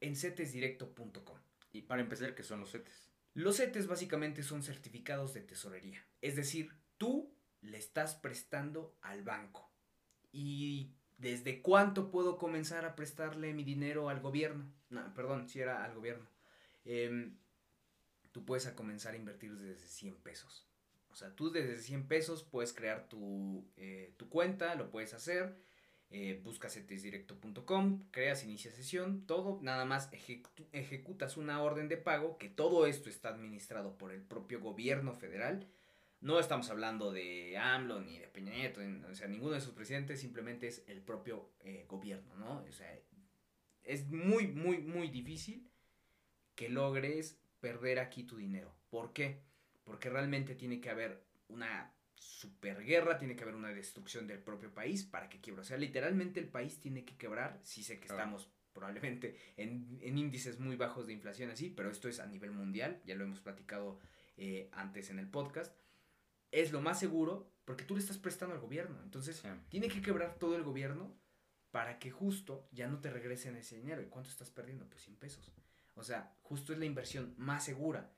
En 0.00 0.16
cetesdirecto.com. 0.16 1.38
Y 1.72 1.82
para 1.82 2.02
empezar, 2.02 2.34
¿qué 2.34 2.42
son 2.42 2.60
los 2.60 2.70
CETES? 2.70 3.08
Los 3.34 3.56
CETES 3.56 3.86
básicamente 3.86 4.42
son 4.42 4.62
certificados 4.62 5.34
de 5.34 5.40
tesorería. 5.40 6.06
Es 6.20 6.36
decir, 6.36 6.70
tú 6.98 7.34
le 7.62 7.78
estás 7.78 8.14
prestando 8.14 8.96
al 9.02 9.22
banco. 9.22 9.70
Y 10.30 10.92
¿desde 11.18 11.62
cuánto 11.62 12.10
puedo 12.10 12.38
comenzar 12.38 12.84
a 12.84 12.94
prestarle 12.94 13.54
mi 13.54 13.64
dinero 13.64 14.08
al 14.08 14.20
gobierno? 14.20 14.72
No, 14.90 15.12
perdón, 15.14 15.48
si 15.48 15.60
era 15.60 15.84
al 15.84 15.94
gobierno. 15.94 16.28
Em, 16.84 17.38
tú 18.30 18.44
puedes 18.44 18.66
a 18.66 18.74
comenzar 18.74 19.14
a 19.14 19.16
invertir 19.16 19.56
desde 19.56 19.88
100 19.88 20.16
pesos. 20.16 20.68
O 21.14 21.16
sea, 21.16 21.30
tú 21.30 21.52
desde 21.52 21.78
100 21.78 22.08
pesos 22.08 22.42
puedes 22.42 22.72
crear 22.72 23.08
tu, 23.08 23.64
eh, 23.76 24.12
tu 24.16 24.28
cuenta, 24.28 24.74
lo 24.74 24.90
puedes 24.90 25.14
hacer. 25.14 25.54
Eh, 26.10 26.40
buscas 26.42 26.76
etesdirecto.com, 26.76 28.08
creas, 28.10 28.42
inicia 28.42 28.72
sesión, 28.72 29.24
todo, 29.26 29.60
nada 29.62 29.84
más 29.84 30.10
ejecutas 30.72 31.36
una 31.36 31.62
orden 31.62 31.88
de 31.88 31.96
pago, 31.96 32.36
que 32.36 32.48
todo 32.48 32.86
esto 32.86 33.08
está 33.08 33.28
administrado 33.28 33.96
por 33.96 34.10
el 34.10 34.22
propio 34.22 34.60
gobierno 34.60 35.14
federal. 35.14 35.68
No 36.20 36.40
estamos 36.40 36.68
hablando 36.68 37.12
de 37.12 37.56
AMLO 37.58 38.00
ni 38.00 38.18
de 38.18 38.26
Peña 38.26 38.52
Nieto, 38.52 38.80
o 39.08 39.14
sea, 39.14 39.28
ninguno 39.28 39.54
de 39.54 39.60
sus 39.60 39.72
presidentes, 39.72 40.20
simplemente 40.20 40.66
es 40.66 40.82
el 40.88 41.00
propio 41.00 41.48
eh, 41.60 41.84
gobierno, 41.88 42.34
¿no? 42.36 42.64
O 42.68 42.72
sea, 42.72 42.92
es 43.84 44.08
muy, 44.08 44.48
muy, 44.48 44.78
muy 44.78 45.08
difícil 45.08 45.70
que 46.56 46.68
logres 46.70 47.38
perder 47.60 48.00
aquí 48.00 48.24
tu 48.24 48.36
dinero. 48.36 48.74
¿Por 48.90 49.12
qué? 49.12 49.40
Porque 49.84 50.10
realmente 50.10 50.54
tiene 50.54 50.80
que 50.80 50.90
haber 50.90 51.24
una 51.48 51.94
superguerra, 52.14 53.18
tiene 53.18 53.36
que 53.36 53.42
haber 53.42 53.54
una 53.54 53.72
destrucción 53.72 54.26
del 54.26 54.38
propio 54.38 54.72
país 54.72 55.04
para 55.04 55.28
que 55.28 55.40
quiebre. 55.40 55.62
O 55.62 55.64
sea, 55.64 55.76
literalmente 55.76 56.40
el 56.40 56.48
país 56.48 56.80
tiene 56.80 57.04
que 57.04 57.16
quebrar. 57.16 57.60
Sí 57.62 57.82
sé 57.82 58.00
que 58.00 58.06
estamos 58.06 58.48
probablemente 58.72 59.38
en, 59.56 60.00
índices 60.02 60.58
muy 60.58 60.76
bajos 60.76 61.06
de 61.06 61.12
inflación 61.12 61.50
así, 61.50 61.70
pero 61.70 61.90
esto 61.90 62.08
es 62.08 62.20
a 62.20 62.26
nivel 62.26 62.50
mundial, 62.50 63.00
ya 63.06 63.14
lo 63.14 63.24
hemos 63.24 63.40
platicado 63.40 63.98
eh, 64.36 64.68
antes 64.72 65.10
en 65.10 65.18
el 65.18 65.28
podcast. 65.28 65.74
Es 66.50 66.72
lo 66.72 66.80
más 66.80 66.98
seguro 66.98 67.50
porque 67.64 67.84
tú 67.84 67.94
le 67.94 68.00
estás 68.00 68.18
prestando 68.18 68.54
al 68.54 68.60
gobierno. 68.60 69.00
Entonces, 69.02 69.42
tiene 69.68 69.88
que 69.88 70.02
quebrar 70.02 70.38
todo 70.38 70.56
el 70.56 70.62
gobierno 70.62 71.16
para 71.70 71.98
que 71.98 72.10
justo 72.10 72.68
ya 72.72 72.88
no 72.88 73.00
te 73.00 73.10
regresen 73.10 73.56
ese 73.56 73.76
dinero. 73.76 74.02
¿Y 74.02 74.06
cuánto 74.06 74.30
estás 74.30 74.50
perdiendo? 74.50 74.88
Pues 74.88 75.02
100 75.02 75.16
pesos. 75.16 75.52
O 75.94 76.04
sea, 76.04 76.36
justo 76.42 76.72
es 76.72 76.78
la 76.78 76.84
inversión 76.84 77.34
más 77.36 77.64
segura. 77.64 78.12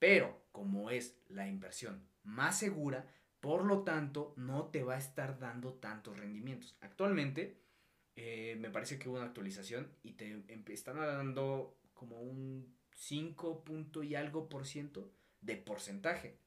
Pero 0.00 0.42
como 0.50 0.90
es 0.90 1.16
la 1.28 1.46
inversión 1.46 2.08
más 2.24 2.58
segura, 2.58 3.06
por 3.38 3.64
lo 3.64 3.84
tanto, 3.84 4.34
no 4.36 4.66
te 4.66 4.82
va 4.82 4.96
a 4.96 4.98
estar 4.98 5.38
dando 5.38 5.74
tantos 5.74 6.18
rendimientos. 6.18 6.76
Actualmente, 6.80 7.60
eh, 8.16 8.56
me 8.58 8.70
parece 8.70 8.98
que 8.98 9.08
hubo 9.08 9.18
una 9.18 9.26
actualización 9.26 9.92
y 10.02 10.14
te 10.14 10.42
están 10.72 10.96
dando 10.96 11.78
como 11.94 12.20
un 12.20 12.74
5 12.96 13.62
punto 13.62 14.02
y 14.02 14.14
algo 14.14 14.48
por 14.48 14.66
ciento 14.66 15.12
de 15.40 15.56
porcentaje. 15.56 16.38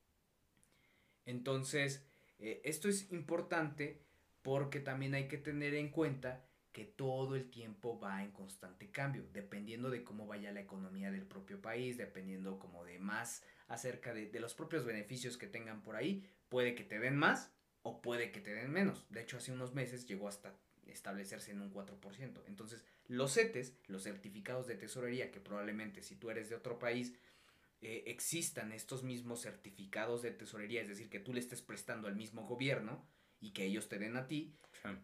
Entonces, 1.25 2.05
eh, 2.39 2.61
esto 2.63 2.89
es 2.89 3.11
importante 3.11 4.03
porque 4.41 4.79
también 4.79 5.15
hay 5.15 5.27
que 5.27 5.37
tener 5.37 5.73
en 5.73 5.89
cuenta 5.89 6.45
que 6.73 6.85
todo 6.85 7.35
el 7.35 7.51
tiempo 7.51 7.99
va 7.99 8.23
en 8.23 8.31
constante 8.31 8.89
cambio, 8.89 9.27
dependiendo 9.31 9.91
de 9.91 10.03
cómo 10.03 10.25
vaya 10.25 10.51
la 10.51 10.61
economía 10.61 11.11
del 11.11 11.25
propio 11.25 11.61
país, 11.61 11.97
dependiendo 11.97 12.57
como 12.57 12.83
de 12.83 12.97
más 12.97 13.43
acerca 13.67 14.13
de, 14.13 14.39
los 14.39 14.55
propios 14.55 14.83
beneficios 14.83 15.37
que 15.37 15.45
tengan 15.45 15.83
por 15.83 15.95
ahí, 15.95 16.27
puede 16.49 16.73
que 16.73 16.83
te 16.83 16.99
den 16.99 17.15
más 17.15 17.53
o 17.83 18.01
puede 18.01 18.31
que 18.31 18.41
te 18.41 18.53
den 18.53 18.71
menos. 18.71 19.05
De 19.09 19.21
hecho, 19.21 19.37
hace 19.37 19.51
unos 19.51 19.73
meses 19.73 20.07
llegó 20.07 20.27
hasta 20.27 20.57
establecerse 20.87 21.51
en 21.51 21.61
un 21.61 21.71
4%. 21.71 22.41
Entonces, 22.47 22.83
los 23.07 23.35
CETES, 23.35 23.77
los 23.87 24.03
certificados 24.03 24.65
de 24.65 24.75
tesorería, 24.75 25.31
que 25.31 25.39
probablemente 25.39 26.01
si 26.01 26.15
tú 26.15 26.31
eres 26.31 26.49
de 26.49 26.55
otro 26.55 26.79
país, 26.79 27.13
eh, 27.81 28.03
existan 28.07 28.71
estos 28.71 29.03
mismos 29.03 29.41
certificados 29.41 30.23
de 30.23 30.31
tesorería, 30.31 30.81
es 30.81 30.87
decir, 30.87 31.09
que 31.09 31.19
tú 31.19 31.33
le 31.33 31.39
estés 31.39 31.61
prestando 31.61 32.07
al 32.07 32.15
mismo 32.15 32.47
gobierno 32.47 33.05
y 33.39 33.51
que 33.51 33.65
ellos 33.65 33.89
te 33.89 33.99
den 33.99 34.17
a 34.17 34.25
ti, 34.25 34.55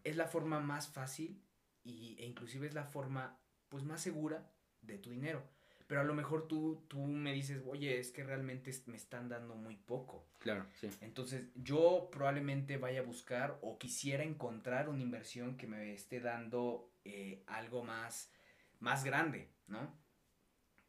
es 0.04 0.16
la 0.16 0.28
forma 0.28 0.60
más 0.60 0.88
fácil 0.88 1.42
y, 1.90 2.16
e 2.20 2.26
inclusive 2.26 2.68
es 2.68 2.74
la 2.74 2.86
forma 2.86 3.38
pues 3.70 3.84
más 3.84 4.02
segura 4.02 4.52
de 4.82 4.98
tu 4.98 5.10
dinero. 5.10 5.44
Pero 5.88 6.02
a 6.02 6.04
lo 6.04 6.14
mejor 6.14 6.48
tú, 6.48 6.86
tú 6.88 7.00
me 7.00 7.34
dices, 7.34 7.64
oye, 7.66 7.98
es 7.98 8.12
que 8.12 8.24
realmente 8.24 8.72
me 8.86 8.96
están 8.96 9.28
dando 9.28 9.56
muy 9.56 9.76
poco. 9.76 10.28
Claro, 10.38 10.68
sí. 10.80 10.88
Entonces 11.02 11.48
yo 11.56 12.10
probablemente 12.12 12.78
vaya 12.78 13.00
a 13.00 13.04
buscar 13.04 13.58
o 13.62 13.80
quisiera 13.80 14.24
encontrar 14.24 14.88
una 14.88 15.02
inversión 15.02 15.58
que 15.58 15.66
me 15.66 15.94
esté 15.94 16.20
dando 16.20 16.94
eh, 17.06 17.44
algo 17.48 17.84
más, 17.84 18.32
más 18.80 19.04
grande, 19.04 19.50
¿no? 19.66 19.98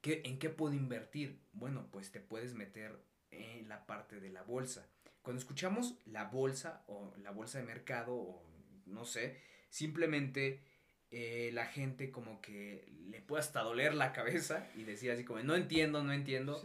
¿Qué, 0.02 0.20
¿En 0.26 0.38
qué 0.38 0.50
puedo 0.50 0.74
invertir? 0.74 1.40
Bueno, 1.52 1.88
pues 1.90 2.10
te 2.12 2.20
puedes 2.20 2.52
meter 2.52 3.02
en 3.30 3.68
la 3.68 3.86
parte 3.86 4.20
de 4.20 4.28
la 4.28 4.42
bolsa. 4.42 4.86
Cuando 5.22 5.40
escuchamos 5.40 5.98
la 6.04 6.24
bolsa 6.24 6.84
o 6.88 7.14
la 7.18 7.30
bolsa 7.30 7.58
de 7.58 7.64
mercado 7.64 8.14
o 8.14 8.44
no 8.86 9.04
sé, 9.06 9.40
simplemente 9.70 10.62
eh, 11.10 11.50
la 11.52 11.66
gente 11.66 12.10
como 12.10 12.40
que 12.40 12.86
le 13.08 13.20
puede 13.20 13.40
hasta 13.40 13.62
doler 13.62 13.94
la 13.94 14.12
cabeza 14.12 14.68
y 14.76 14.84
decir 14.84 15.10
así 15.10 15.24
como, 15.24 15.42
no 15.42 15.56
entiendo, 15.56 16.04
no 16.04 16.12
entiendo. 16.12 16.62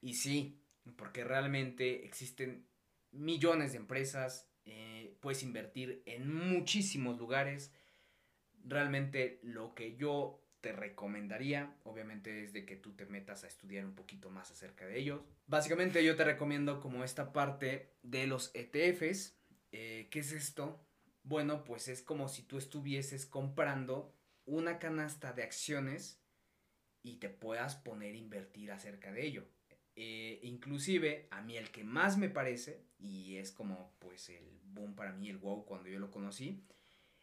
Y 0.00 0.14
sí, 0.14 0.60
porque 0.96 1.24
realmente 1.24 2.04
existen 2.04 2.66
millones 3.10 3.72
de 3.72 3.78
empresas, 3.78 4.50
eh, 4.64 5.16
puedes 5.20 5.42
invertir 5.42 6.02
en 6.06 6.32
muchísimos 6.32 7.18
lugares. 7.18 7.72
Realmente 8.64 9.40
lo 9.42 9.74
que 9.74 9.96
yo 9.96 10.44
te 10.60 10.72
recomendaría, 10.72 11.74
obviamente, 11.84 12.44
es 12.44 12.52
de 12.52 12.66
que 12.66 12.76
tú 12.76 12.92
te 12.94 13.06
metas 13.06 13.44
a 13.44 13.46
estudiar 13.46 13.84
un 13.86 13.94
poquito 13.94 14.28
más 14.28 14.50
acerca 14.50 14.86
de 14.86 14.98
ellos. 14.98 15.22
Básicamente 15.46 16.04
yo 16.04 16.16
te 16.16 16.24
recomiendo 16.24 16.80
como 16.80 17.04
esta 17.04 17.32
parte 17.32 17.94
de 18.02 18.26
los 18.26 18.50
ETFs. 18.54 19.38
Eh, 19.72 20.08
¿Qué 20.10 20.18
es 20.18 20.32
esto? 20.32 20.84
Bueno, 21.28 21.62
pues 21.62 21.86
es 21.88 22.00
como 22.00 22.26
si 22.26 22.42
tú 22.42 22.56
estuvieses 22.56 23.26
comprando 23.26 24.14
una 24.46 24.78
canasta 24.78 25.34
de 25.34 25.42
acciones 25.42 26.22
y 27.02 27.16
te 27.16 27.28
puedas 27.28 27.76
poner 27.76 28.14
a 28.14 28.18
invertir 28.18 28.72
acerca 28.72 29.12
de 29.12 29.26
ello. 29.26 29.44
Eh, 29.94 30.40
inclusive 30.42 31.28
a 31.30 31.42
mí 31.42 31.58
el 31.58 31.70
que 31.70 31.84
más 31.84 32.16
me 32.16 32.30
parece, 32.30 32.82
y 32.98 33.36
es 33.36 33.52
como 33.52 33.92
pues 33.98 34.30
el 34.30 34.58
boom 34.72 34.94
para 34.94 35.12
mí, 35.12 35.28
el 35.28 35.36
wow 35.36 35.66
cuando 35.66 35.90
yo 35.90 35.98
lo 35.98 36.10
conocí, 36.10 36.64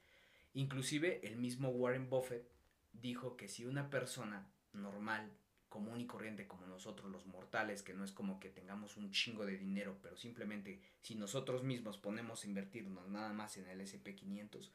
Inclusive 0.55 1.21
el 1.27 1.37
mismo 1.37 1.69
Warren 1.69 2.09
Buffett 2.09 2.51
dijo 2.95 3.37
que 3.37 3.47
si 3.47 3.67
una 3.67 3.91
persona 3.91 4.51
normal, 4.73 5.31
común 5.69 6.01
y 6.01 6.07
corriente 6.07 6.47
como 6.47 6.67
nosotros 6.67 7.11
los 7.11 7.27
mortales, 7.27 7.83
que 7.83 7.93
no 7.93 8.07
es 8.07 8.13
como 8.13 8.41
que 8.41 8.49
tengamos 8.49 8.97
un 8.97 9.11
chingo 9.11 9.45
de 9.45 9.59
dinero, 9.59 9.99
pero 10.01 10.17
simplemente 10.17 10.81
si 11.03 11.15
nosotros 11.15 11.63
mismos 11.63 11.99
ponemos 11.99 12.43
a 12.43 12.47
invertirnos 12.47 13.07
nada 13.11 13.35
más 13.35 13.59
en 13.59 13.69
el 13.69 13.83
SP500, 13.83 14.71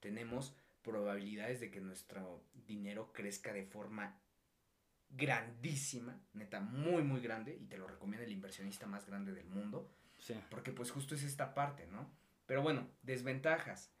tenemos 0.00 0.54
probabilidades 0.82 1.60
de 1.60 1.70
que 1.70 1.80
nuestro 1.80 2.44
dinero 2.66 3.12
crezca 3.12 3.52
de 3.52 3.64
forma 3.64 4.20
grandísima, 5.10 6.20
neta, 6.34 6.60
muy, 6.60 7.02
muy 7.02 7.20
grande, 7.20 7.56
y 7.56 7.66
te 7.66 7.78
lo 7.78 7.86
recomienda 7.86 8.24
el 8.24 8.32
inversionista 8.32 8.86
más 8.86 9.06
grande 9.06 9.32
del 9.32 9.48
mundo, 9.48 9.90
porque 10.50 10.72
pues 10.72 10.90
justo 10.90 11.14
es 11.14 11.22
esta 11.22 11.54
parte, 11.54 11.86
¿no? 11.86 12.10
Pero 12.46 12.62
bueno, 12.62 12.88
desventajas. 13.02 13.92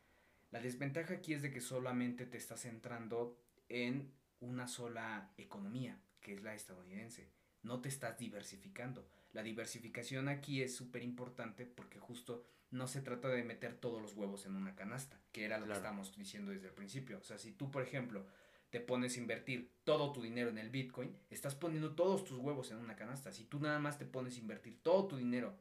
La 0.50 0.60
desventaja 0.60 1.14
aquí 1.14 1.34
es 1.34 1.42
de 1.42 1.50
que 1.50 1.60
solamente 1.60 2.26
te 2.26 2.38
estás 2.38 2.62
centrando 2.62 3.38
en 3.68 4.12
una 4.40 4.66
sola 4.66 5.32
economía, 5.36 6.00
que 6.20 6.32
es 6.34 6.42
la 6.42 6.54
estadounidense. 6.54 7.30
No 7.62 7.80
te 7.80 7.88
estás 7.88 8.18
diversificando. 8.18 9.08
La 9.32 9.42
diversificación 9.42 10.28
aquí 10.28 10.62
es 10.62 10.74
súper 10.74 11.02
importante 11.02 11.66
porque 11.66 11.98
justo 11.98 12.44
no 12.70 12.86
se 12.86 13.00
trata 13.00 13.28
de 13.28 13.44
meter 13.44 13.74
todos 13.74 14.00
los 14.00 14.14
huevos 14.14 14.46
en 14.46 14.54
una 14.54 14.74
canasta, 14.74 15.20
que 15.32 15.44
era 15.44 15.58
lo 15.58 15.66
que 15.66 15.72
estábamos 15.72 16.14
diciendo 16.16 16.52
desde 16.52 16.68
el 16.68 16.74
principio. 16.74 17.18
O 17.18 17.22
sea, 17.22 17.38
si 17.38 17.52
tú, 17.52 17.70
por 17.70 17.82
ejemplo, 17.82 18.26
te 18.70 18.80
pones 18.80 19.16
a 19.16 19.20
invertir 19.20 19.72
todo 19.84 20.12
tu 20.12 20.22
dinero 20.22 20.50
en 20.50 20.58
el 20.58 20.70
Bitcoin, 20.70 21.16
estás 21.30 21.54
poniendo 21.54 21.94
todos 21.94 22.24
tus 22.24 22.38
huevos 22.38 22.70
en 22.70 22.78
una 22.78 22.96
canasta. 22.96 23.32
Si 23.32 23.44
tú 23.44 23.60
nada 23.60 23.78
más 23.78 23.98
te 23.98 24.04
pones 24.04 24.36
a 24.36 24.40
invertir 24.40 24.82
todo 24.82 25.08
tu 25.08 25.16
dinero 25.16 25.56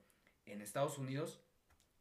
en 0.45 0.61
Estados 0.61 0.97
Unidos, 0.97 1.41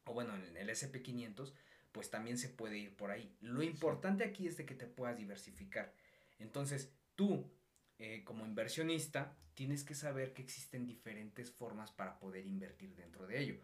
o 0.05 0.13
bueno, 0.13 0.35
en 0.35 0.57
el 0.57 0.69
SP500, 0.69 1.53
pues 1.93 2.11
también 2.11 2.39
se 2.39 2.49
puede 2.49 2.79
ir 2.79 2.97
por 2.97 3.11
ahí. 3.11 3.35
Lo 3.41 3.63
importante 3.63 4.25
aquí 4.25 4.47
es 4.47 4.57
de 4.57 4.67
que 4.67 4.75
te 4.75 4.87
puedas 4.87 5.17
diversificar. 5.17 5.95
Entonces, 6.39 6.93
tú, 7.15 7.51
eh, 7.99 8.23
como 8.25 8.45
inversionista, 8.45 9.37
tienes 9.55 9.85
que 9.85 9.95
saber 9.95 10.35
que 10.35 10.43
existen 10.43 10.87
diferentes 10.87 11.51
formas 11.51 11.91
para 11.91 12.19
poder 12.19 12.47
invertir 12.47 12.95
dentro 12.95 13.27
de 13.27 13.41
ello. 13.41 13.61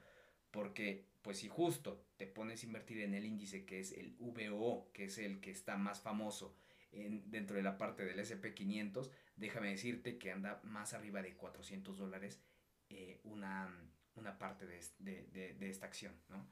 Porque, 0.50 1.06
pues 1.22 1.38
si 1.38 1.48
justo 1.48 2.06
te 2.16 2.26
pones 2.26 2.62
a 2.62 2.66
invertir 2.66 3.00
en 3.00 3.14
el 3.14 3.24
índice 3.24 3.64
que 3.64 3.80
es 3.80 3.92
el 3.92 4.16
VO, 4.18 4.90
que 4.92 5.04
es 5.04 5.18
el 5.18 5.40
que 5.40 5.50
está 5.50 5.76
más 5.76 6.00
famoso 6.00 6.56
en, 6.92 7.30
dentro 7.30 7.56
de 7.56 7.62
la 7.62 7.78
parte 7.78 8.04
del 8.04 8.18
SP500, 8.18 9.10
déjame 9.36 9.70
decirte 9.70 10.18
que 10.18 10.30
anda 10.30 10.60
más 10.62 10.94
arriba 10.94 11.22
de 11.22 11.34
400 11.34 11.96
dólares 11.98 12.40
eh, 12.90 13.20
una, 13.24 13.70
una 14.16 14.38
parte 14.38 14.66
de, 14.66 14.80
de, 14.98 15.54
de, 15.54 15.70
esta 15.70 15.86
acción, 15.86 16.14
¿no? 16.28 16.46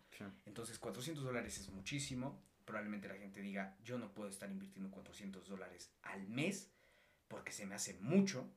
Entonces 0.47 0.79
400 0.79 1.23
dólares 1.23 1.59
es 1.59 1.71
muchísimo, 1.71 2.43
probablemente 2.65 3.09
la 3.09 3.17
gente 3.17 3.41
diga, 3.43 3.77
yo 3.83 3.99
no 3.99 4.15
puedo 4.15 4.31
estar 4.31 4.51
invirtiendo 4.51 4.91
400 4.91 5.47
dólares 5.47 5.93
al 6.03 6.27
mes 6.29 6.71
porque 7.31 7.53
se 7.53 7.65
me 7.65 7.77
hace 7.77 7.95
mucho, 8.01 8.53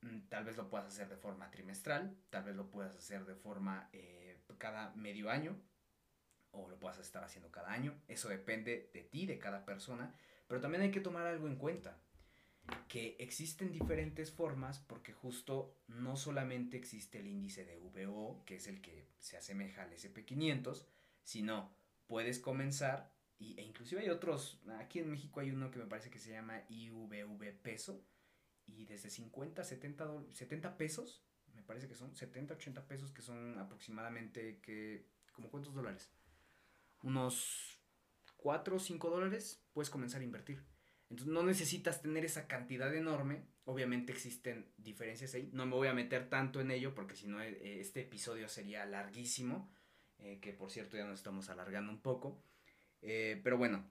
mm, 0.00 0.28
tal 0.28 0.44
vez 0.44 0.56
lo 0.56 0.68
puedas 0.70 0.86
hacer 0.86 1.08
de 1.08 1.18
forma 1.18 1.50
trimestral, 1.50 2.16
tal 2.30 2.44
vez 2.44 2.56
lo 2.56 2.70
puedas 2.70 2.96
hacer 2.96 3.26
de 3.26 3.34
forma 3.36 3.90
eh, 3.92 4.40
cada 4.58 4.94
medio 4.94 5.30
año, 5.30 5.54
o 6.50 6.66
lo 6.68 6.78
puedas 6.80 6.98
estar 6.98 7.22
haciendo 7.22 7.52
cada 7.52 7.70
año, 7.70 7.94
eso 8.08 8.30
depende 8.30 8.90
de 8.94 9.02
ti, 9.02 9.26
de 9.26 9.38
cada 9.38 9.66
persona, 9.66 10.14
pero 10.48 10.62
también 10.62 10.82
hay 10.82 10.90
que 10.90 11.02
tomar 11.02 11.26
algo 11.26 11.46
en 11.46 11.56
cuenta, 11.56 12.00
que 12.88 13.16
existen 13.20 13.70
diferentes 13.70 14.32
formas 14.32 14.78
porque 14.80 15.12
justo 15.12 15.76
no 15.86 16.16
solamente 16.16 16.76
existe 16.76 17.18
el 17.18 17.28
índice 17.28 17.64
de 17.64 17.76
VO, 17.76 18.42
que 18.46 18.56
es 18.56 18.66
el 18.66 18.80
que 18.80 19.06
se 19.20 19.36
asemeja 19.36 19.82
al 19.82 19.92
SP500, 19.92 20.86
sino 21.22 21.70
puedes 22.06 22.38
comenzar, 22.38 23.12
y, 23.38 23.58
e 23.58 23.62
inclusive 23.62 24.00
hay 24.00 24.10
otros, 24.10 24.60
aquí 24.78 24.98
en 24.98 25.10
México 25.10 25.40
hay 25.40 25.50
uno 25.50 25.70
que 25.70 25.78
me 25.78 25.86
parece 25.86 26.10
que 26.10 26.18
se 26.18 26.30
llama 26.30 26.62
IVV 26.68 27.52
peso, 27.62 28.04
y 28.66 28.84
desde 28.84 29.10
50, 29.10 29.62
70, 29.62 30.24
70 30.32 30.76
pesos, 30.76 31.24
me 31.54 31.62
parece 31.62 31.88
que 31.88 31.94
son 31.94 32.14
70, 32.14 32.54
80 32.54 32.86
pesos, 32.86 33.12
que 33.12 33.22
son 33.22 33.58
aproximadamente, 33.58 34.60
que, 34.60 35.06
¿como 35.32 35.50
cuántos 35.50 35.74
dólares? 35.74 36.10
Unos 37.02 37.80
4 38.36 38.76
o 38.76 38.78
5 38.78 39.10
dólares, 39.10 39.64
puedes 39.72 39.90
comenzar 39.90 40.20
a 40.20 40.24
invertir. 40.24 40.64
Entonces 41.08 41.32
no 41.32 41.44
necesitas 41.44 42.02
tener 42.02 42.24
esa 42.24 42.48
cantidad 42.48 42.92
enorme. 42.94 43.46
Obviamente 43.64 44.12
existen 44.12 44.72
diferencias 44.76 45.34
ahí. 45.34 45.50
No 45.52 45.64
me 45.66 45.76
voy 45.76 45.88
a 45.88 45.94
meter 45.94 46.28
tanto 46.28 46.60
en 46.60 46.70
ello 46.72 46.94
porque 46.94 47.14
si 47.14 47.28
no 47.28 47.40
eh, 47.40 47.80
este 47.80 48.00
episodio 48.02 48.48
sería 48.48 48.84
larguísimo. 48.86 49.72
Eh, 50.18 50.40
que 50.40 50.52
por 50.52 50.70
cierto 50.70 50.96
ya 50.96 51.04
nos 51.04 51.20
estamos 51.20 51.48
alargando 51.48 51.92
un 51.92 52.00
poco. 52.00 52.42
Eh, 53.02 53.40
pero 53.44 53.58
bueno, 53.58 53.84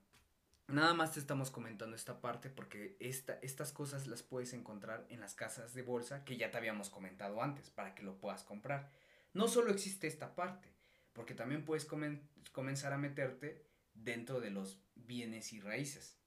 nada 0.67 0.93
más 0.93 1.13
te 1.13 1.19
estamos 1.19 1.51
comentando 1.51 1.95
esta 1.95 2.21
parte 2.21 2.49
porque 2.49 2.97
esta, 2.99 3.33
estas 3.41 3.71
cosas 3.71 4.07
las 4.07 4.23
puedes 4.23 4.53
encontrar 4.53 5.05
en 5.09 5.19
las 5.19 5.35
casas 5.35 5.73
de 5.73 5.83
bolsa 5.83 6.23
que 6.25 6.37
ya 6.37 6.51
te 6.51 6.57
habíamos 6.57 6.89
comentado 6.89 7.41
antes 7.41 7.69
para 7.69 7.95
que 7.95 8.03
lo 8.03 8.17
puedas 8.17 8.43
comprar. 8.43 8.91
No 9.33 9.47
solo 9.47 9.71
existe 9.71 10.07
esta 10.07 10.35
parte, 10.35 10.69
porque 11.13 11.33
también 11.33 11.65
puedes 11.65 11.85
comenzar 11.85 12.93
a 12.93 12.97
meterte 12.97 13.65
dentro 13.93 14.39
de 14.41 14.49
los 14.49 14.79
bienes 14.95 15.53
y 15.53 15.61
raíces. 15.61 16.17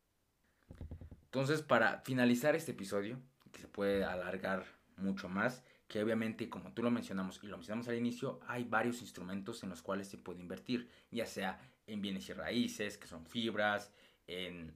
Entonces, 1.24 1.62
para 1.62 2.00
finalizar 2.00 2.56
este 2.56 2.72
episodio, 2.72 3.20
que 3.52 3.60
se 3.60 3.68
puede 3.68 4.04
alargar 4.04 4.64
mucho 4.96 5.28
más, 5.28 5.62
que 5.86 6.02
obviamente, 6.02 6.48
como 6.48 6.72
tú 6.72 6.82
lo 6.82 6.90
mencionamos 6.90 7.40
y 7.42 7.46
lo 7.46 7.56
mencionamos 7.56 7.88
al 7.88 7.96
inicio, 7.96 8.40
hay 8.46 8.64
varios 8.64 9.00
instrumentos 9.00 9.62
en 9.62 9.70
los 9.70 9.82
cuales 9.82 10.08
se 10.08 10.18
puede 10.18 10.40
invertir, 10.40 10.90
ya 11.10 11.26
sea 11.26 11.60
en 11.88 12.00
bienes 12.00 12.28
y 12.28 12.32
raíces, 12.32 12.96
que 12.98 13.06
son 13.06 13.26
fibras, 13.26 13.90
en 14.26 14.72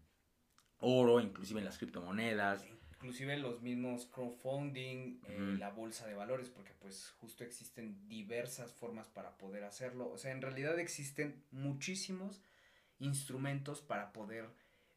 oro, 0.81 1.21
inclusive 1.21 1.61
en 1.61 1.67
las 1.67 1.79
criptomonedas. 1.79 2.67
Inclusive 2.97 3.37
los 3.39 3.63
mismos 3.63 4.07
crowdfunding, 4.07 5.21
eh, 5.29 5.57
la 5.59 5.71
bolsa 5.71 6.07
de 6.07 6.15
valores, 6.15 6.49
porque 6.49 6.73
pues 6.81 7.15
justo 7.19 7.45
existen 7.45 8.09
diversas 8.09 8.73
formas 8.73 9.09
para 9.09 9.37
poder 9.39 9.65
hacerlo. 9.65 10.11
O 10.11 10.19
sea, 10.19 10.33
en 10.33 10.43
realidad 10.43 10.79
existen 10.79 11.45
muchísimos 11.51 12.43
instrumentos 12.99 13.83
para 13.83 14.13
poder 14.13 14.47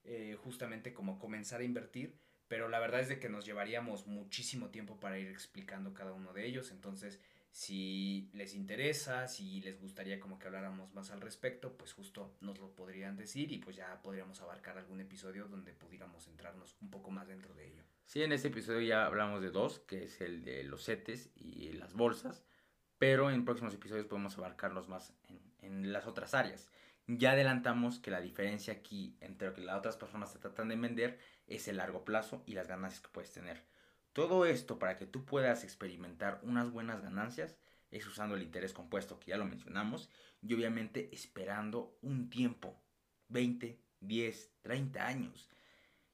eh, 0.04 0.38
justamente 0.44 0.94
como 0.94 1.18
comenzar 1.18 1.62
a 1.62 1.64
invertir, 1.64 2.16
pero 2.48 2.70
la 2.70 2.80
verdad 2.80 3.02
es 3.02 3.10
de 3.10 3.20
que 3.20 3.28
nos 3.28 3.44
llevaríamos 3.44 4.06
muchísimo 4.06 4.70
tiempo 4.70 5.00
para 5.00 5.18
ir 5.18 5.28
explicando 5.28 5.96
cada 5.96 6.14
uno 6.14 6.32
de 6.32 6.46
ellos, 6.46 6.70
entonces 6.70 7.20
si 7.56 8.30
les 8.34 8.54
interesa, 8.54 9.30
si 9.30 9.62
les 9.62 9.80
gustaría 9.80 10.20
como 10.20 10.38
que 10.38 10.48
habláramos 10.48 10.94
más 10.94 11.10
al 11.12 11.22
respecto, 11.22 11.78
pues 11.78 11.94
justo 11.94 12.36
nos 12.42 12.60
lo 12.60 12.76
podrían 12.76 13.16
decir 13.16 13.50
y 13.54 13.60
pues 13.60 13.78
ya 13.78 14.02
podríamos 14.02 14.42
abarcar 14.42 14.78
algún 14.78 15.00
episodio 15.00 15.48
donde 15.48 15.72
pudiéramos 15.72 16.26
centrarnos 16.26 16.76
un 16.82 16.92
poco 16.92 17.12
más 17.12 17.30
dentro 17.30 17.54
de 17.54 17.68
ello. 17.68 17.84
Sí, 18.04 18.22
en 18.22 18.34
este 18.34 18.50
episodio 18.50 18.82
ya 18.82 19.06
hablamos 19.06 19.42
de 19.42 19.52
dos, 19.52 19.80
que 19.80 20.04
es 20.04 20.20
el 20.20 20.44
de 20.44 20.66
los 20.66 20.84
setes 20.84 21.32
y 21.34 21.72
las 21.72 21.94
bolsas, 21.94 22.44
pero 22.98 23.32
en 23.32 23.46
próximos 23.46 23.74
episodios 23.74 24.08
podemos 24.08 24.38
abarcarlos 24.38 24.90
más 24.90 25.14
en, 25.62 25.94
las 25.94 26.08
otras 26.08 26.34
áreas. 26.34 26.70
Ya 27.08 27.32
adelantamos 27.32 28.00
que 28.00 28.12
la 28.12 28.20
diferencia 28.20 28.74
aquí 28.74 29.16
entre 29.22 29.48
lo 29.48 29.54
que 29.54 29.62
las 29.62 29.78
otras 29.78 29.96
personas 29.96 30.34
te 30.34 30.40
tratan 30.40 30.68
de 30.68 30.76
vender 30.76 31.20
es 31.48 31.70
el 31.70 31.78
largo 31.78 32.04
plazo 32.04 32.44
y 32.46 32.52
las 32.52 32.68
ganancias 32.68 33.00
que 33.00 33.14
puedes 33.14 33.32
tener. 33.32 33.64
Todo 34.16 34.46
esto 34.46 34.80
para 34.80 34.96
que 34.96 35.06
tú 35.06 35.26
puedas 35.26 35.66
experimentar 35.66 36.40
unas 36.42 36.72
buenas 36.72 37.02
ganancias 37.02 37.58
es 37.92 38.08
usando 38.08 38.36
el 38.36 38.44
interés 38.44 38.72
compuesto 38.72 39.20
que 39.20 39.32
ya 39.32 39.38
lo 39.38 39.44
mencionamos 39.44 40.10
y 40.42 40.54
obviamente 40.54 41.10
esperando 41.14 41.98
un 42.02 42.30
tiempo, 42.30 42.82
20, 43.28 43.78
10, 44.00 44.52
30 44.62 45.06
años. 45.06 45.50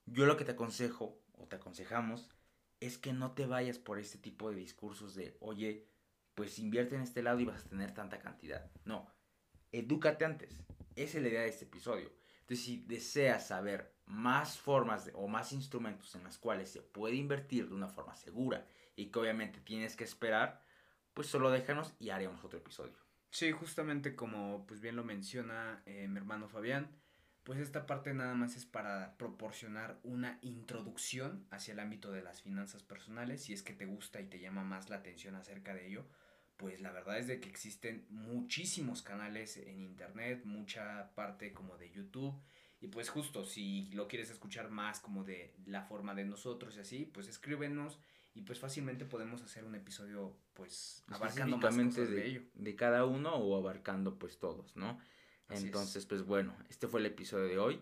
Yo 0.08 0.26
lo 0.26 0.36
que 0.36 0.46
te 0.46 0.54
aconsejo 0.54 1.22
o 1.34 1.46
te 1.46 1.58
aconsejamos 1.58 2.32
es 2.80 2.98
que 2.98 3.14
no 3.14 3.34
te 3.34 3.46
vayas 3.46 3.78
por 3.78 4.00
este 4.00 4.18
tipo 4.18 4.50
de 4.50 4.56
discursos 4.56 5.14
de, 5.14 5.38
oye, 5.40 5.88
pues 6.34 6.58
invierte 6.58 6.96
en 6.96 7.04
este 7.04 7.22
lado 7.22 7.40
y 7.40 7.46
vas 7.46 7.68
a 7.68 7.70
tener 7.70 7.94
tanta 7.94 8.18
cantidad. 8.18 8.72
No, 8.84 9.14
edúcate 9.72 10.26
antes. 10.26 10.58
Esa 10.96 11.20
es 11.20 11.24
la 11.24 11.30
idea 11.30 11.42
de 11.42 11.50
este 11.50 11.66
episodio. 11.66 12.12
Entonces, 12.40 12.66
si 12.66 12.78
deseas 12.78 13.46
saber 13.46 13.94
más 14.12 14.60
formas 14.60 15.10
o 15.14 15.28
más 15.28 15.54
instrumentos 15.54 16.14
en 16.16 16.24
los 16.24 16.38
cuales 16.38 16.70
se 16.70 16.82
puede 16.82 17.16
invertir 17.16 17.68
de 17.68 17.76
una 17.76 17.88
forma 17.88 18.16
segura 18.16 18.68
y 18.96 19.08
que 19.08 19.20
obviamente 19.20 19.60
tienes 19.62 19.96
que 19.96 20.04
esperar, 20.04 20.62
pues 21.14 21.28
solo 21.28 21.50
déjanos 21.50 21.94
y 22.00 22.10
haremos 22.10 22.44
otro 22.44 22.60
episodio. 22.60 22.98
Sí, 23.30 23.52
justamente 23.52 24.16
como 24.16 24.66
pues 24.68 24.82
bien 24.82 24.98
lo 24.98 25.04
menciona 25.04 25.82
eh, 25.86 26.08
mi 26.10 26.18
hermano 26.18 26.50
Fabián, 26.50 26.90
pues 27.44 27.60
esta 27.60 27.86
parte 27.86 28.14
nada 28.14 28.36
más 28.36 28.56
es 28.56 28.66
para 28.66 29.18
proporcionar 29.18 30.00
una 30.04 30.38
introducción 30.42 31.48
hacia 31.50 31.74
el 31.74 31.80
ámbito 31.80 32.12
de 32.12 32.22
las 32.22 32.42
finanzas 32.42 32.84
personales, 32.84 33.44
si 33.44 33.54
es 33.54 33.64
que 33.64 33.74
te 33.74 33.86
gusta 33.86 34.20
y 34.20 34.28
te 34.28 34.40
llama 34.40 34.64
más 34.64 34.90
la 34.90 34.98
atención 34.98 35.36
acerca 35.36 35.74
de 35.74 35.88
ello, 35.88 36.06
pues 36.58 36.82
la 36.82 36.92
verdad 36.92 37.18
es 37.18 37.28
de 37.28 37.40
que 37.40 37.50
existen 37.50 38.06
muchísimos 38.10 39.02
canales 39.02 39.58
en 39.58 39.80
internet, 39.80 40.42
mucha 40.44 41.12
parte 41.16 41.54
como 41.54 41.78
de 41.78 41.90
YouTube. 41.90 42.40
Y 42.82 42.88
pues 42.88 43.10
justo, 43.10 43.46
si 43.46 43.90
lo 43.94 44.08
quieres 44.08 44.32
escuchar 44.32 44.72
más 44.72 45.00
como 45.00 45.24
de 45.24 45.54
la 45.68 45.84
forma 45.84 46.16
de 46.16 46.26
nosotros 46.26 46.76
y 46.76 46.80
así, 46.80 47.06
pues 47.06 47.28
escríbenos 47.28 48.00
y 48.34 48.42
pues 48.42 48.60
fácilmente 48.60 49.06
podemos 49.06 49.44
hacer 49.44 49.64
un 49.66 49.76
episodio 49.76 50.36
pues 50.56 51.04
abarcando 51.08 51.58
más 51.58 51.76
cosas 51.76 52.10
de, 52.10 52.26
ello. 52.26 52.42
De 52.56 52.76
cada 52.76 53.06
uno 53.06 53.36
o 53.36 53.56
abarcando 53.56 54.18
pues 54.18 54.40
todos, 54.40 54.76
¿no? 54.76 55.00
Entonces, 55.50 56.06
pues 56.06 56.24
bueno, 56.24 56.56
este 56.70 56.88
fue 56.88 57.02
el 57.02 57.06
episodio 57.06 57.46
de 57.46 57.60
hoy. 57.60 57.82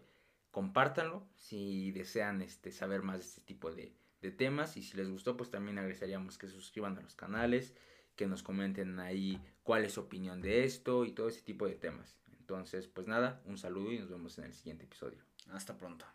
Compártanlo 0.51 1.27
si 1.35 1.91
desean 1.91 2.41
este, 2.41 2.71
saber 2.71 3.01
más 3.01 3.19
de 3.19 3.25
este 3.25 3.41
tipo 3.41 3.71
de, 3.71 3.93
de 4.21 4.31
temas 4.31 4.75
y 4.75 4.83
si 4.83 4.97
les 4.97 5.09
gustó 5.09 5.37
pues 5.37 5.49
también 5.49 5.77
agradeceríamos 5.77 6.37
que 6.37 6.47
se 6.47 6.53
suscriban 6.53 6.97
a 6.97 7.01
los 7.01 7.15
canales 7.15 7.73
que 8.15 8.27
nos 8.27 8.43
comenten 8.43 8.99
ahí 8.99 9.39
cuál 9.63 9.85
es 9.85 9.93
su 9.93 10.01
opinión 10.01 10.41
de 10.41 10.65
esto 10.65 11.05
y 11.05 11.13
todo 11.13 11.29
ese 11.29 11.41
tipo 11.41 11.65
de 11.67 11.75
temas. 11.75 12.17
Entonces, 12.49 12.87
pues 12.87 13.05
nada, 13.05 13.43
un 13.45 13.59
saludo 13.59 13.91
y 13.91 13.99
nos 13.99 14.09
vemos 14.09 14.39
en 14.39 14.45
el 14.45 14.53
siguiente 14.55 14.85
episodio. 14.85 15.23
Hasta 15.51 15.77
pronto. 15.77 16.07